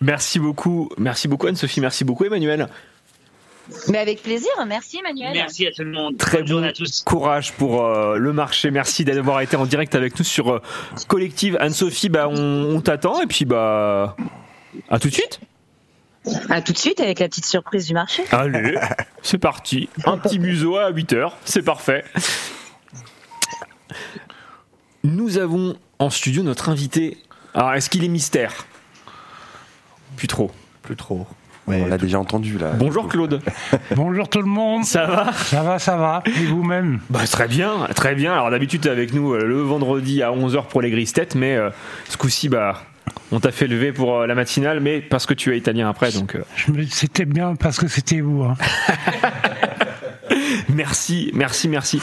[0.02, 2.68] Merci beaucoup, merci beaucoup Anne-Sophie, merci beaucoup Emmanuel.
[3.88, 5.32] Mais avec plaisir, merci Emmanuel.
[5.34, 6.18] Merci à tout le monde.
[6.18, 7.04] Très Bonne bon journée à tous.
[7.06, 8.72] courage pour euh, le marché.
[8.72, 10.62] Merci d'avoir été en direct avec nous sur euh,
[11.08, 11.56] Collective.
[11.60, 14.16] Anne-Sophie, bah, on, on t'attend et puis bah
[14.90, 15.40] à tout de suite.
[16.50, 18.24] À tout de suite avec la petite surprise du marché.
[18.32, 18.76] Allez,
[19.22, 19.88] c'est parti.
[20.06, 22.04] Un petit museau à 8 heures, c'est parfait.
[25.04, 27.18] Nous avons en studio notre invité.
[27.54, 28.66] Alors, est-ce qu'il est mystère?
[30.20, 30.52] Plus trop.
[30.84, 31.26] Plus trop.
[31.68, 32.72] On l'a déjà entendu là.
[32.78, 33.42] Bonjour Claude.
[33.96, 34.84] Bonjour tout le monde.
[34.86, 35.32] Ça va?
[35.34, 36.24] Ça va, ça va.
[36.26, 37.00] Et vous-même?
[37.10, 38.34] Bah très bien, très bien.
[38.34, 41.56] Alors d'habitude t'es avec nous euh, le vendredi à 11h pour les grises têtes, mais
[41.56, 41.70] euh,
[42.10, 42.82] ce coup-ci bah
[43.32, 46.12] on t'a fait lever pour euh, la matinale, mais parce que tu es italien après,
[46.12, 48.44] donc euh, Je me- C'était bien parce que c'était vous.
[48.44, 48.56] hein.
[50.70, 52.02] merci, merci, merci.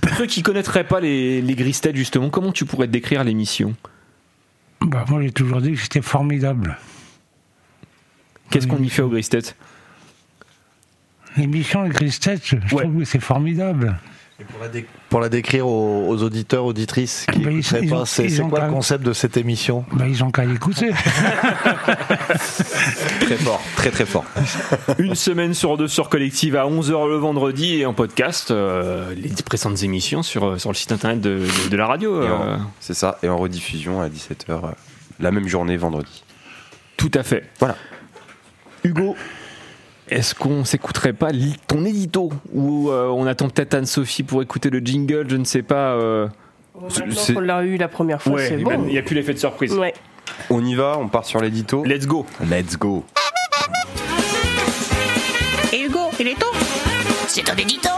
[0.00, 3.74] Pour ceux qui connaîtraient pas les, les grises têtes justement, comment tu pourrais décrire l'émission?
[4.80, 6.76] Bah, moi, j'ai toujours dit que c'était formidable.
[8.52, 9.56] Qu'est-ce qu'on y fait aux grises têtes
[11.36, 13.96] L'émission Têtes, je trouve que c'est formidable.
[15.08, 18.72] Pour la décrire aux, aux auditeurs, auditrices qui Bah, ils- pas, ont- c'est quoi le
[18.72, 19.84] concept de cette émission?
[19.92, 20.90] Bah, ils ont qu'à l'écouter.
[23.20, 24.24] Très fort, très très fort.
[24.98, 29.30] Une semaine sur deux sur Collective à 11h le vendredi et en podcast euh, les
[29.44, 32.20] précédentes émissions sur, euh, sur le site internet de, de- de la radio.
[32.22, 32.56] Euh.
[32.80, 34.60] C'est ça, et en rediffusion à 17h
[35.20, 36.24] la même journée vendredi.
[36.96, 37.48] Tout à fait.
[37.60, 37.76] Voilà.
[38.84, 39.16] Hugo,
[40.08, 41.30] est-ce qu'on s'écouterait pas
[41.66, 45.62] ton édito Ou euh, on attend peut-être Anne-Sophie pour écouter le jingle, je ne sais
[45.62, 45.92] pas.
[45.94, 46.28] euh.
[47.34, 49.74] Qu'on l'a eu la première fois, Ouais, c'est il n'y a plus l'effet de surprise.
[49.74, 49.92] Ouais.
[50.50, 51.84] On y va, on part sur l'édito.
[51.84, 52.26] Let's go.
[52.50, 53.04] Let's go.
[55.72, 56.46] Et Hugo, il est temps
[57.28, 57.88] C'est un édito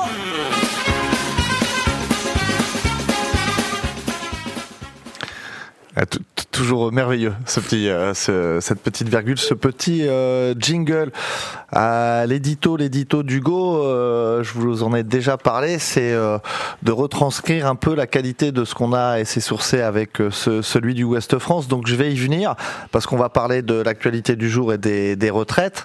[6.65, 11.13] Toujours merveilleux, ce petit, euh, ce- cette petite virgule, ce petit euh, jingle.
[11.71, 17.75] À l'édito, l'édito d'Hugo, euh, je vous en ai déjà parlé, c'est de retranscrire un
[17.75, 21.39] peu la qualité de ce qu'on a et c'est sourcé avec ce- celui du Ouest
[21.39, 21.69] France.
[21.69, 22.55] Donc je vais y venir
[22.93, 25.85] parce qu'on va parler de l'actualité du jour et des, retraites.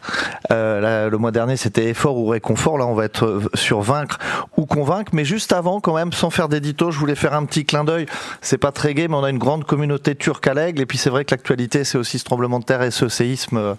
[0.49, 2.77] Le mois dernier, c'était effort ou réconfort.
[2.77, 4.17] Là, on va être sur vaincre
[4.55, 5.11] ou convaincre.
[5.13, 8.05] Mais juste avant, quand même, sans faire d'édito, je voulais faire un petit clin d'œil.
[8.41, 11.09] C'est pas très gai, mais on a une grande communauté turque à Et puis c'est
[11.09, 13.73] vrai que l'actualité, c'est aussi ce tremblement de terre et ce séisme euh,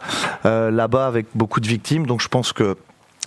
[0.46, 2.06] euh, là-bas avec beaucoup de victimes.
[2.06, 2.76] Donc je pense que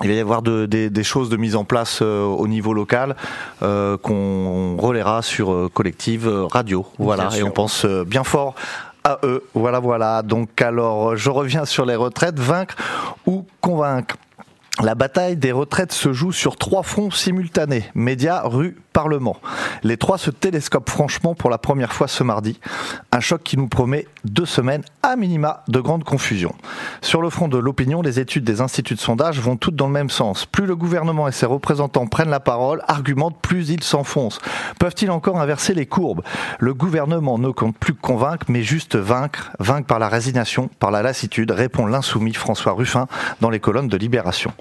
[0.02, 2.74] il va y avoir de- des, des choses de mise en place euh, au niveau
[2.74, 3.16] local
[3.62, 6.86] euh, qu'on relaiera sur euh, Collective Radio.
[6.98, 7.48] Voilà, Bien et sûr.
[7.48, 8.56] on pense bien fort
[9.04, 9.44] à eux.
[9.54, 10.24] Voilà, voilà.
[10.24, 12.40] Donc alors, je reviens sur les retraites.
[12.40, 12.76] Vaincre
[13.28, 14.16] ou convaincre?
[14.82, 19.38] La bataille des retraites se joue sur trois fronts simultanés, médias, rue, Parlement.
[19.82, 22.60] Les trois se télescopent franchement pour la première fois ce mardi.
[23.12, 26.54] Un choc qui nous promet deux semaines à minima de grande confusion.
[27.02, 29.94] Sur le front de l'opinion, les études des instituts de sondage vont toutes dans le
[29.94, 30.46] même sens.
[30.46, 34.40] Plus le gouvernement et ses représentants prennent la parole, argumentent, plus ils s'enfoncent.
[34.80, 36.22] Peuvent-ils encore inverser les courbes?
[36.60, 39.52] Le gouvernement ne compte plus convaincre, mais juste vaincre.
[39.60, 43.08] Vaincre par la résignation, par la lassitude, répond l'insoumis François Ruffin
[43.42, 44.54] dans les colonnes de Libération.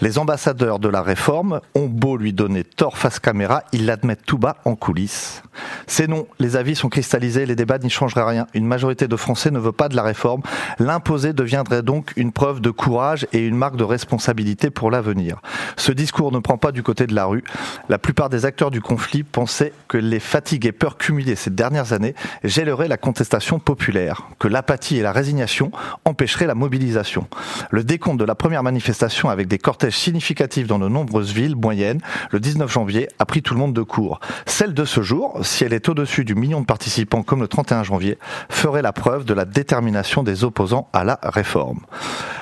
[0.00, 4.56] Les ambassadeurs de la réforme ont beau lui donner tort face caméra, l'admettent tout bas
[4.64, 5.42] en coulisses.
[5.86, 8.46] C'est non, les avis sont cristallisés, les débats n'y changeraient rien.
[8.54, 10.42] Une majorité de Français ne veut pas de la réforme.
[10.78, 15.40] L'imposer deviendrait donc une preuve de courage et une marque de responsabilité pour l'avenir.
[15.76, 17.44] Ce discours ne prend pas du côté de la rue.
[17.88, 21.92] La plupart des acteurs du conflit pensaient que les fatigues et peurs cumulées ces dernières
[21.92, 22.14] années
[22.44, 25.70] gèleraient la contestation populaire, que l'apathie et la résignation
[26.04, 27.26] empêcheraient la mobilisation.
[27.70, 32.00] Le décompte de la première manifestation avec des cortèges significatifs dans de nombreuses villes moyennes,
[32.30, 34.20] le 19 janvier, a pris tout le monde de cours.
[34.46, 37.82] Celle de ce jour, si elle est au-dessus du million de participants comme le 31
[37.82, 38.18] janvier,
[38.48, 41.80] ferait la preuve de la détermination des opposants à la réforme.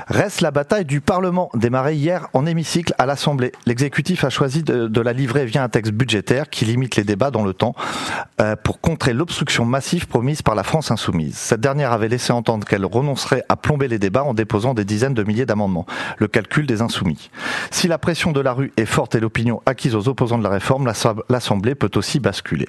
[0.08, 3.50] Reste la bataille du Parlement, démarrée hier en hémicycle à l'Assemblée.
[3.66, 7.44] L'exécutif a choisi de, la livrer via un texte budgétaire qui limite les débats dans
[7.44, 7.74] le temps
[8.40, 11.36] euh, pour contrer l'obstruction massive promise par la France insoumise.
[11.36, 15.14] Cette dernière avait laissé entendre qu'elle renoncerait à plomber les débats en déposant des dizaines
[15.14, 15.86] de milliers d'amendements.
[16.18, 17.30] Le calcul des insoumis.
[17.72, 20.50] Si la pression de la rue est forte et l'opinion acquise aux opposants de la
[20.50, 22.68] réforme, l'Asso- l'Assemblée peut aussi basculer.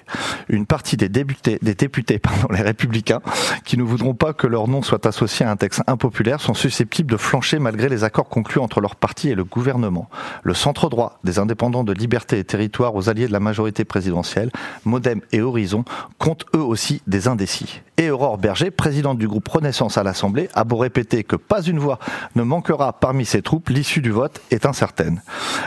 [0.50, 3.22] Une partie des députés, pardon, les républicains,
[3.66, 7.12] qui ne voudront pas que leur nom soit associé à un texte impopulaire, sont susceptibles
[7.12, 10.10] de flancher malgré les accords conclus entre leur parti et le gouvernement.
[10.44, 14.52] Le centre droit des indépendants de liberté et territoire aux alliés de la majorité présidentielle,
[14.86, 15.84] Modem et Horizon,
[16.18, 17.82] comptent eux aussi des indécis.
[18.00, 21.80] Et Aurore Berger, présidente du groupe Renaissance à l'Assemblée, a beau répéter que pas une
[21.80, 21.98] voix
[22.36, 25.24] ne manquera parmi ses troupes, l'issue du vote est incertaine.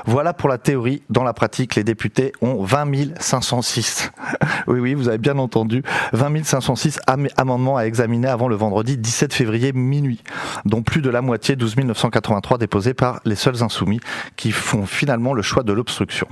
[0.07, 1.03] Voilà pour la théorie.
[1.11, 4.13] Dans la pratique, les députés ont 20 506.
[4.67, 5.83] Oui, oui, vous avez bien entendu.
[6.13, 10.23] 20 506 am- amendements à examiner avant le vendredi 17 février minuit,
[10.67, 14.01] dont plus de la moitié, 12 983 déposés par les seuls insoumis,
[14.37, 16.29] qui font finalement le choix de l'obstruction.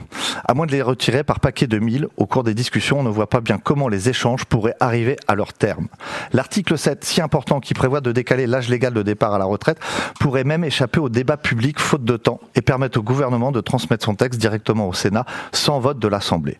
[0.46, 3.08] À moins de les retirer par paquet de 1000, au cours des discussions, on ne
[3.08, 5.87] voit pas bien comment les échanges pourraient arriver à leur terme.
[6.32, 9.78] L'article 7, si important, qui prévoit de décaler l'âge légal de départ à la retraite,
[10.20, 14.04] pourrait même échapper au débat public faute de temps et permettre au gouvernement de transmettre
[14.04, 16.58] son texte directement au Sénat sans vote de l'Assemblée.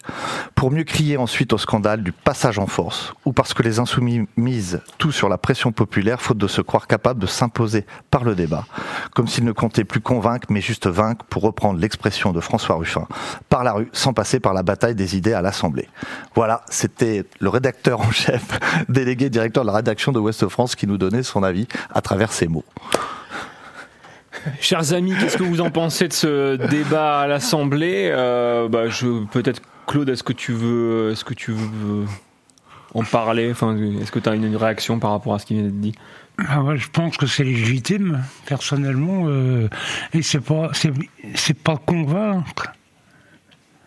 [0.54, 4.26] Pour mieux crier ensuite au scandale du passage en force, ou parce que les insoumis
[4.36, 8.34] misent tout sur la pression populaire faute de se croire capables de s'imposer par le
[8.34, 8.64] débat,
[9.14, 13.06] comme s'ils ne comptaient plus convaincre mais juste vaincre, pour reprendre l'expression de François Ruffin,
[13.48, 15.88] par la rue sans passer par la bataille des idées à l'Assemblée.
[16.34, 20.86] Voilà, c'était le rédacteur en chef, délégué directeur de la rédaction de Ouest France qui
[20.86, 22.64] nous donnait son avis à travers ces mots.
[24.60, 28.08] Chers amis, qu'est-ce que vous en pensez de ce débat à l'Assemblée?
[28.12, 32.04] Euh, bah, je peut-être Claude, est-ce que tu veux, est-ce que tu veux
[32.94, 33.50] en parler?
[33.50, 35.80] Enfin, est-ce que tu as une, une réaction par rapport à ce qui vient d'être
[35.80, 35.94] dit?
[36.46, 39.68] Ah ouais, je pense que c'est légitime, personnellement, euh,
[40.14, 40.92] et c'est pas, c'est,
[41.34, 42.72] c'est pas convaincre,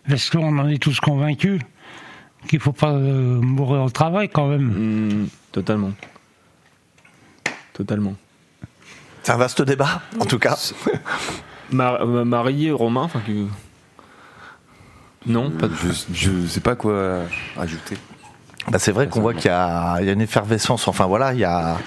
[0.09, 1.61] parce qu'on en est tous convaincus
[2.47, 5.27] qu'il faut pas euh, mourir au travail quand même.
[5.51, 5.91] totalement.
[7.73, 8.15] Totalement.
[9.23, 10.57] C'est un vaste débat, en tout cas.
[11.71, 13.45] Mar- euh, Marie et Romain, enfin que.
[15.25, 15.73] Non, pas de...
[15.75, 17.19] je, je sais pas quoi
[17.57, 17.95] ajouter.
[18.69, 20.87] Bah, c'est vrai qu'on voit qu'il y a, il y a une effervescence.
[20.87, 21.77] Enfin voilà, il y a,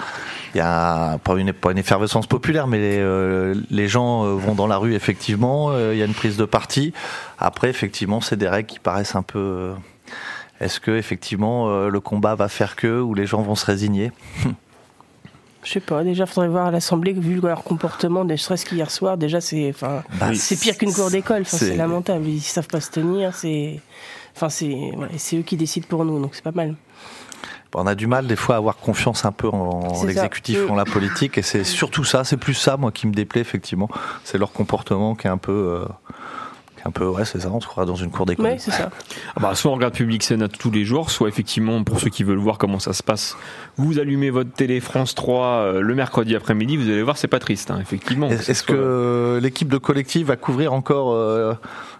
[0.53, 4.55] il y a pas une, pas une effervescence populaire, mais les, euh, les gens vont
[4.55, 5.69] dans la rue effectivement.
[5.71, 6.93] euh, il y a une prise de parti.
[7.37, 9.39] Après, effectivement, c'est des règles qui paraissent un peu.
[9.39, 9.73] euh,
[10.61, 14.11] Est-ce que effectivement euh, le combat va faire que ou les gens vont se résigner
[15.63, 19.17] Je sais pas, déjà faudrait voir à l'Assemblée, vu leur comportement, ne serait-ce qu'hier soir,
[19.17, 22.81] déjà c'est enfin, Bah, c'est pire qu'une cour d'école, enfin, c'est- lamentable, ils savent pas
[22.81, 23.79] se tenir, c'est
[24.35, 26.75] enfin, eux qui décident pour nous, donc c'est pas mal.
[27.77, 30.85] On a du mal des fois à avoir confiance un peu en l'exécutif, en la
[30.85, 33.89] politique, et c'est surtout ça, c'est plus ça, moi, qui me déplaît effectivement.
[34.23, 35.85] C'est leur comportement qui est un peu, euh,
[36.85, 38.45] un peu, ouais, c'est ça, on se croirait dans une cour d'école.
[38.45, 38.89] Ouais, c'est ça.
[39.35, 42.23] Ah bah, soit on regarde Public Sénat tous les jours, soit effectivement, pour ceux qui
[42.23, 43.35] veulent voir comment ça se passe,
[43.77, 47.39] vous allumez votre télé France 3 euh, le mercredi après-midi, vous allez voir, c'est pas
[47.39, 48.29] triste, hein, effectivement.
[48.29, 51.53] Est- Est-ce que euh, l'équipe de collectif va couvrir encore euh,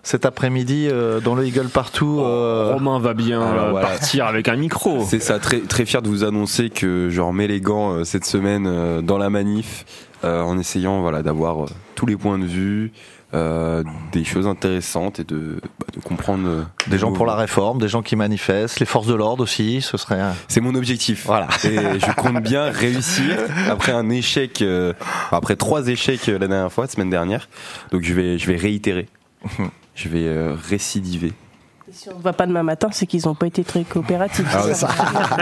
[0.03, 3.87] cet après-midi euh, dans le Eagle partout euh, Romain va bien Alors, euh, voilà.
[3.87, 5.03] partir avec un micro.
[5.03, 8.25] C'est ça, très, très fier de vous annoncer que je remets les gants euh, cette
[8.25, 9.85] semaine euh, dans la manif
[10.23, 12.91] euh, en essayant voilà, d'avoir euh, tous les points de vue,
[13.33, 16.47] euh, des choses intéressantes et de, bah, de comprendre.
[16.47, 19.81] euh, Des gens pour la réforme, des gens qui manifestent, les forces de l'ordre aussi,
[19.81, 20.21] ce serait.
[20.21, 21.25] un- C'est mon objectif.
[21.25, 21.47] Voilà.
[21.63, 23.37] Et je compte bien réussir
[23.69, 24.93] après un échec, euh,
[25.31, 27.49] après trois échecs la dernière fois, la semaine dernière.
[27.91, 29.07] Donc je vais, je vais réitérer.
[29.97, 31.31] Je vais récidiver.
[31.97, 34.45] Si on ne va pas demain matin, c'est qu'ils n'ont pas été très coopératifs.
[34.53, 34.89] Ah ouais, c'est ça.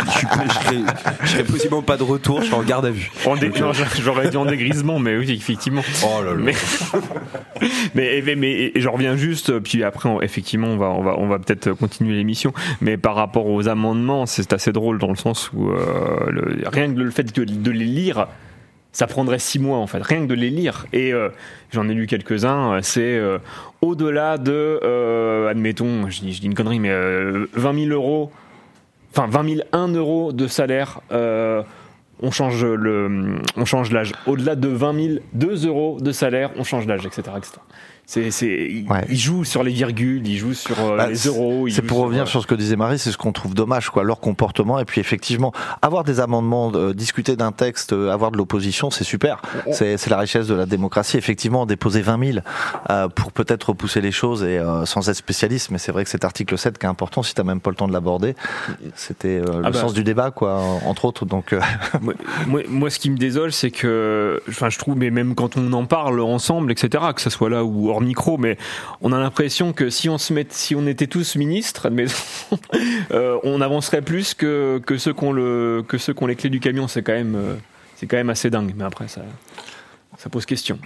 [0.06, 0.78] je, suis, je, serai,
[1.24, 3.12] je serai possiblement pas de retour, je suis en garde à vue.
[3.26, 5.82] En dé- Donc, non, euh, J'aurais dit en dégrisement, mais oui, effectivement.
[6.06, 6.38] Oh là là.
[6.38, 6.54] Mais,
[7.96, 11.28] mais, mais, mais je reviens juste, puis après, on- effectivement, on va, on va, on
[11.28, 12.54] va peut-être continuer l'émission.
[12.82, 16.94] Mais par rapport aux amendements, c'est assez drôle dans le sens où euh, le- rien
[16.94, 18.28] que le fait de, de les lire,
[18.94, 20.86] ça prendrait six mois en fait, rien que de les lire.
[20.94, 21.30] Et euh,
[21.72, 23.40] j'en ai lu quelques-uns, euh, c'est euh,
[23.82, 28.32] au-delà de, admettons, je dis, je dis une connerie, mais euh, 20 000 euros,
[29.12, 31.02] enfin 20 000 1 euros de salaire.
[31.12, 34.14] on change le, on change l'âge.
[34.28, 37.24] Au-delà de 20 000 2 euros de salaire, on change l'âge, etc.
[38.06, 41.68] C'est, c'est, il, il joue sur les virgules, il joue sur euh, Bah, les euros.
[41.70, 44.04] C'est pour revenir euh, sur ce que disait Marie, c'est ce qu'on trouve dommage, quoi,
[44.04, 44.78] leur comportement.
[44.80, 49.06] Et puis effectivement, avoir des amendements, euh, discuter d'un texte, euh, avoir de l'opposition, c'est
[49.06, 49.42] super.
[49.72, 51.18] C'est la richesse de la démocratie.
[51.18, 52.40] Effectivement, en déposer 20 000
[52.90, 55.72] euh, pour peut-être repousser les choses et sans être spécialiste.
[55.72, 57.76] Mais c'est vrai que cet article 7 qui est important, si t'as même pas le
[57.78, 58.36] temps de l'aborder,
[58.96, 59.80] c'était euh, le Ah bah.
[59.80, 61.26] sens du débat, quoi, entre autres.
[61.26, 61.56] Donc,
[62.02, 62.14] moi,
[62.48, 65.72] moi, moi, ce qui me désole, c'est que, enfin, je trouve, mais même quand on
[65.72, 68.58] en parle ensemble, etc., que ça soit là ou micro, mais
[69.02, 71.90] on a l'impression que si on se met, si on était tous ministres,
[73.12, 76.88] euh, on avancerait plus que, que ceux qui ont les clés du camion.
[76.88, 77.56] C'est quand même, euh,
[77.96, 78.74] c'est quand assez dingue.
[78.76, 79.22] Mais après, ça
[80.30, 80.80] pose question.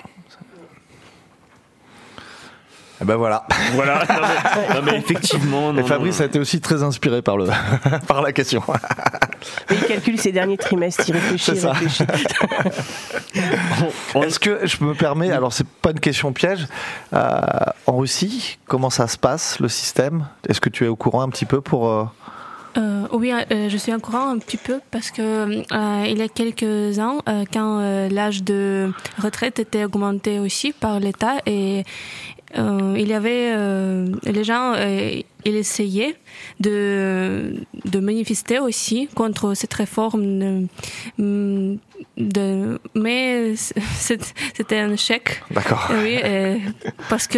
[3.02, 3.44] Eh ben voilà.
[3.74, 4.04] Voilà.
[4.08, 5.76] Non mais, non, mais effectivement.
[5.78, 6.24] Et Fabrice non.
[6.24, 7.48] a été aussi très inspiré par le,
[8.08, 8.64] par la question.
[9.70, 12.04] Mais il calcule ses derniers trimestres, il réfléchit, il réfléchit.
[14.16, 16.68] Est-ce que je me permets, alors c'est pas une question piège,
[17.14, 17.42] euh,
[17.86, 20.26] en Russie, comment ça se passe le système?
[20.48, 21.88] Est-ce que tu es au courant un petit peu pour...
[21.88, 22.06] euh,
[22.78, 25.22] Euh, oui, euh, je suis au courant un petit peu parce que
[25.72, 28.92] euh, il y a quelques ans, euh, quand euh, l'âge de
[29.22, 31.84] retraite était augmenté aussi par l'État et
[32.58, 36.16] euh, il y avait euh, les gens, euh, ils essayaient
[36.60, 37.56] de
[37.86, 40.68] de manifester aussi contre cette réforme,
[41.18, 41.78] de,
[42.18, 43.54] de- mais
[43.98, 45.42] c'était un échec.
[45.52, 45.90] D'accord.
[45.92, 46.58] Oui, euh,
[47.10, 47.38] parce que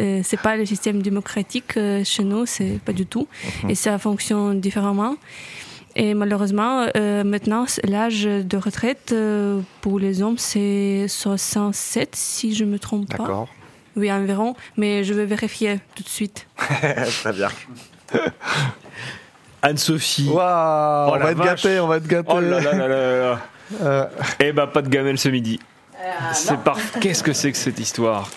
[0.00, 3.26] euh, c'est pas le système démocratique euh, chez nous, c'est pas du tout,
[3.64, 3.70] Mhm.
[3.70, 5.16] et ça fonctionne différemment.
[5.96, 12.64] Et malheureusement, euh, maintenant, l'âge de retraite euh, pour les hommes, c'est 67, si je
[12.64, 13.16] me trompe pas.
[13.18, 13.48] D'accord.
[13.96, 16.46] Oui, environ, mais je vais vérifier tout de suite.
[17.22, 17.48] Très bien.
[19.62, 20.28] Anne-Sophie.
[20.28, 21.62] Waouh, Oh on va être vache.
[21.64, 22.28] gâtés, on va être gâtés.
[22.32, 23.40] Oh là là là là là.
[23.82, 24.04] Euh,
[24.40, 25.60] Eh ben, pas de gamelle ce midi.
[25.96, 26.76] Ah, c'est par...
[27.00, 28.28] Qu'est-ce que c'est que cette histoire?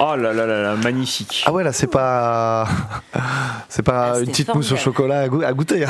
[0.00, 1.44] Oh là là là là, magnifique.
[1.46, 2.66] Ah ouais, là c'est pas,
[3.68, 5.84] c'est pas une c'était petite mousse au chocolat à, à goûter.
[5.84, 5.88] hein.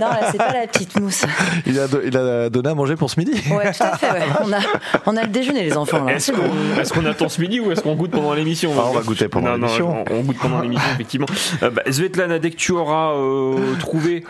[0.00, 1.24] Non, là, c'est pas la petite mousse.
[1.66, 3.32] Il a, il a donné à manger pour ce midi.
[3.50, 4.10] Ouais, tout à fait.
[4.12, 4.22] ouais.
[4.44, 4.58] On, a,
[5.06, 6.04] on a le déjeuner, les enfants.
[6.04, 6.14] Là.
[6.14, 8.72] Est-ce qu'on est-ce qu'on attend ce midi ou est-ce qu'on goûte pendant l'émission?
[8.78, 10.04] Ah, on va goûter pendant l'émission.
[10.10, 11.26] on, on goûte pendant l'émission, effectivement.
[11.62, 14.24] Euh, bah, Svetlana, dès que tu auras euh, trouvé,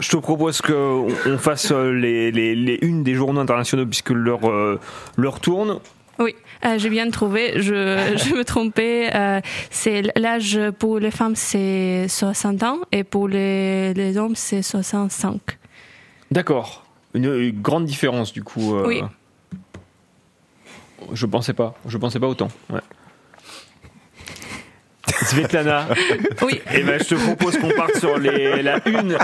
[0.00, 4.10] je te propose qu'on on fasse euh, les, les, les unes des journaux internationaux puisque
[4.10, 4.78] leur, euh,
[5.16, 5.78] leur tourne.
[6.18, 6.34] Oui,
[6.64, 7.60] euh, j'ai bien trouvé.
[7.60, 7.62] Je,
[8.16, 9.10] je me trompais.
[9.14, 9.40] euh,
[9.70, 15.40] c'est l'âge pour les femmes, c'est 60 ans et pour les, les hommes, c'est 65.
[16.30, 16.84] D'accord.
[17.14, 18.74] Une, une grande différence du coup.
[18.74, 19.02] euh, Oui.
[21.12, 21.74] Je pensais pas.
[21.86, 22.48] Je pensais pas autant.
[22.70, 22.80] Ouais.
[25.24, 25.86] Svetlana.
[26.42, 26.60] Oui.
[26.74, 29.16] Et ben, je te propose qu'on parte sur les, la une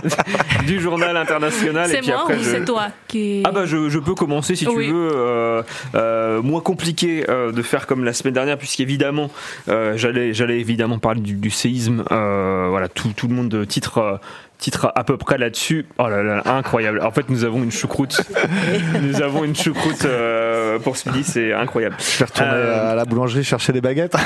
[0.66, 1.88] du journal international.
[1.88, 3.42] C'est moi après, ou je- c'est toi qui.
[3.44, 4.86] Ah bah je, je peux commencer si Oui.
[4.86, 5.10] tu veux.
[5.14, 5.62] Euh,
[5.94, 9.30] euh, moins compliqué euh, de faire comme la semaine dernière puisqu'évidemment
[9.68, 12.04] euh, j'allais j'allais évidemment parler du, du séisme.
[12.10, 14.16] Euh, voilà tout, tout le monde titre euh,
[14.64, 15.84] titre à peu près là-dessus.
[15.98, 17.00] Oh là là incroyable.
[17.02, 18.22] En fait nous avons une choucroute.
[19.02, 21.96] nous avons une choucroute euh, pour ce midi c'est incroyable.
[21.98, 24.16] Je vais retourner Euh, à la boulangerie chercher des baguettes.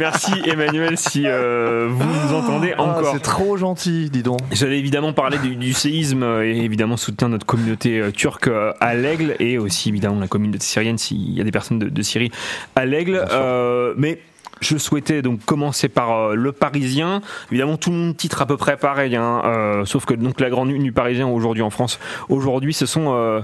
[0.00, 3.12] Merci Emmanuel si euh, vous nous entendez Ah, encore.
[3.14, 4.40] c'est trop gentil, dis donc.
[4.52, 8.72] J'allais évidemment parler du, du séisme euh, et évidemment soutenir notre communauté euh, turque euh,
[8.80, 12.02] à l'Aigle et aussi évidemment la communauté syrienne s'il y a des personnes de, de
[12.02, 12.30] Syrie
[12.76, 13.24] à l'Aigle.
[13.32, 14.18] Euh, mais
[14.60, 17.22] je souhaitais donc commencer par euh, le Parisien.
[17.50, 20.50] Évidemment, tout le monde titre à peu près pareil, hein, euh, sauf que donc la
[20.50, 21.98] grande une du Parisien aujourd'hui en France,
[22.28, 23.42] aujourd'hui, ce sont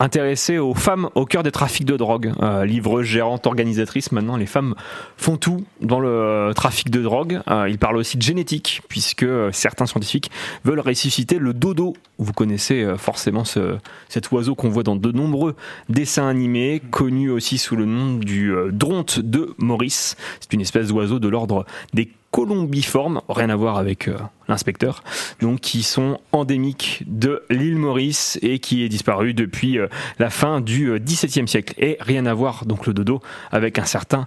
[0.00, 2.32] intéressés aux femmes au cœur des trafics de drogue.
[2.40, 4.74] Euh, livreuses, gérantes, organisatrices, maintenant les femmes
[5.16, 7.40] font tout dans le trafic de drogue.
[7.48, 10.30] Euh, ils parlent aussi de génétique, puisque euh, certains scientifiques
[10.64, 11.94] veulent ressusciter le dodo.
[12.18, 13.76] Vous connaissez euh, forcément ce,
[14.08, 15.56] cet oiseau qu'on voit dans de nombreux
[15.88, 20.16] dessins animés, connu aussi sous le nom du dronte de Maurice.
[20.40, 24.16] C'est une espèce d'oiseau de l'ordre des colombiformes, rien à voir avec euh,
[24.48, 25.02] l'inspecteur,
[25.40, 29.88] donc qui sont endémiques de l'île Maurice et qui est disparu depuis euh,
[30.18, 31.74] la fin du euh, XVIIe siècle.
[31.78, 34.26] Et rien à voir, donc le dodo, avec un certain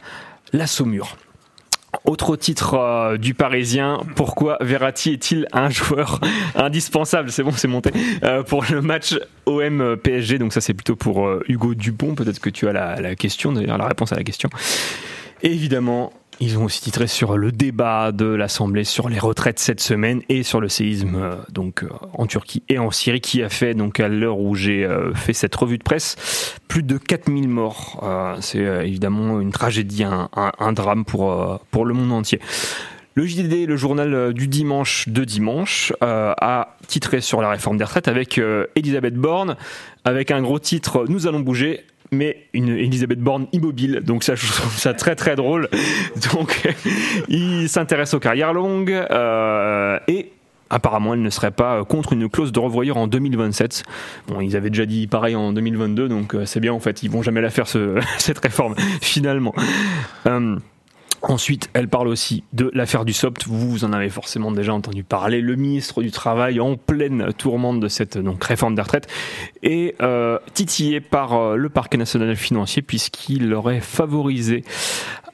[0.51, 1.17] La Saumure.
[2.05, 6.21] Autre titre du Parisien, pourquoi Verratti est-il un joueur
[6.55, 7.31] indispensable?
[7.31, 7.91] C'est bon, c'est monté
[8.47, 10.39] pour le match OM PSG.
[10.39, 12.15] Donc ça, c'est plutôt pour Hugo Dupont.
[12.15, 14.49] Peut-être que tu as la, question, d'ailleurs la réponse à la question.
[15.43, 20.21] Évidemment, ils ont aussi titré sur le débat de l'Assemblée sur les retraites cette semaine
[20.29, 23.99] et sur le séisme euh, euh, en Turquie et en Syrie qui a fait donc
[23.99, 28.01] à l'heure où j'ai euh, fait cette revue de presse plus de 4000 morts.
[28.39, 32.39] C'est évidemment une tragédie, un, drame pour le monde entier.
[33.13, 38.07] Le JDD, le journal du dimanche de dimanche, a titré sur la réforme des retraites
[38.07, 38.39] avec
[38.75, 39.57] Elisabeth Borne,
[40.05, 41.83] avec un gros titre Nous allons bouger.
[42.11, 44.01] Mais une Elisabeth Borne immobile.
[44.03, 45.69] Donc ça, je trouve ça très très drôle.
[46.33, 46.67] Donc
[47.29, 50.31] il s'intéresse aux carrières longues euh, et
[50.69, 53.83] apparemment elle ne serait pas contre une clause de revoyure en 2027.
[54.27, 57.09] Bon, ils avaient déjà dit pareil en 2022, donc euh, c'est bien en fait, ils
[57.09, 59.53] vont jamais la faire ce, cette réforme finalement.
[60.27, 60.57] Euh,
[61.23, 63.45] Ensuite, elle parle aussi de l'affaire du SOPT.
[63.45, 65.41] Vous, en avez forcément déjà entendu parler.
[65.41, 69.07] Le ministre du Travail, en pleine tourmente de cette réforme des retraites,
[69.61, 74.63] est euh, titillé par euh, le parquet national financier puisqu'il aurait favorisé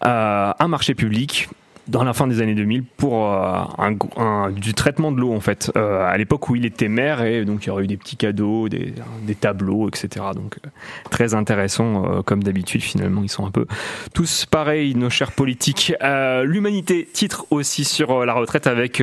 [0.06, 1.48] euh, un marché public
[1.88, 5.40] dans la fin des années 2000 pour euh, un, un- du traitement de l'eau en
[5.40, 5.72] fait.
[5.78, 8.18] Euh, à l'époque où il était maire et donc il y aurait eu des petits
[8.18, 8.94] cadeaux des,
[9.24, 10.70] des tableaux etc donc euh,
[11.10, 13.66] très intéressant euh, comme d'habitude finalement ils sont un peu
[14.14, 15.94] tous pareils nos chers politiques.
[16.04, 19.02] Euh, l'humanité titre aussi sur euh, la retraite avec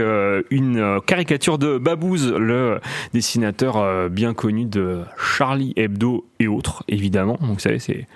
[0.50, 2.80] une caricature de Babouze le
[3.12, 7.38] dessinateur bien connu de Charlie Hebdo et autres évidemment.
[7.40, 8.06] Donc vous savez c'est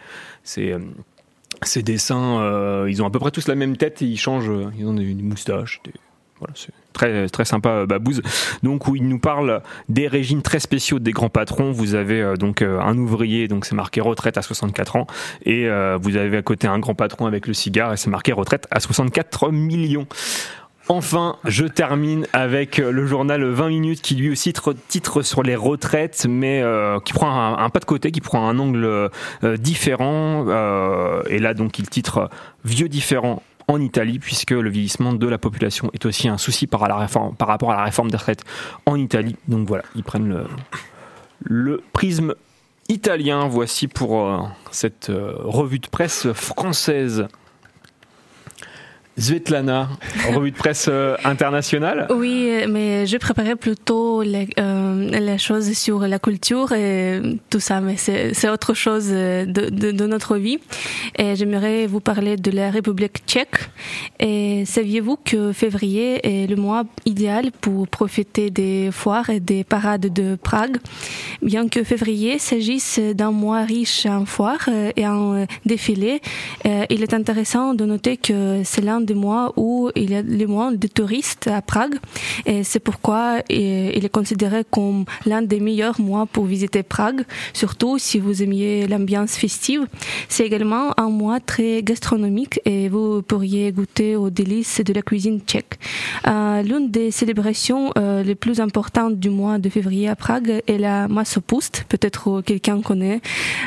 [0.42, 0.74] c'est
[1.62, 4.50] ces dessins, euh, ils ont à peu près tous la même tête et ils changent,
[4.50, 5.80] euh, ils ont des, moustaches.
[5.84, 5.92] des-
[6.38, 8.22] voilà, c'est très, très sympa, euh, Babouze.
[8.62, 11.72] Donc, où il nous parle des régimes très spéciaux des grands patrons.
[11.72, 15.06] Vous avez donc un ouvrier, donc c'est marqué retraite à 64 ans.
[15.44, 15.68] Et
[16.00, 18.78] vous avez à côté un grand patron avec le cigare et c'est marqué retraite à
[18.78, 20.06] 64 millions.
[20.90, 24.54] Enfin, je termine avec euh, le journal 20 minutes qui lui aussi
[24.88, 28.58] titre, sur les retraites, mais euh, qui prend un, pas de côté, qui prend un
[28.58, 30.46] angle euh, différent.
[31.28, 32.30] et là, donc, il titre
[32.64, 36.80] Vieux différent en Italie, puisque le vieillissement de la population est aussi un souci par,
[36.80, 38.44] rapport à la réforme des retraites
[38.86, 39.36] en Italie.
[39.46, 40.46] Donc voilà, ils prennent
[41.44, 42.34] le, prisme
[42.88, 43.46] italien.
[43.46, 47.28] Voici pour cette revue de presse française.
[49.18, 49.88] Svetlana,
[50.34, 52.06] revue de presse euh, internationale.
[52.10, 57.20] Oui, mais je préparais plutôt les, euh, choses sur la culture et
[57.50, 60.58] tout ça, mais c'est autre chose de, de, de notre vie.
[61.16, 63.56] Et j'aimerais vous parler de la République tchèque.
[64.20, 70.12] Et saviez-vous que février est le mois idéal pour profiter des foires et des parades
[70.12, 70.78] de Prague?
[71.42, 76.20] Bien que février s'agisse d'un mois riche en foires euh, et en euh, défilés,
[76.66, 80.22] euh, il est intéressant de noter que c'est l'un des mois où il y a
[80.22, 81.96] le moins de touristes à Prague
[82.46, 87.22] et c'est pourquoi euh, il est considéré comme l'un des meilleurs mois pour visiter Prague,
[87.52, 89.86] surtout si vous aimiez l'ambiance festive.
[90.28, 95.40] C'est également un mois très gastronomique et vous pourriez goûter aux délices de la cuisine
[95.46, 95.78] tchèque.
[96.26, 100.78] Euh, L'une des célébrations euh, les plus importantes du mois de février à Prague est
[100.78, 101.84] la Massopust.
[101.88, 103.20] Peut-être quelqu'un connaît.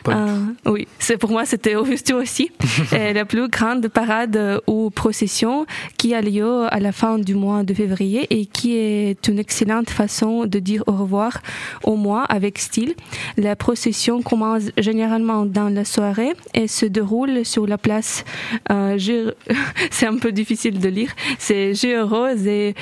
[0.08, 2.52] Euh, oui, c'est pour moi c'était obvious aussi.
[2.92, 5.31] Et la plus grande parade ou procession
[5.98, 9.90] qui a lieu à la fin du mois de février et qui est une excellente
[9.90, 11.42] façon de dire au revoir
[11.84, 12.94] au mois avec style.
[13.38, 18.24] La procession commence généralement dans la soirée et se déroule sur la place.
[18.72, 18.98] Euh,
[19.92, 21.12] c'est un peu difficile de lire.
[21.40, 22.76] C'est Rose et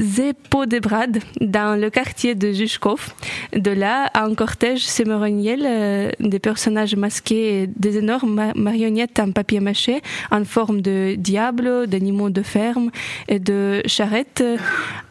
[0.00, 3.14] Zepodebrad dans le quartier de Jushkov.
[3.54, 9.60] De là, un cortège cérémoniel euh, des personnages masqués des énormes ma- marionnettes en papier
[9.60, 12.90] mâché en forme de diables, d'animaux de ferme
[13.28, 14.44] et de charrettes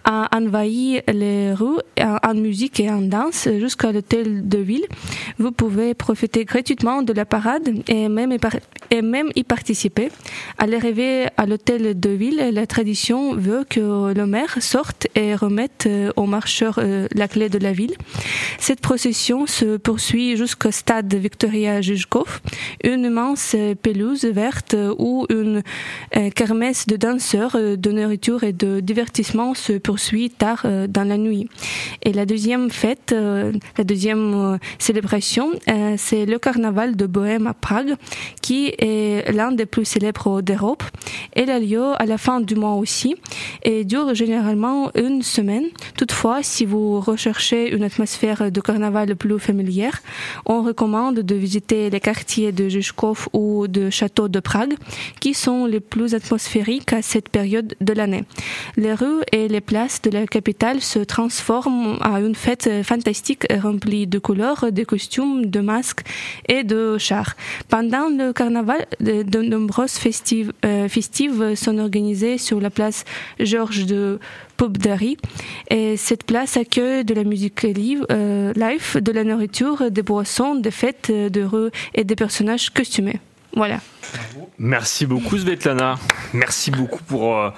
[0.06, 4.86] a envahi les rues en, musique et en danse jusqu'à l'hôtel de ville.
[5.38, 8.32] Vous pouvez profiter gratuitement de la parade et même
[9.36, 10.10] y, participer.
[10.58, 15.86] À l'arrivée à l'hôtel de ville, la tradition veut que le maire sorte et remette
[15.88, 17.96] euh, aux marcheurs euh, la clé de la ville.
[18.60, 22.42] Cette procession se poursuit jusqu'au stade Victoria Jujkov,
[22.84, 25.64] une immense euh, pelouse verte où une
[26.36, 29.93] kermesse de danseurs, de nourriture et de divertissement se poursuit
[30.38, 31.48] tard euh, dans la nuit.
[32.04, 35.52] Et la deuxième fête, euh, la deuxième euh, célébration,
[35.98, 37.96] c'est le carnaval de Bohème à Prague,
[38.42, 40.84] qui est l'un des plus célèbres d'Europe.
[41.34, 43.16] Elle a lieu à la fin du mois aussi
[43.64, 45.66] et dure généralement une semaine.
[45.98, 50.02] Toutefois, si vous recherchez une atmosphère de carnaval plus familière,
[50.46, 54.76] on recommande de visiter les quartiers de Jushkov ou de Château de Prague,
[55.20, 58.26] qui sont les plus atmosphériques à cette période de l'année.
[58.78, 64.08] Les rues et les places de la capitale se transforment à une fête fantastique remplie
[64.08, 66.04] de couleurs, de costumes, de masques
[66.48, 67.36] et de chars.
[67.68, 73.04] Pendant le carnaval, de, nombreuses festives, euh, festives sont organisées sur la place
[73.40, 74.20] Georges de
[74.58, 75.18] Pobdary.
[75.70, 80.56] Et cette place accueille de la musique live, euh, live, de la nourriture, des boissons,
[80.56, 83.20] des fêtes de rue et des personnages costumés.
[83.56, 83.80] Voilà.
[84.58, 86.00] Merci beaucoup Svetlana.
[86.34, 87.50] Merci beaucoup pour euh,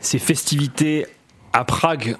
[0.00, 1.06] ces festivités
[1.54, 2.16] à Prague.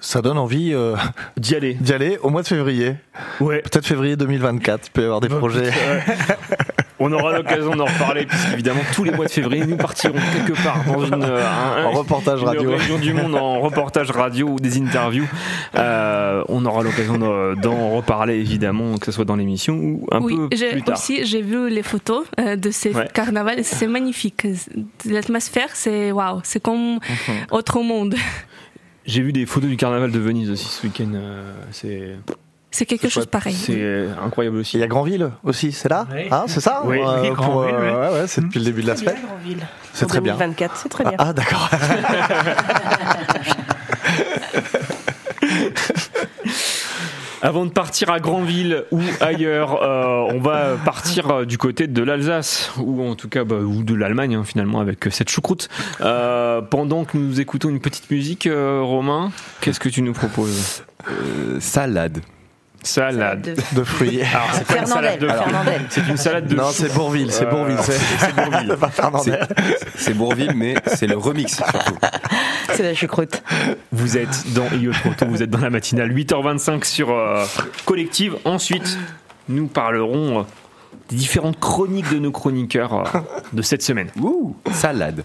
[0.00, 0.94] Ça donne envie euh,
[1.36, 1.74] d'y aller.
[1.74, 2.94] D'y aller au mois de février.
[3.40, 3.62] Ouais.
[3.62, 4.86] Peut-être février 2024.
[4.86, 5.72] Il peut y avoir des projets.
[7.00, 10.82] On aura l'occasion d'en reparler, puisqu'évidemment, tous les mois de février, nous partirons quelque part
[10.84, 12.70] dans une, euh, un- En reportage une radio.
[12.72, 15.28] région du monde en reportage radio ou des interviews.
[15.76, 20.36] Euh, on aura l'occasion d'en- reparler, évidemment, que ce soit dans l'émission ou un oui,
[20.36, 20.96] peu j'ai plus tard.
[20.96, 23.08] aussi j'ai vu les photos euh, de ces Ouais.
[23.12, 24.46] carnavals, c'est magnifique.
[25.04, 26.98] L'atmosphère, c'est waouh, c'est comme
[27.50, 28.14] autre monde.
[29.06, 31.12] J'ai vu des photos du carnaval de Venise aussi ce week-end.
[31.70, 32.16] c'est
[32.70, 33.54] C'est quelque chose pareil.
[33.54, 34.76] c'est incroyable aussi.
[34.76, 36.98] Il y a Grandville aussi, c'est là Hein, C'est ça Oui.
[37.00, 37.72] Euh, Oui, pour, euh, oui.
[37.72, 39.66] ouais, ouais, C'est depuis le début de la Très bien, semaine.
[39.94, 40.34] C'est très bien.
[40.34, 41.14] 2024, c'est très bien.
[41.18, 41.68] Ah, d'accord.
[47.40, 52.02] Avant de partir à Granville ou ailleurs, euh, on va partir euh, du côté de
[52.02, 55.68] l'Alsace, ou en tout cas bah, ou de l'Allemagne hein, finalement avec cette choucroute.
[56.00, 59.30] Euh, pendant que nous écoutons une petite musique, euh, Romain,
[59.60, 60.82] qu'est-ce que tu nous proposes?
[61.60, 62.18] Salade.
[62.82, 64.22] Salade de fruits.
[64.34, 65.54] Alors c'est pas une salade de fruits.
[65.90, 68.76] C'est une salade de Non, c'est Bourville, c'est Euh, Bourville, c'est- c'est Bourville.
[68.80, 69.48] Pas Fernandel.
[69.96, 71.96] C'est- Bourville, mais c'est le remix surtout.
[72.74, 73.42] C'est la choucroute.
[73.92, 77.44] Vous êtes dans trop tôt, vous êtes dans la matinale 8h25 sur euh,
[77.84, 78.36] Collective.
[78.44, 78.96] Ensuite,
[79.48, 80.42] nous parlerons euh,
[81.08, 84.08] des différentes chroniques de nos chroniqueurs de cette semaine.
[84.20, 85.24] Ouh, salade.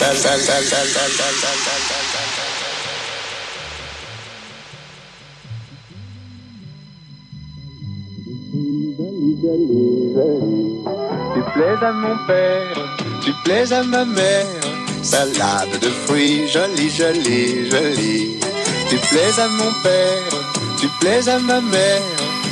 [0.00, 0.06] Tu
[11.52, 14.46] plais à mon père, tu plais à ma mère.
[15.02, 18.38] Salade de fruits, jolie, jolie, jolie.
[18.88, 20.32] Tu plais à mon père,
[20.80, 22.02] tu plais à ma mère.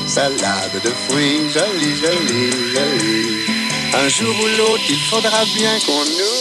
[0.07, 3.27] Salade de fruits, jolie, jolie, jolie.
[3.95, 6.38] Un jour ou l'autre, il faudra bien qu'on nous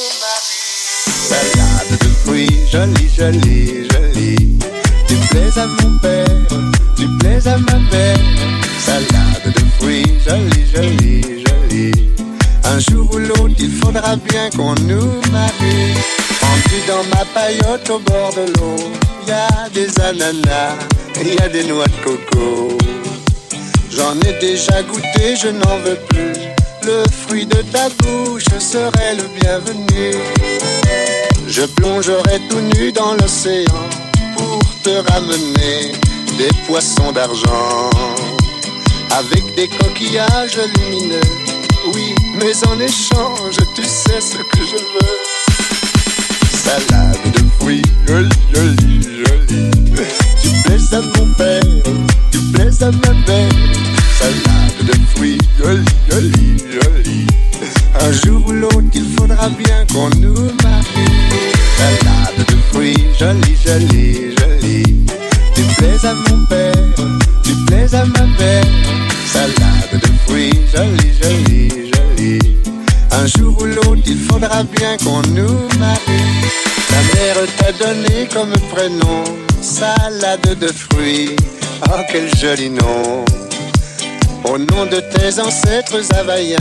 [2.28, 4.60] fruits, jolie, jolie, jolie.
[5.08, 6.26] Tu plais à mon père,
[6.98, 8.18] tu plais à ma mère.
[8.86, 12.10] Salade de fruits, jolie, jolie, jolie.
[12.66, 15.94] Un jour ou l'autre, il faudra bien qu'on nous marie.
[16.42, 18.92] Pendu dans ma paillote au bord de l'eau,
[19.28, 20.76] y a des ananas,
[21.24, 22.78] y a des noix de coco.
[23.96, 26.34] J'en ai déjà goûté, je n'en veux plus.
[26.84, 30.57] Le fruit de ta bouche serait le bienvenu.
[31.48, 33.90] Je plongerai tout nu dans l'océan
[34.38, 35.94] pour te ramener
[36.38, 37.90] des poissons d'argent
[39.12, 41.22] avec des coquillages lumineux.
[41.94, 45.18] Oui, mais en échange, tu sais ce que je veux.
[46.54, 49.72] Salade de fruits, jolie, jolie, jolie.
[50.42, 51.62] Tu plais à mon père,
[52.32, 53.52] tu plais à ma mère.
[54.20, 55.38] Salade de fruits.
[58.02, 60.34] Un jour ou l'autre, il faudra bien qu'on nous
[60.64, 61.54] marie.
[61.78, 65.06] Salade de fruits, jolie, jolie, jolie.
[65.56, 66.74] Tu plais à mon père,
[67.44, 68.66] tu plais à ma mère.
[69.32, 72.58] Salade de fruits, jolie, jolie, jolie.
[73.12, 76.28] Un jour ou l'autre, il faudra bien qu'on nous marie.
[76.90, 79.24] Ta mère t'a donné comme prénom
[79.68, 81.36] salade de fruits.
[81.90, 83.26] Oh, quel joli nom.
[84.44, 86.58] Au nom de tes ancêtres havaïens,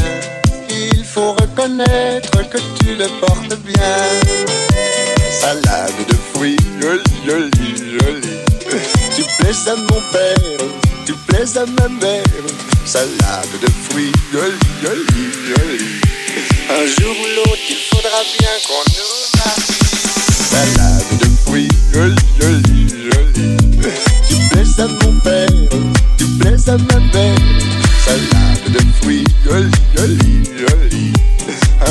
[1.56, 3.96] reconnaître que tu le portes bien.
[5.40, 8.38] Salade de fruits, jolie, jolie, jolie.
[9.14, 10.66] Tu plais à mon père,
[11.06, 12.22] tu plais à ma mère.
[12.84, 14.52] Salade de fruits, jolie,
[14.82, 16.00] jolie, jolie.
[16.70, 19.76] Un jour ou l'autre, il faudra bien qu'on nous marie.
[20.50, 23.56] Salade de fruits, jolie, jolie, jolie.
[24.28, 25.48] Tu plais à mon père,
[26.18, 27.38] tu plais à ma mère.
[28.04, 30.55] Salade de fruits, jolie, jolie.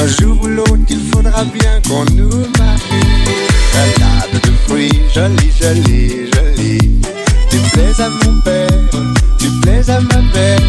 [0.06, 3.26] Un jour ou l'autre, il faudra bien qu'on nous marie.
[3.74, 7.02] Salade de fruits, jolie, jolie, jolie.
[7.74, 8.70] plais à mon père,
[9.40, 10.60] tu plais à ma mère.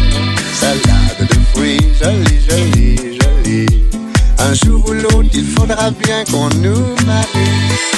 [0.59, 3.83] Salade de fruits, jolie, jolie, jolie.
[4.39, 7.96] Un jour ou l'autre, il faudra bien qu'on nous marie.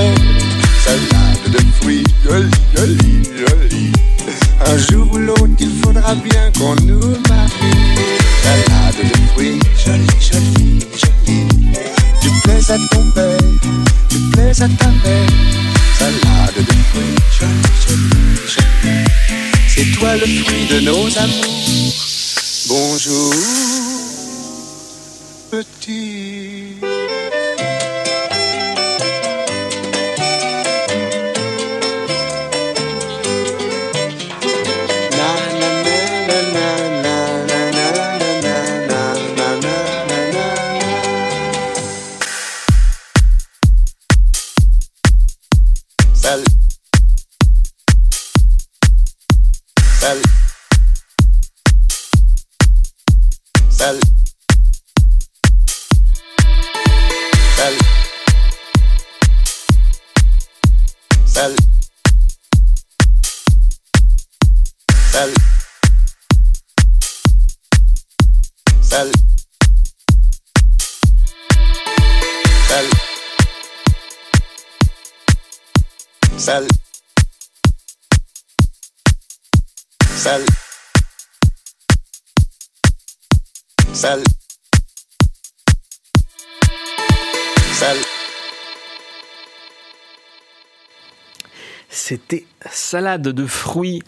[0.00, 0.29] usted
[92.90, 94.02] Salade de fruits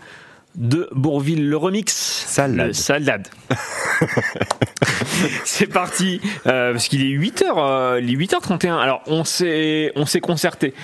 [0.56, 1.94] de Bourville, le remix.
[1.94, 2.72] Salade.
[2.72, 3.28] salade.
[5.44, 8.80] C'est parti, euh, parce qu'il est 8h, il est 8h31.
[8.80, 10.74] Alors, on s'est, on s'est concerté.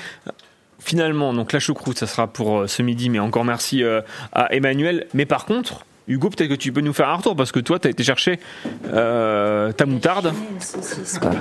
[0.78, 4.00] Finalement, donc la choucroute, ça sera pour euh, ce midi, mais encore merci euh,
[4.32, 5.08] à Emmanuel.
[5.12, 7.78] Mais par contre, Hugo, peut-être que tu peux nous faire un retour, parce que toi,
[7.78, 8.40] tu as été chercher
[8.86, 10.32] euh, ta moutarde.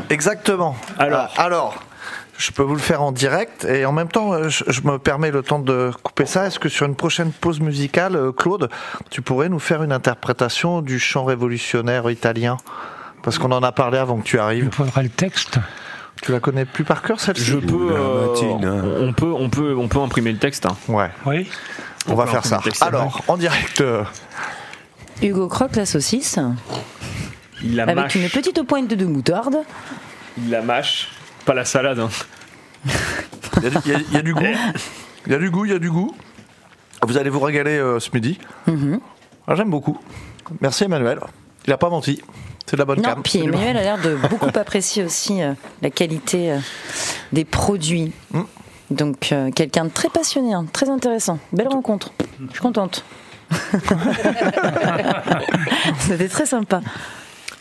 [0.09, 0.75] Exactement.
[0.99, 1.83] Alors, alors,
[2.37, 5.31] je peux vous le faire en direct et en même temps, je, je me permets
[5.31, 6.45] le temps de couper ça.
[6.47, 8.69] Est-ce que sur une prochaine pause musicale, euh, Claude,
[9.09, 12.57] tu pourrais nous faire une interprétation du chant révolutionnaire italien?
[13.23, 14.65] Parce qu'on en a parlé avant que tu arrives.
[14.65, 15.57] Il faudra le texte.
[16.21, 17.43] Tu la connais plus par cœur celle-ci?
[17.43, 18.27] Je peux, euh,
[19.01, 20.65] on peut, on peut, on peut imprimer le texte.
[20.65, 20.75] hein.
[20.87, 21.09] Ouais.
[21.25, 21.49] Oui.
[22.07, 22.59] On va faire ça.
[22.63, 22.81] texte.
[22.83, 23.81] Alors, en direct.
[23.81, 24.03] euh,
[25.21, 26.39] Hugo croque la saucisse
[27.63, 28.15] Il la avec mâche.
[28.15, 29.57] une petite pointe de moutarde.
[30.37, 31.09] Il la mâche,
[31.47, 31.99] pas la salade.
[31.99, 32.09] hein.
[33.57, 34.41] Il y, a du- il y a- il y a du goût.
[35.25, 36.13] Il y a du goût, il y a du goût.
[37.03, 38.37] Vous allez vous régaler euh, ce midi.
[39.47, 39.97] Ah, J'aime beaucoup.
[40.61, 41.19] Merci Emmanuel.
[41.65, 42.21] Il a pas menti.
[42.65, 43.23] C'est de la bonne Non, cam.
[43.23, 43.39] puis.
[43.39, 46.59] Emmanuel a l'air de beaucoup apprécier aussi euh, la qualité euh,
[47.31, 48.11] des produits.
[48.31, 48.41] Mm.
[48.91, 51.39] Donc, euh, quelqu'un de très passionné, hein, très intéressant.
[51.53, 52.11] Belle rencontre.
[52.47, 53.03] Je suis contente.
[55.99, 56.81] C'était très sympa.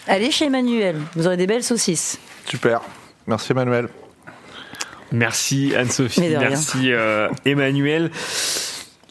[0.09, 2.19] Allez chez Emmanuel, vous aurez des belles saucisses.
[2.47, 2.81] Super.
[3.27, 3.89] Merci Emmanuel.
[5.13, 8.11] Merci Anne-Sophie, merci euh, Emmanuel.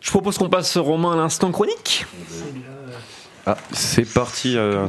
[0.02, 2.06] Je propose qu'on passe Romain à l'instant chronique.
[3.46, 4.58] Ah, c'est parti.
[4.58, 4.88] euh,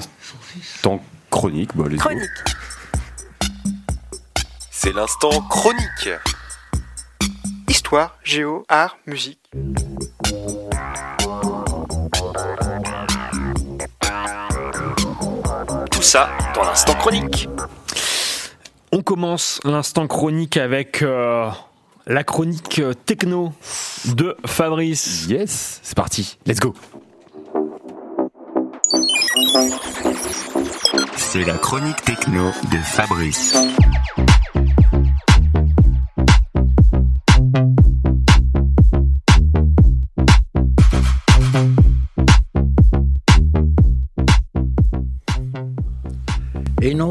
[0.82, 1.76] temps chronique.
[1.76, 1.84] Bah.
[1.98, 2.30] Chronique.
[4.70, 6.10] C'est l'instant chronique.
[7.68, 9.40] Histoire, géo, art, musique.
[15.90, 17.48] Tout ça dans l'instant chronique.
[18.92, 21.50] On commence l'instant chronique avec euh,
[22.06, 23.52] la chronique techno
[24.14, 25.26] de Fabrice.
[25.28, 26.38] Yes, c'est parti.
[26.46, 26.74] Let's go.
[31.16, 33.56] C'est la chronique techno de Fabrice.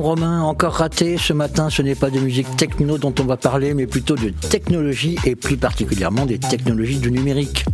[0.05, 1.17] Romain, encore raté.
[1.17, 4.29] Ce matin, ce n'est pas de musique techno dont on va parler, mais plutôt de
[4.29, 7.65] technologie et plus particulièrement des technologies du numérique.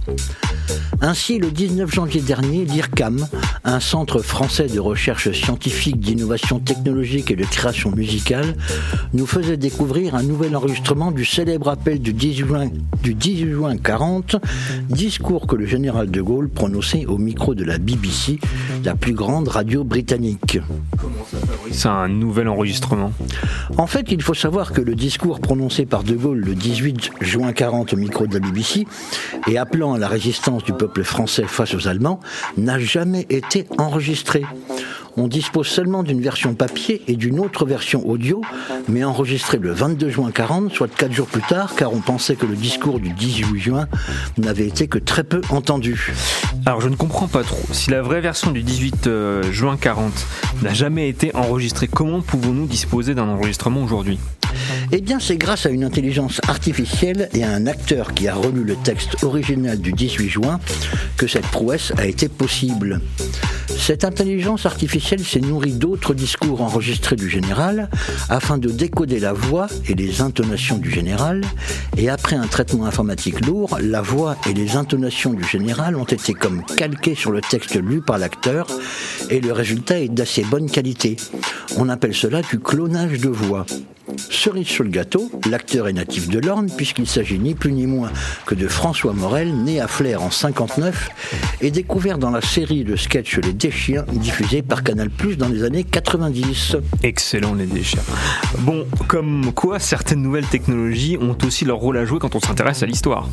[1.01, 3.27] Ainsi, le 19 janvier dernier, l'IRCAM
[3.63, 8.55] un centre français de recherche scientifique, d'innovation technologique et de création musicale,
[9.13, 12.69] nous faisait découvrir un nouvel enregistrement du célèbre appel du 18 juin,
[13.03, 14.37] du 18 juin 40,
[14.89, 18.39] discours que le général de Gaulle prononçait au micro de la BBC,
[18.83, 20.59] la plus grande radio britannique.
[21.71, 23.13] C'est un nouvel enregistrement?
[23.77, 27.53] En fait, il faut savoir que le discours prononcé par De Gaulle le 18 juin
[27.53, 28.87] 40 au micro de la BBC
[29.47, 32.19] et appelant à la résistance du peuple français face aux Allemands
[32.57, 34.43] n'a jamais été enregistré.
[35.17, 38.41] On dispose seulement d'une version papier et d'une autre version audio,
[38.87, 42.45] mais enregistrée le 22 juin 40, soit quatre jours plus tard, car on pensait que
[42.45, 43.87] le discours du 18 juin
[44.37, 46.13] n'avait été que très peu entendu.
[46.65, 47.61] Alors je ne comprends pas trop.
[47.73, 50.13] Si la vraie version du 18 euh, juin 40
[50.61, 54.17] n'a jamais été enregistrée, comment pouvons-nous disposer d'un enregistrement aujourd'hui?
[54.93, 58.65] Eh bien, c'est grâce à une intelligence artificielle et à un acteur qui a relu
[58.65, 60.59] le texte original du 18 juin
[61.15, 62.99] que cette prouesse a été possible.
[63.69, 67.89] Cette intelligence artificielle s'est nourrie d'autres discours enregistrés du général
[68.29, 71.41] afin de décoder la voix et les intonations du général.
[71.95, 76.33] Et après un traitement informatique lourd, la voix et les intonations du général ont été
[76.33, 78.67] comme calquées sur le texte lu par l'acteur
[79.29, 81.15] et le résultat est d'assez bonne qualité.
[81.77, 83.65] On appelle cela du clonage de voix.
[84.81, 88.09] Sur le gâteau, l'acteur est natif de l'Orne puisqu'il s'agit ni plus ni moins
[88.47, 91.09] que de François Morel, né à Flers en 59
[91.61, 95.83] et découvert dans la série de sketch Les Déchiens diffusée par Canal+ dans les années
[95.83, 96.77] 90.
[97.03, 97.99] Excellent les déchets.
[98.61, 102.81] Bon, comme quoi certaines nouvelles technologies ont aussi leur rôle à jouer quand on s'intéresse
[102.81, 103.29] à l'histoire.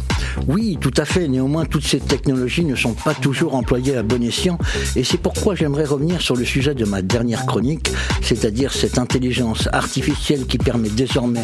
[0.49, 1.29] Oui, tout à fait.
[1.29, 4.59] Néanmoins, toutes ces technologies ne sont pas toujours employées à bon escient.
[4.97, 9.69] Et c'est pourquoi j'aimerais revenir sur le sujet de ma dernière chronique, c'est-à-dire cette intelligence
[9.73, 11.38] artificielle qui permet désormais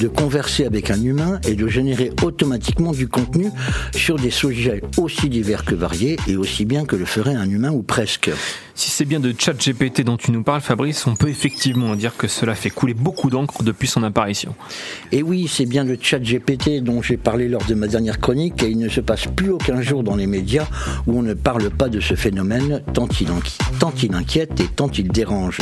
[0.00, 3.50] de converser avec un humain et de générer automatiquement du contenu
[3.94, 7.70] sur des sujets aussi divers que variés et aussi bien que le ferait un humain
[7.70, 8.30] ou presque.
[8.74, 12.28] Si c'est bien de ChatGPT dont tu nous parles, Fabrice, on peut effectivement dire que
[12.28, 14.54] cela fait couler beaucoup d'encre depuis son apparition.
[15.12, 18.62] Et oui, c'est bien le chat GPT dont j'ai parlé lors de ma dernière chronique
[18.62, 20.66] et il ne se passe plus aucun jour dans les médias
[21.06, 23.28] où on ne parle pas de ce phénomène tant il,
[23.78, 25.60] tant il inquiète et tant il dérange.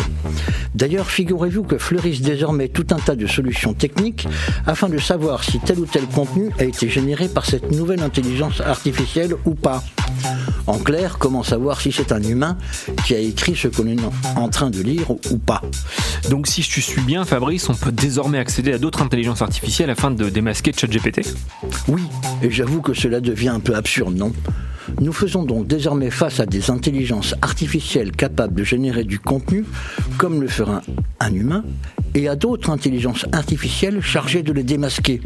[0.75, 4.27] D'ailleurs, figurez-vous que fleurissent désormais tout un tas de solutions techniques
[4.67, 8.61] afin de savoir si tel ou tel contenu a été généré par cette nouvelle intelligence
[8.61, 9.83] artificielle ou pas.
[10.67, 12.57] En clair, comment savoir si c'est un humain
[13.07, 13.97] qui a écrit ce qu'on est
[14.37, 15.63] en train de lire ou pas?
[16.31, 19.91] Donc si je te suis bien, Fabrice, on peut désormais accéder à d'autres intelligences artificielles
[19.91, 21.35] afin de démasquer ChatGPT
[21.89, 22.03] Oui,
[22.43, 24.33] et j'avoue que cela devient un peu absurde, non?
[25.01, 29.65] Nous faisons donc désormais face à des intelligences artificielles capables de générer du contenu,
[30.19, 30.83] comme le ferait un,
[31.21, 31.65] un humain,
[32.15, 35.21] et à d'autres intelligences artificielles chargées de les démasquer.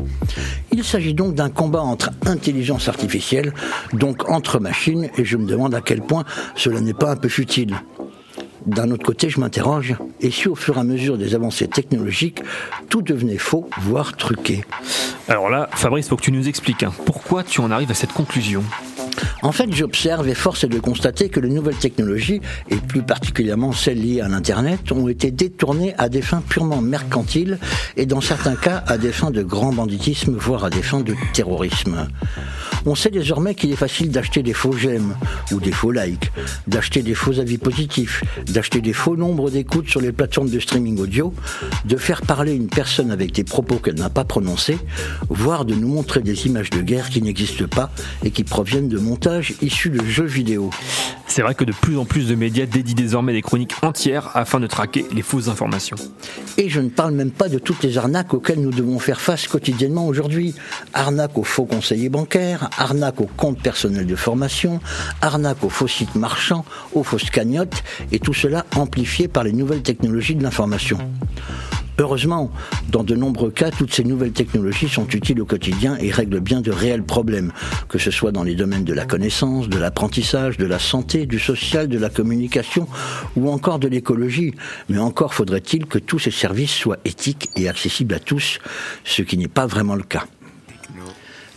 [0.73, 3.53] Il s'agit donc d'un combat entre intelligence artificielle,
[3.93, 6.25] donc entre machines, et je me demande à quel point
[6.57, 7.77] cela n'est pas un peu futile.
[8.67, 12.43] D'un autre côté, je m'interroge, et si au fur et à mesure des avancées technologiques,
[12.89, 14.65] tout devenait faux, voire truqué?
[15.29, 18.13] Alors là, Fabrice, faut que tu nous expliques hein, pourquoi tu en arrives à cette
[18.13, 18.63] conclusion?
[19.43, 22.41] En fait, j'observe et force est de constater que les nouvelles technologies,
[22.71, 27.59] et plus particulièrement celles liées à l'Internet, ont été détournées à des fins purement mercantiles
[27.97, 31.15] et dans certains cas à des fins de grand banditisme, voire à des fins de
[31.33, 32.09] terrorisme.
[32.87, 35.15] On sait désormais qu'il est facile d'acheter des faux j'aime
[35.53, 36.31] ou des faux likes,
[36.67, 40.99] d'acheter des faux avis positifs, d'acheter des faux nombres d'écoutes sur les plateformes de streaming
[40.99, 41.35] audio,
[41.85, 44.79] de faire parler une personne avec des propos qu'elle n'a pas prononcés,
[45.29, 47.91] voire de nous montrer des images de guerre qui n'existent pas
[48.25, 48.99] et qui proviennent de
[49.63, 50.71] issus de jeux vidéo.
[51.27, 54.61] C'est vrai que de plus en plus de médias dédient désormais des chroniques entières afin
[54.61, 55.97] de traquer les fausses informations.
[56.57, 59.47] Et je ne parle même pas de toutes les arnaques auxquelles nous devons faire face
[59.47, 60.55] quotidiennement aujourd'hui.
[60.95, 64.81] Arnaque aux faux conseillers bancaires, arnaque aux comptes personnels de formation,
[65.21, 66.65] arnaque aux faux sites marchands,
[66.95, 70.99] aux fausses cagnottes, et tout cela amplifié par les nouvelles technologies de l'information.
[72.01, 72.53] Heureusement,
[72.91, 76.61] dans de nombreux cas, toutes ces nouvelles technologies sont utiles au quotidien et règlent bien
[76.61, 77.53] de réels problèmes,
[77.89, 81.41] que ce soit dans les domaines de la connaissance, de l'apprentissage, de la santé, du
[81.41, 82.87] social, de la communication
[83.35, 84.55] ou encore de l'écologie.
[84.89, 88.61] Mais encore faudrait-il que tous ces services soient éthiques et accessibles à tous,
[89.03, 90.25] ce qui n'est pas vraiment le cas.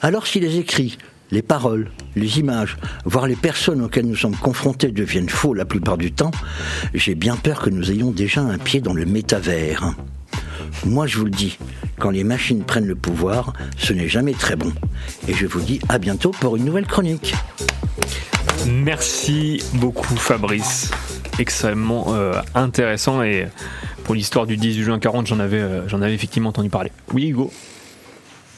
[0.01, 0.97] Alors si les écrits,
[1.29, 5.97] les paroles, les images, voire les personnes auxquelles nous sommes confrontés deviennent faux la plupart
[5.99, 6.31] du temps,
[6.95, 9.93] j'ai bien peur que nous ayons déjà un pied dans le métavers.
[10.85, 11.57] Moi je vous le dis,
[11.99, 14.71] quand les machines prennent le pouvoir, ce n'est jamais très bon.
[15.27, 17.33] Et je vous dis à bientôt pour une nouvelle chronique.
[18.67, 20.91] Merci beaucoup Fabrice.
[21.39, 23.47] Extrêmement euh, intéressant et
[24.03, 26.91] pour l'histoire du 18 juin 40, j'en avais, euh, j'en avais effectivement entendu parler.
[27.13, 27.51] Oui Hugo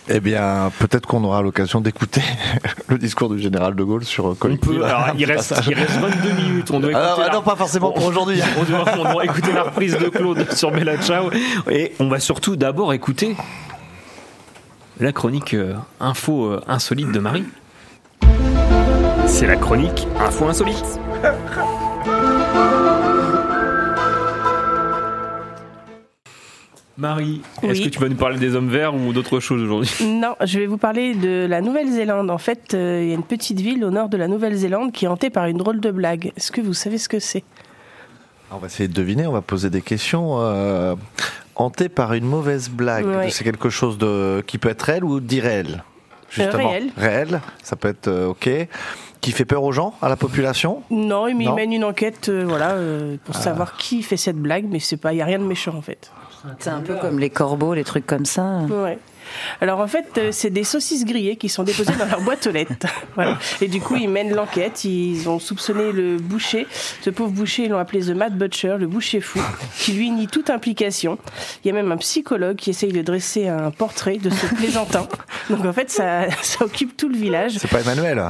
[0.10, 2.22] Eh bien, peut-être qu'on aura l'occasion d'écouter
[2.90, 5.68] le discours du général de Gaulle sur euh, On peut, alors, il, Un reste, passage.
[5.70, 6.72] il reste 22 minutes.
[6.72, 8.42] On doit écouter ah, la- non, pas forcément pour aujourd'hui.
[8.60, 11.30] On doit, on doit écouter la reprise de Claude sur Bella Ciao.
[11.70, 13.36] Et on va surtout d'abord écouter
[15.00, 17.46] la chronique euh, info euh, insolite de Marie.
[19.26, 21.00] C'est la chronique info insolite.
[26.98, 29.90] Marie, est-ce que tu vas nous parler des hommes verts ou d'autre chose aujourd'hui?
[30.06, 32.30] Non, je vais vous parler de la Nouvelle-Zélande.
[32.30, 35.06] En fait, euh, il y a une petite ville au nord de la Nouvelle-Zélande qui
[35.06, 36.32] est hantée par une drôle de blague.
[36.38, 37.44] Est-ce que vous savez ce que c'est?
[38.52, 40.36] On va essayer de deviner, on va poser des questions.
[40.42, 40.94] Euh,
[41.56, 43.32] hanté par une mauvaise blague, Ouais.
[43.32, 45.84] c'est quelque chose de qui peut être réel ou d'irréel
[46.30, 46.92] Justement, réel.
[46.96, 48.50] Réel, ça peut être euh, ok.
[49.22, 50.84] Qui fait peur aux gens, à la population?
[50.92, 51.52] Non, mais Non.
[51.52, 53.42] il mène une enquête, euh, voilà, euh, pour Ah.
[53.42, 55.82] savoir qui fait cette blague, mais c'est pas, il y a rien de méchant en
[55.82, 56.12] fait.
[56.60, 58.62] C'est un peu comme les corbeaux, les trucs comme ça.
[59.62, 62.52] Alors en fait, euh, c'est des saucisses grillées qui sont déposées dans leur boîte aux
[62.52, 62.74] lettres.
[63.16, 63.38] Voilà.
[63.62, 64.86] Et du coup, ils mènent l'enquête.
[64.86, 66.66] Ils ont soupçonné le boucher.
[67.02, 69.40] Ce pauvre boucher, ils l'ont appelé The Mad Butcher, le boucher fou,
[69.78, 71.20] qui lui nie toute implication.
[71.64, 75.08] Il y a même un psychologue qui essaye de dresser un portrait de ce plaisantin.
[75.50, 77.54] Donc en fait, ça, ça occupe tout le village.
[77.60, 78.24] C'est pas Emmanuel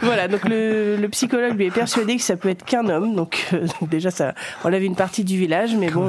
[0.00, 3.46] Voilà, donc le, le psychologue lui est persuadé que ça peut être qu'un homme, donc,
[3.52, 6.08] euh, donc déjà ça enlève une partie du village, mais bon,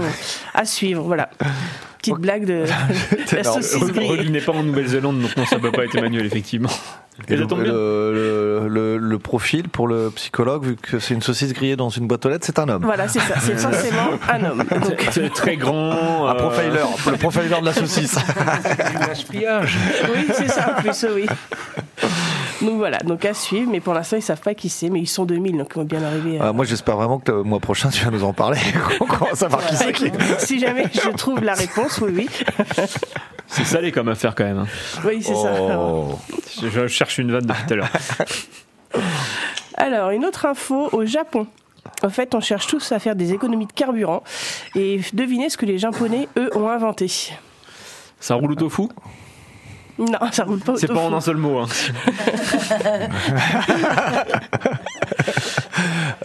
[0.53, 1.30] à suivre, voilà.
[1.99, 2.64] Petite blague de
[3.36, 4.22] la saucisse grillée.
[4.24, 6.70] Il n'est pas en Nouvelle-Zélande, donc non, ça peut pas être Emmanuel, effectivement.
[7.28, 7.74] Et Et le, ça tombe bien.
[7.74, 12.07] le- le- le profil pour le psychologue, vu que c'est une saucisse grillée dans une
[12.07, 12.84] boîte aux lettres, c'est un homme.
[12.86, 14.64] Voilà, c'est ça, c'est forcément un homme.
[14.64, 16.28] Donc, C'est très grand.
[16.28, 16.70] Un euh, profiler,
[17.11, 18.16] le profiler de la saucisse.
[19.34, 21.26] oui, c'est ça en plus, oui.
[22.61, 25.07] Donc voilà, donc à suivre, mais pour l'instant ils savent pas qui c'est, mais ils
[25.07, 26.48] sont 2000, donc ils vont bien arriver à...
[26.49, 28.60] Ah, moi, j'espère vraiment que le mois prochain, tu vas nous en parler.
[28.99, 30.11] On va savoir qui c'est qui.
[30.40, 32.30] Si jamais je trouve la réponse, oui, oui.
[33.48, 34.60] C'est salé comme affaire quand même.
[34.60, 34.68] hein.
[35.06, 35.52] Oui, c'est ça.
[35.80, 36.19] Oh.
[36.61, 37.90] Je, je cherche une vanne depuis tout à l'heure.
[39.76, 41.48] Alors, une autre info au Japon.
[42.03, 44.22] En fait, on cherche tous à faire des économies de carburant
[44.76, 47.11] et devinez ce que les Japonais, eux, ont inventé.
[48.19, 48.84] Ça roule au tofu?
[49.99, 51.59] Non, ça roule pas au C'est pas en un seul mot.
[51.59, 51.67] hein.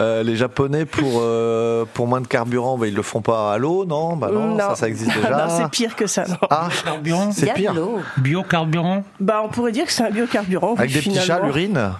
[0.00, 3.58] Euh, les Japonais, pour, euh, pour moins de carburant, bah, ils le font pas à
[3.58, 4.16] l'eau, non?
[4.16, 5.30] Bah non, ça, ça existe déjà.
[5.46, 6.24] non, c'est pire que ça.
[6.26, 6.36] Non.
[6.50, 7.30] Ah, Carburant?
[7.30, 7.72] c'est pire.
[8.16, 9.04] Biocarburant?
[9.20, 10.74] Bah, on pourrait dire que c'est un biocarburant.
[10.76, 11.46] Avec oui, des petits chats, finalement.
[11.46, 11.92] l'urine?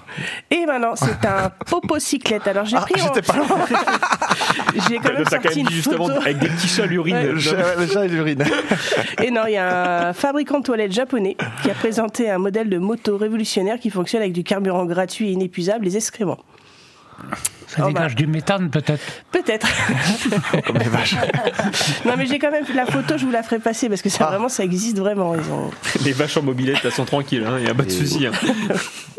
[0.51, 2.48] Et ben non, c'est un popocyclette.
[2.48, 3.01] Alors j'ai Ah, pris.
[3.01, 3.46] en- j'étais pas loin.
[4.88, 6.20] j'ai quand même T'as quand sorti même une dit juste avant, photo.
[6.20, 7.14] avec des petits chats l'urine.
[7.14, 7.22] Ouais.
[7.32, 8.44] Le chat, le chat et l'urine.
[9.22, 12.69] Et non, il y a un fabricant de toilettes japonais qui a présenté un modèle
[12.69, 16.39] de moto révolutionnaire qui fonctionne avec du carburant gratuit et inépuisable, les excréments.
[17.76, 19.02] Ça Oh, dégage du méthane peut-être
[19.32, 19.66] Peut-être.
[20.66, 21.16] Comme les vaches.
[22.05, 24.18] non, mais j'ai quand même la photo, je vous la ferai passer parce que Ah.
[24.18, 25.34] ça vraiment, ça existe vraiment.
[25.34, 25.70] Ils ont...
[26.05, 28.26] Les vaches en mobilette, elles sont tranquilles, il n'y a pas de souci.
[28.26, 28.32] hein.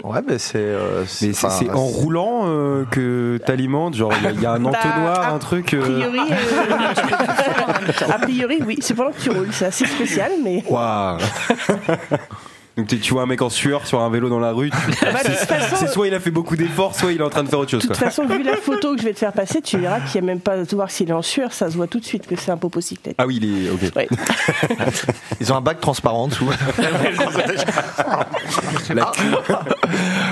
[0.03, 0.57] Ouais, mais c'est.
[0.57, 4.45] euh, Mais c'est enfin, en roulant euh, que t'alimentes, genre il y a- il y,
[4.45, 5.73] a un Bah, entonnoir, un truc.
[5.73, 10.31] euh, A priori, euh, a priori, oui, c'est pendant que tu roules, c'est assez spécial,
[10.43, 10.63] mais.
[10.69, 11.17] Waouh
[12.77, 15.19] Donc tu vois un mec en sueur sur un vélo dans la rue, tu- Bah,
[15.23, 17.71] c'est soit il a fait beaucoup d'efforts, soit il est en train de faire autre
[17.71, 17.83] chose.
[17.83, 18.07] De toute quoi.
[18.07, 20.33] façon, vu la photo que je vais te faire passer, tu verras qu'il n'y a
[20.33, 22.35] même pas de voir s'il est en sueur, ça se voit tout de suite que
[22.35, 23.15] c'est un popocyclette.
[23.17, 23.69] Ah oui, il est.
[23.69, 23.95] Ok.
[23.95, 24.09] Ouais.
[25.39, 26.49] Ils ont un bac transparent en dessous.
[28.93, 29.11] La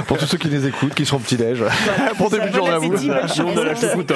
[0.07, 1.63] Pour tous ceux qui les écoutent, qui sont au petit-déj.
[2.17, 2.93] Pour début de journée à vous.
[2.93, 4.11] On a la choucroute,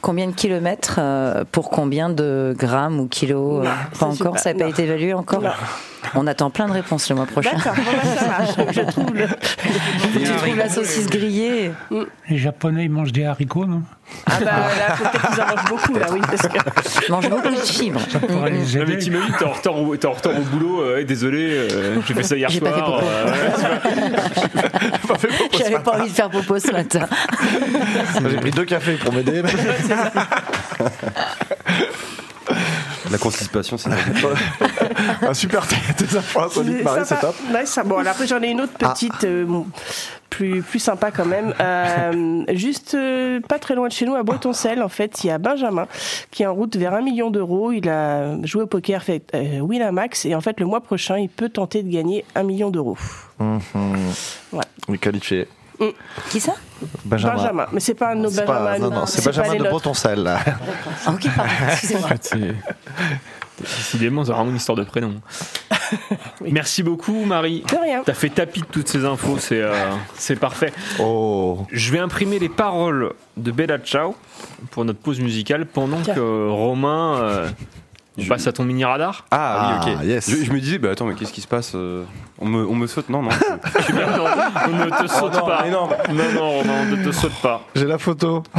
[0.00, 4.54] Combien de kilomètres euh, pour combien de grammes ou kilos euh, Non, Pas encore, ça
[4.54, 5.50] n'a pas été évalué encore Non.
[6.14, 7.50] On attend plein de réponses le mois prochain.
[7.56, 8.50] D'accord, bon, bah, ça marche.
[8.72, 9.26] Je trouve le.
[10.24, 11.70] tu trouves la saucisse grillée
[12.28, 13.82] Les Japonais ils mangent des haricots, non?
[14.26, 16.58] Ah bah là, peut-être qu'ils en mangent beaucoup, là, oui, parce que.
[17.06, 18.00] Ils mangent beaucoup de fibres.
[18.10, 18.98] Ça pourrait les Non, mais aider.
[18.98, 22.22] t'imagines, t'es en retard au, t'es en retard au boulot, euh, désolé, euh, j'ai fait
[22.24, 23.00] ça hier J'ai pas fait soir.
[23.00, 23.06] popo.
[23.06, 23.34] euh,
[25.58, 27.06] J'avais pas envie de faire popo ce matin.
[28.28, 29.42] J'ai pris deux cafés pour m'aider.
[33.10, 33.90] La constipation, c'est.
[35.22, 35.76] un super tes
[36.38, 37.34] insolites, Marie, c'est top.
[37.52, 38.90] Ouais, ça, bon, alors après, j'en ai une autre Ah.
[38.90, 39.66] petite, euh, bon,
[40.28, 41.52] plus, plus sympa quand même.
[41.60, 45.30] Euh, juste euh, pas très loin de chez nous, à Bretoncel, en fait, il y
[45.30, 45.86] a Benjamin
[46.30, 47.72] qui est en route vers un million d'euros.
[47.72, 51.28] Il a joué au poker, fait euh, Winamax, et en fait, le mois prochain, il
[51.28, 52.96] peut tenter de gagner un million d'euros.
[53.40, 53.60] Mhm.
[54.52, 54.64] Ouais.
[54.88, 55.48] Oui, qualifié.
[56.28, 56.54] Qui ça?
[57.04, 57.34] Benjamin.
[57.36, 57.66] Benjamin.
[57.72, 58.46] Mais c'est pas un de nos Benjamin.
[58.46, 59.70] pas, non, non, c'est Benjamin de nôtres.
[59.70, 60.22] Bretoncel.
[60.22, 60.38] là.
[61.06, 62.08] Ah, Ok, pardon, excusez-moi.
[63.60, 65.20] Décidément, c'est vraiment une histoire de prénom.
[66.40, 67.62] Merci beaucoup, Marie.
[67.70, 68.02] De rien.
[68.04, 69.74] T'as fait tapis de toutes ces infos, c'est euh,
[70.14, 70.72] c'est parfait.
[70.98, 71.66] Oh.
[71.70, 74.14] Je vais imprimer les paroles de Bella Ciao
[74.70, 76.14] pour notre pause musicale pendant Tiens.
[76.14, 77.48] que Romain euh,
[78.18, 79.98] On passe à ton mini radar Ah, oui, ok.
[80.00, 80.28] Ah, yes.
[80.30, 82.04] Je, je me disais, bah attends, mais qu'est-ce qui se passe euh,
[82.38, 83.30] on, me, on me saute Non, non.
[83.30, 83.38] Je.
[84.70, 85.64] On ne te saute Oh non, pas.
[85.70, 85.88] non.
[86.14, 87.62] non, non, on ne te saute pas.
[87.74, 88.42] J'ai la photo.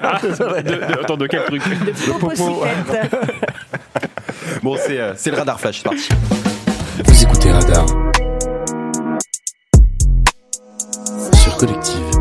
[0.00, 1.62] Ah, de, de- attends, de quel truc
[4.62, 6.08] bon, c'est euh, c'est le radar flash, c'est parti.
[7.04, 7.84] Vous écoutez Radar
[11.34, 12.17] sur Collective.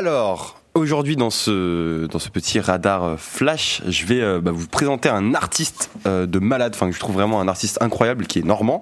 [0.00, 4.66] Alors, aujourd'hui dans ce, dans ce petit radar euh, flash, je vais euh, bah, vous
[4.66, 8.38] présenter un artiste euh, de malade, enfin que je trouve vraiment un artiste incroyable qui
[8.38, 8.80] est normand.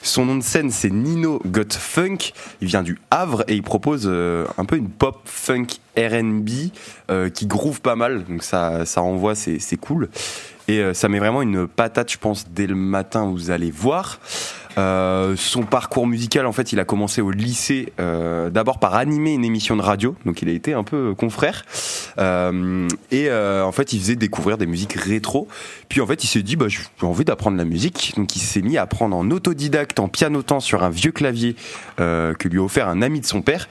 [0.00, 4.06] Son nom de scène c'est Nino Got Funk, il vient du Havre et il propose
[4.06, 5.66] un peu une pop funk
[5.98, 6.70] R&B
[7.34, 10.08] qui groove pas mal, donc ça, ça envoie, c'est cool.
[10.66, 14.18] Et ça met vraiment une patate, je pense, dès le matin, vous allez voir.
[14.78, 19.32] Euh, son parcours musical, en fait, il a commencé au lycée, euh, d'abord par animer
[19.32, 21.64] une émission de radio, donc il a été un peu confrère.
[22.18, 25.48] Euh, et euh, en fait, il faisait découvrir des musiques rétro.
[25.88, 28.62] Puis en fait, il s'est dit, bah, j'ai envie d'apprendre la musique, donc il s'est
[28.62, 31.56] mis à apprendre en autodidacte, en pianotant sur un vieux clavier
[31.98, 33.68] euh, que lui a offert un ami de son père.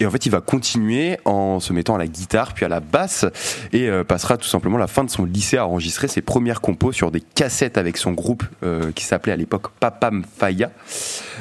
[0.00, 2.80] Et en fait, il va continuer en se mettant à la guitare, puis à la
[2.80, 3.26] basse,
[3.72, 6.92] et euh, passera tout simplement la fin de son lycée à enregistrer ses premières compos
[6.92, 10.70] sur des cassettes avec son groupe euh, qui s'appelait à l'époque Papam Faya,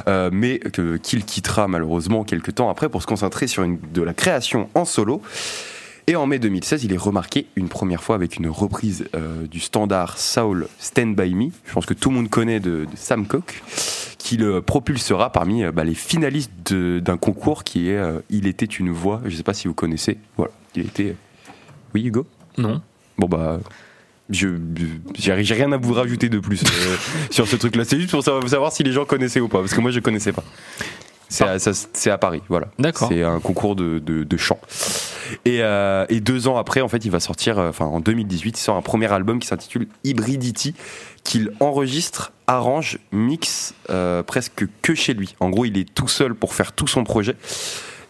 [0.07, 0.59] euh, mais
[1.01, 4.83] qu'il quittera malheureusement quelques temps après pour se concentrer sur une, de la création en
[4.83, 5.21] solo.
[6.09, 9.59] Et en mai 2016, il est remarqué une première fois avec une reprise euh, du
[9.59, 11.51] standard Soul Stand By Me.
[11.65, 13.61] Je pense que tout le monde connaît de, de Sam Cooke,
[14.29, 18.67] qui le propulsera parmi euh, bah, les finalistes d'un concours qui est euh, Il était
[18.67, 19.21] une voix.
[19.25, 20.19] Je ne sais pas si vous connaissez.
[20.37, 21.15] Voilà, il était.
[21.95, 22.27] Oui, Hugo?
[22.59, 22.79] Non.
[23.17, 23.59] Bon bah.
[24.29, 24.49] Je
[25.17, 26.95] j'ai rien à vous rajouter de plus euh,
[27.31, 27.85] sur ce truc-là.
[27.85, 30.31] C'est juste pour savoir, si les gens connaissaient ou pas, parce que moi je connaissais
[30.31, 30.43] pas.
[31.29, 32.67] C'est à, à Paris, voilà.
[32.77, 33.07] D'accord.
[33.11, 34.59] C'est un concours de, de, de chant.
[35.45, 38.57] Et, euh, et deux ans après, en fait, il va sortir, euh, enfin en 2018,
[38.57, 40.73] il sort un premier album qui s'intitule Hybridity,
[41.29, 45.35] qu'il enregistre, arrange, mixe euh, presque que chez lui.
[45.39, 47.35] En gros, il est tout seul pour faire tout son projet.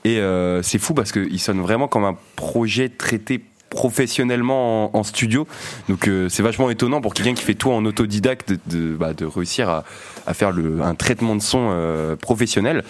[0.06, 5.50] Et euh, c'est fou parce qu'il sonne vraiment comme un projet traité professionnellement en, studio.
[5.90, 9.68] Donc euh, c'est vachement étonnant pour quelqu'un qui fait tout en autodidacte de, bah, réussir
[9.70, 9.84] à,
[10.34, 12.86] faire un traitement de son professionnel.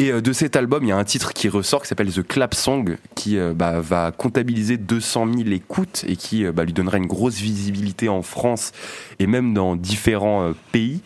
[0.00, 2.26] Et euh, de cet album, il y a un titre qui ressort qui s'appelle The
[2.26, 6.72] Clap Song, qui euh, bah, va comptabiliser 200 000 écoutes et qui euh, bah, lui
[6.72, 8.72] donnera une grosse visibilité en France
[9.18, 11.02] et même dans différents pays.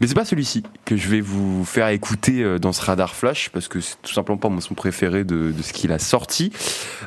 [0.00, 3.68] Mais c'est pas celui-ci que je vais vous faire écouter dans ce radar flash parce
[3.68, 6.52] que c'est tout simplement pas mon son préféré de, de ce qu'il a sorti.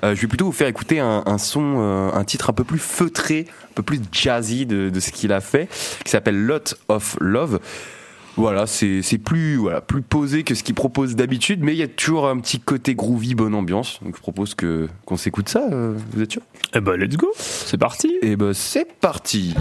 [0.04, 1.80] Euh, je vais plutôt vous faire écouter un, un son,
[2.14, 5.42] un titre un peu plus feutré, un peu plus jazzy de, de ce qu'il a
[5.42, 5.70] fait,
[6.04, 7.60] qui s'appelle Lot of Love.
[8.36, 11.88] Voilà, c'est plus voilà plus posé que ce qu'il propose d'habitude, mais il y a
[11.88, 14.00] toujours un petit côté groovy, bonne ambiance.
[14.04, 15.68] Donc je propose que qu'on s'écoute ça.
[15.72, 16.42] euh, vous êtes sûr?
[16.74, 17.28] Eh ben, let's go.
[17.38, 18.18] C'est parti.
[18.24, 19.54] Eh ben, c'est parti.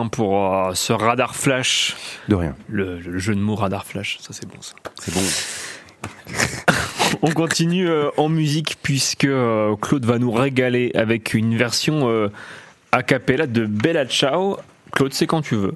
[0.00, 1.96] Romain pour euh, ce radar flash.
[2.28, 2.54] De rien.
[2.68, 4.74] Le, le jeu de mots radar flash, ça c'est bon ça.
[5.00, 5.20] C'est bon.
[7.22, 12.30] On continue euh, en musique puisque euh, Claude va nous régaler avec une version
[12.92, 14.56] a cappella de Bella Ciao.
[14.92, 15.74] Claude, c'est quand tu veux.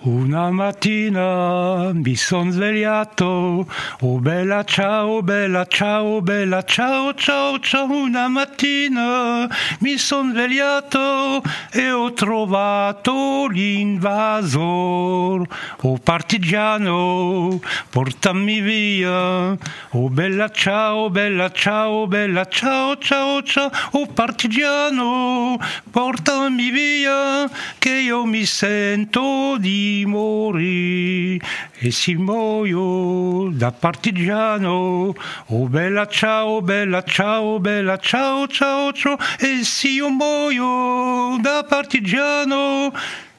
[0.00, 3.66] Una mattina mi son svegliato,
[4.00, 7.90] oh bella ciao, bella ciao, bella ciao, ciao, ciao.
[7.90, 9.48] Una mattina
[9.80, 11.42] mi son svegliato
[11.72, 15.44] e ho trovato l'invasor.
[15.82, 17.58] Oh partigiano,
[17.90, 19.56] portami via.
[19.90, 23.68] Oh bella ciao, bella ciao, bella ciao, ciao, ciao.
[23.90, 25.58] Oh partigiano,
[25.90, 31.44] portami via, che io mi sento di morire.
[31.80, 35.14] E se muoio da partigiano,
[35.46, 39.16] oh bella ciao, bella ciao, bella ciao, ciao, ciao.
[39.38, 42.92] E se io muoio da partigiano,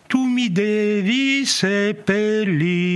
[0.09, 2.89] tu mi devi seppellire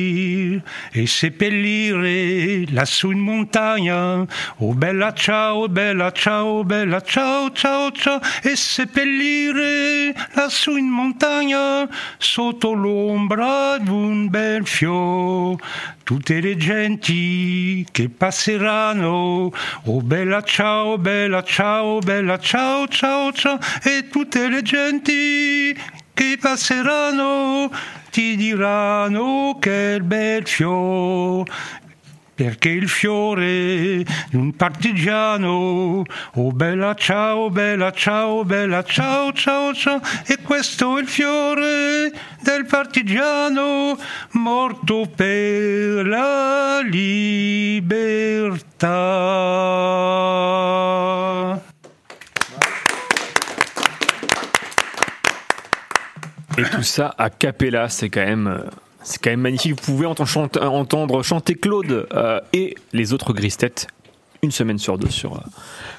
[0.92, 4.26] e seppellire lassù in montagna.
[4.58, 8.20] Oh bella ciao, bella ciao, bella ciao, ciao, ciao.
[8.42, 11.88] E seppellire lassù in montagna
[12.18, 15.62] sotto l'ombra di un bel fiore.
[16.04, 19.54] Tutte le genti che passeranno,
[19.84, 27.72] oh bella ciao, bella ciao, bella ciao, ciao, ciao, e tutte le genti che passeranno
[28.10, 31.52] ti diranno che bel fiore
[32.36, 36.04] perché il fiore di un partigiano.
[36.34, 42.12] Oh bella ciao bella ciao bella ciao ciao ciao e questo è il fiore
[42.42, 43.98] del partigiano
[44.32, 48.12] morto per la libertà
[56.58, 58.48] Et tout ça à cappella, c'est quand même.
[58.48, 58.60] euh,
[59.04, 59.72] C'est quand même magnifique.
[59.76, 63.88] Vous pouvez entendre, entendre chanter Claude euh, et les autres grises têtes
[64.44, 65.40] une semaine sur deux sur euh,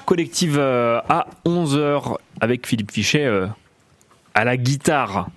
[0.05, 3.47] Collective euh, à 11h avec Philippe Fichet euh,
[4.35, 5.29] à la guitare.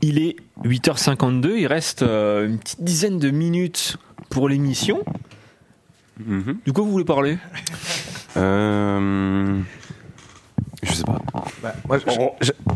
[0.00, 3.96] Il est 8h52, il reste euh, une petite dizaine de minutes
[4.30, 5.04] pour l'émission.
[6.18, 7.38] Du coup, vous voulez parler?
[8.36, 9.58] Euh,
[10.82, 11.19] Je sais pas.
[11.62, 11.98] Bah, moi,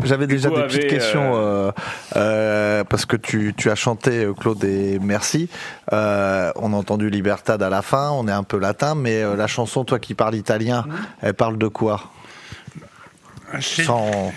[0.04, 1.72] j'avais déjà des petites avait, questions euh,
[2.16, 5.48] euh, parce que tu, tu as chanté euh, Claude et merci.
[5.92, 9.36] Euh, on a entendu Libertad à la fin, on est un peu latin, mais euh,
[9.36, 10.84] la chanson, toi qui parles italien,
[11.20, 12.10] elle parle de quoi?
[13.60, 14.32] C'est Sans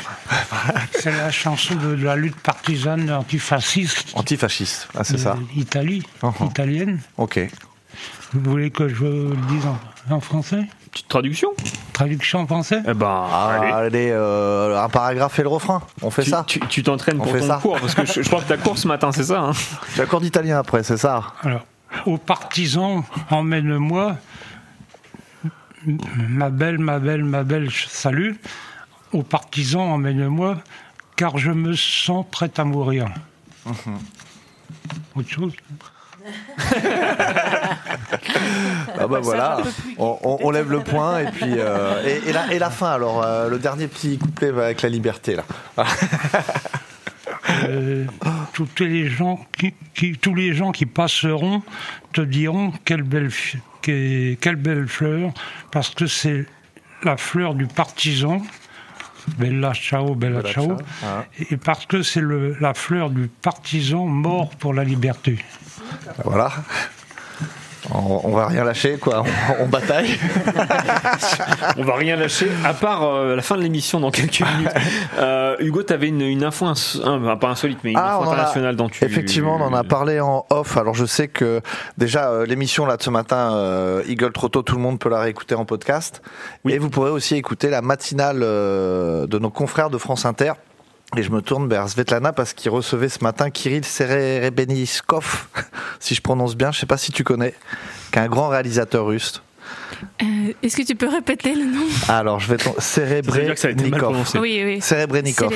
[1.05, 4.11] la chanson de, de la lutte partisane antifasciste.
[4.13, 5.37] antifasciste, ah, c'est ça.
[5.55, 6.45] Italie, Uh-huh.
[6.49, 6.99] italienne.
[7.17, 7.39] Ok.
[8.33, 10.63] Vous voulez que je le dise en, en français?
[10.97, 11.49] Petite traduction
[11.93, 15.83] Traduction en français Eh ben, Ah, allez, euh, un paragraphe et le refrain.
[16.01, 16.43] On fait Tu- ça.
[16.47, 17.59] Tu tu t'entraînes pour fait ton ça.
[17.61, 19.41] cours parce que je, je crois que ta cours ce matin, c'est ça.
[19.41, 19.51] hein?
[19.95, 21.33] J'ai un cours d'italien après, c'est ça.
[21.43, 21.65] Alors,
[22.07, 24.15] aux partisans, emmène-moi.
[25.85, 28.39] Ma belle, ma belle, ma belle, salut.
[29.13, 30.57] Aux partisans, emmène-moi,
[31.15, 33.07] car je me sens prêt à mourir.
[35.15, 35.53] Autre chose?
[38.99, 39.57] Ah bah voilà,
[39.97, 42.91] on, on- on lève le point et puis euh, et, et la, et la fin
[42.91, 45.43] alors euh, le dernier petit couplet avec la liberté là.
[47.69, 48.05] Euh,
[48.53, 51.61] tous les gens qui, qui- tous les gens qui passeront
[52.13, 55.31] te diront quelle belle, fi- que- quelle belle fleur,
[55.71, 56.45] parce que c'est
[57.03, 58.41] la fleur du partisan.
[59.37, 60.65] Bella ciao, bella, Bella ciao.
[60.67, 61.25] ciao, ah.
[61.49, 62.23] Et parce que c'est
[62.59, 65.37] la fleur du partisan mort pour la liberté.
[66.23, 66.51] Voilà.
[67.93, 69.23] On, on va rien lâcher, quoi.
[69.59, 70.17] On, on bataille.
[71.77, 74.71] On va rien lâcher, à part euh, la fin de l'émission dans quelques minutes.
[75.19, 78.23] Euh, Hugo, tu avais une, une info, ins- un- pas insolite, mais une Ah, info
[78.23, 79.03] on en a- internationale dont tu.
[79.03, 80.77] Effectivement, on en a parlé en off.
[80.77, 81.61] Alors je sais que
[81.97, 85.19] déjà euh, l'émission là de ce matin, euh, Eagle Trotto, tout le monde peut la
[85.21, 86.21] réécouter en podcast.
[86.69, 90.53] Et vous pourrez aussi écouter la matinale euh, de nos confrères de France Inter.
[91.15, 95.47] Et je me tourne vers Svetlana parce qu'il recevait ce matin Kirill Serebrennikov,
[95.99, 97.53] si je prononce bien, je sais pas si tu connais,
[98.11, 99.41] qui est un grand réalisateur russe.
[100.21, 100.25] Euh,
[100.61, 101.85] Est-ce que tu peux répéter le nom?
[102.09, 104.37] Alors, je vais prononcé.
[104.37, 104.81] Oui, oui.
[104.81, 105.49] Serebrennikov.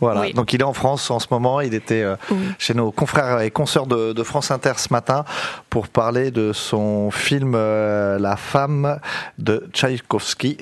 [0.00, 0.32] Voilà, Oui.
[0.34, 2.16] donc il est en France en ce moment, il était euh,
[2.58, 5.24] chez nos confrères et consoeurs de, de France Inter ce matin
[5.70, 8.98] pour parler de son film euh, La femme
[9.38, 10.58] de Tchaïkovski.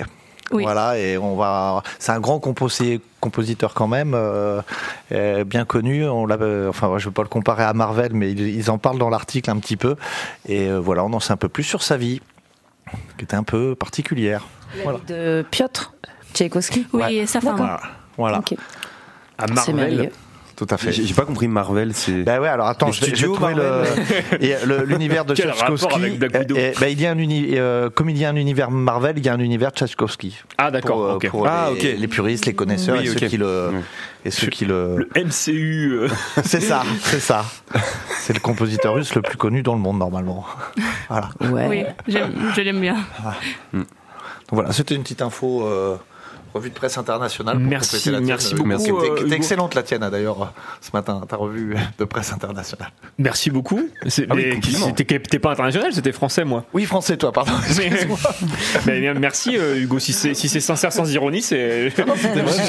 [0.51, 0.63] Oui.
[0.63, 1.83] Voilà, et on va.
[1.99, 4.63] C'est un grand composé- compositeur quand même, euh,
[5.13, 6.07] euh, bien connu.
[6.09, 6.37] On l'a,
[6.69, 9.11] enfin, je ne veux pas le comparer à Marvel, mais ils, ils en parlent dans
[9.11, 9.97] l'article un petit peu.
[10.47, 12.21] Et euh, voilà, on en sait un peu plus sur sa vie,
[13.19, 14.47] qui était un peu particulière.
[14.83, 14.99] Voilà.
[15.07, 15.93] De Piotr
[16.35, 17.79] Tchaïkovski Oui, et sa femme.
[18.17, 18.41] Voilà.
[19.39, 20.11] À C'est merveilleux.
[20.59, 20.91] Tout à fait.
[20.91, 22.25] J'ai pas compris Marvel, c'est.
[22.25, 23.55] Ben ouais, alors attends, je vais, je vais trouver
[24.67, 28.29] le- l'univers de eh, ben, il y a un uni, euh, comme il y a
[28.31, 30.37] un univers Marvel, il y a un univers Tchaïkovski.
[30.59, 31.99] Ah, d'accord, Pour, euh, pour Ah, les, ok.
[32.01, 33.71] les puristes, les connaisseurs Oui, et, ceux qui le,
[34.25, 34.97] et ceux qui le.
[35.15, 35.93] Le MCU.
[35.93, 36.09] euh.
[36.43, 37.45] C'est ça, c'est ça.
[38.19, 40.45] C'est le compositeur russe le plus connu dans le monde normalement.
[41.09, 41.29] Voilà.
[41.69, 42.97] Oui, je l'aime bien.
[43.73, 43.87] Donc
[44.51, 45.65] voilà, c'était une petite info.
[45.69, 45.97] euh,
[46.59, 47.59] Revue de presse internationale.
[47.59, 52.05] Pour Merci, la merci beaucoup, euh, excellente la tienne d'ailleurs ce matin, ta revue de
[52.05, 52.91] presse internationale.
[53.19, 53.89] Merci beaucoup.
[54.07, 54.61] C'est- Ah oui.
[54.63, 56.65] C'était t'es pas international, c'était français, moi.
[56.73, 57.53] Oui, français, toi, pardon.
[58.87, 59.99] Mais, merci, euh, Hugo.
[59.99, 61.91] Si c'est si c'est sincère sans ironie, c'est.
[61.91, 62.05] c'était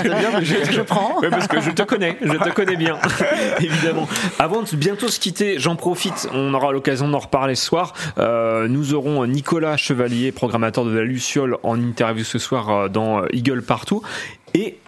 [0.10, 1.20] bien, mais je- Je prends.
[1.22, 2.98] Ouais, parce que je te connais, je te connais bien,
[3.60, 4.08] évidemment.
[4.38, 7.94] Avant de bientôt se quitter, j'en profite, on aura l'occasion d'en reparler ce soir.
[8.18, 13.62] Euh, nous aurons Nicolas Chevalier, programmateur de la Luciole, en interview ce soir dans Eagle
[14.54, 14.80] Et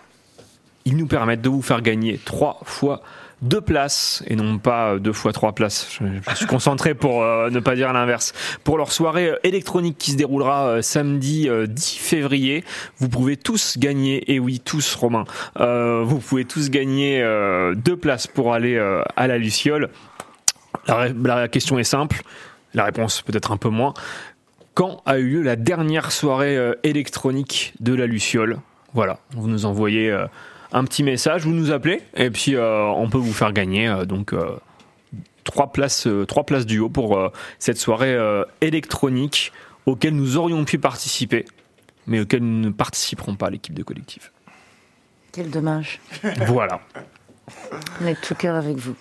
[0.85, 3.01] ils nous permettent de vous faire gagner trois fois
[3.41, 5.99] deux places et non pas deux fois trois places.
[5.99, 8.34] Je, suis concentré pour euh, ne pas dire l'inverse.
[8.63, 12.63] Pour leur soirée euh, électronique qui se déroulera euh, samedi euh, 10 février,
[12.99, 15.26] vous pouvez tous gagner, et oui tous Romain,
[15.57, 17.22] vous pouvez tous gagner
[17.76, 18.77] deux places pour aller
[19.15, 19.89] à la Luciole.
[20.88, 22.22] La, question est simple,
[22.73, 23.93] la réponse peut-être un peu moins.
[24.73, 28.59] Quand a eu lieu la dernière soirée électronique de la Luciole?
[28.93, 30.27] Voilà, vous nous envoyez euh,
[30.72, 34.05] un petit message, vous nous appelez, et puis euh, on peut vous faire gagner euh,
[34.05, 34.34] donc
[35.43, 38.18] trois places, trois places duo pour euh, cette soirée
[38.61, 39.51] électronique
[39.85, 41.45] auquel nous aurions pu participer,
[42.07, 44.31] mais auquel nous ne participerons pas l'équipe de collectif.
[45.31, 45.99] Quel dommage.
[46.45, 46.81] Voilà.
[48.01, 48.95] On est de tout cœur avec vous.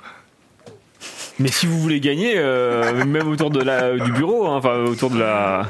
[1.38, 5.10] Mais si vous voulez gagner, euh, même autour de la, du bureau, hein, enfin autour
[5.10, 5.66] de la.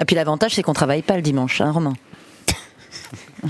[0.00, 1.94] Et puis l'avantage, c'est qu'on travaille pas le dimanche, hein, Romain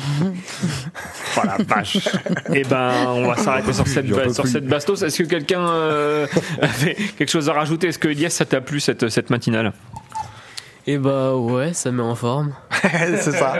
[1.38, 2.08] Oh la vache.
[2.52, 5.02] Eh ben, on va s'arrêter sur cette, sur cette bastos.
[5.02, 6.26] Est-ce que quelqu'un euh,
[6.62, 7.88] avait quelque chose à rajouter?
[7.88, 9.72] Est-ce que Elias, ça t'a plu cette, cette matinale?
[10.88, 12.54] Et bah ouais, ça met en forme.
[12.82, 13.58] c'est ça.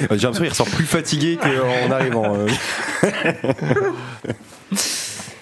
[0.00, 2.36] J'ai l'impression qu'il ressort plus fatigué qu'en arrivant.
[2.36, 2.46] euh.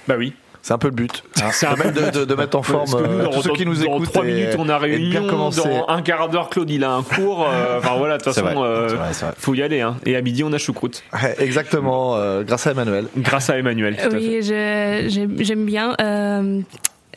[0.09, 0.35] Bah oui.
[0.67, 1.23] C'est un peu le but.
[1.43, 1.51] hein.
[1.53, 3.31] C'est un de, mettre- de- de- de mettre en forme Parce que nous, euh, dans,
[3.33, 4.25] tous ceux dans- qui nous dans écoutent.
[4.25, 5.27] minutes, on a et de bien réunion.
[5.31, 5.61] commencer.
[5.69, 7.47] Dans un quart d'heure, Claude, il a un cours.
[7.47, 9.35] euh, Enfin voilà, de toute façon, euh, c'est vrai, c'est vrai.
[9.37, 9.83] faut y aller.
[9.83, 9.97] Hein.
[10.07, 11.03] Et à midi, on a choucroute.
[11.13, 13.09] Ouais, Exactement, euh, grâce à Emmanuel.
[13.19, 13.99] Grâce à Emmanuel.
[14.09, 14.17] Tout.
[14.17, 16.61] Oui, j'aime j'aime bien euh,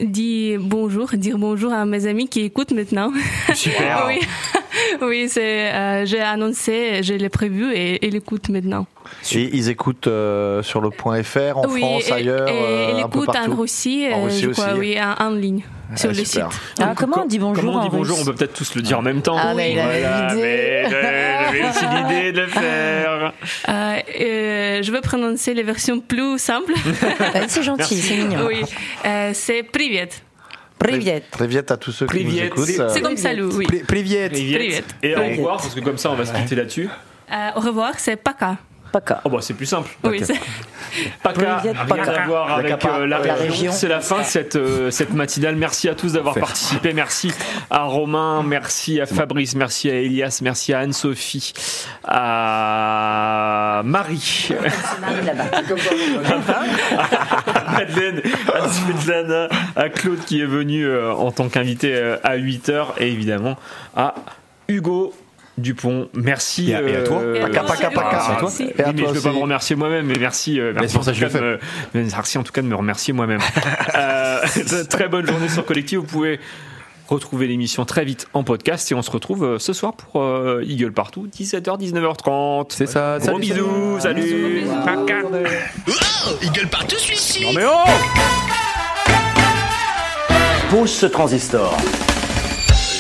[0.01, 3.11] dire bonjour, dire bonjour à mes amis qui écoutent maintenant.
[3.53, 4.05] Super.
[4.07, 4.19] oui,
[5.01, 8.85] oui c'est euh, j'ai annoncé, je l'ai prévu et ils écoutent maintenant.
[9.33, 12.91] Et ils écoutent euh, sur le point FR, en oui, France, et, ailleurs, et euh,
[12.97, 13.61] ils un peu écoutent en partout.
[13.61, 14.79] Russie, En euh, Russie je crois, aussi.
[14.79, 15.63] oui, en, en ligne
[15.95, 16.51] sur Ah, le super.
[16.51, 16.61] site.
[16.81, 18.99] Ah, comment on dit bonjour Comment on dit bonjour On peut peut-être tous le dire
[18.99, 19.37] en même temps.
[19.39, 23.33] Ah, mais il avait Voilà, J'avais aussi l'idée de le faire.
[23.69, 26.73] Euh, euh, je vais prononcer les versions plus simples.
[27.33, 28.45] Ah, c'est gentil, c'est mignon.
[28.47, 28.61] oui,
[29.05, 30.09] euh, c'est Privet.
[30.79, 31.23] Privet.
[31.31, 32.65] Privet à tous ceux qui nous écoutent.
[32.65, 33.65] C'est- C'est comme ça, Lou, oui.
[33.87, 34.29] Privet.
[35.03, 36.89] Et au revoir, parce que comme ça, on va se quitter là-dessus.
[37.31, 38.57] Euh, au revoir, c'est Paka.
[38.91, 39.21] PACA.
[39.25, 39.89] Oh bah c'est plus simple.
[40.03, 40.39] Oui, c'est-
[41.23, 42.11] PACA, rien PACA.
[42.23, 43.51] à voir avec euh, la La région.
[43.51, 43.71] région.
[43.71, 45.55] C'est la fin de cette, euh, cette matinale.
[45.55, 46.93] Merci à tous d'avoir participé.
[46.93, 47.31] Merci
[47.69, 51.53] à Romain, merci à Fabrice, merci à Elias, merci à Anne-Sophie,
[52.05, 54.49] à Marie.
[56.97, 58.21] à Madeleine,
[58.53, 63.07] à Svetlana, à Claude qui est venu euh, en tant qu'invité euh, à 8h et
[63.11, 63.57] évidemment
[63.95, 64.15] à
[64.67, 65.13] Hugo
[65.57, 66.09] Dupont.
[66.13, 66.71] Merci.
[66.71, 67.19] Et à- et à toi.
[67.19, 68.09] euh, Paca, paca, paca.
[68.11, 68.51] merci à toi.
[68.59, 70.59] Et à mais toi je ne peux pas me remercier moi-même, mais merci.
[70.59, 71.59] euh, merci en ça tout je cas le
[71.93, 73.39] de me- merci en tout cas de me remercier moi-même.
[73.95, 74.39] Euh,
[74.89, 75.97] très bonne journée sur Collectif.
[75.99, 76.39] Vous pouvez
[77.07, 80.61] retrouver l'émission très vite en podcast et on se retrouve euh, ce soir pour euh,
[80.67, 82.67] Eagle Partout, 17h, 19h30.
[82.69, 83.17] C'est ça.
[83.19, 84.63] Gros Salut, bisous, salut.
[84.85, 85.21] Paca.
[85.25, 87.89] Oh, Eagle partout celui-ci Non mais oh
[90.69, 91.75] Pose ce transistor.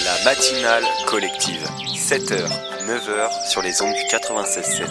[0.05, 1.67] La matinale collective.
[2.07, 2.39] 7h,
[2.87, 4.85] 9h sur les ondes du 96.7.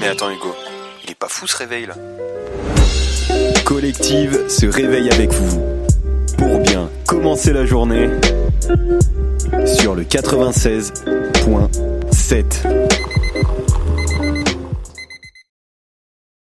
[0.00, 0.54] Mais attends Hugo,
[1.02, 1.94] il est pas fou ce réveil là?
[3.64, 5.60] Collective se réveille avec vous
[6.38, 8.10] pour bien commencer la journée
[9.66, 12.44] sur le 96.7.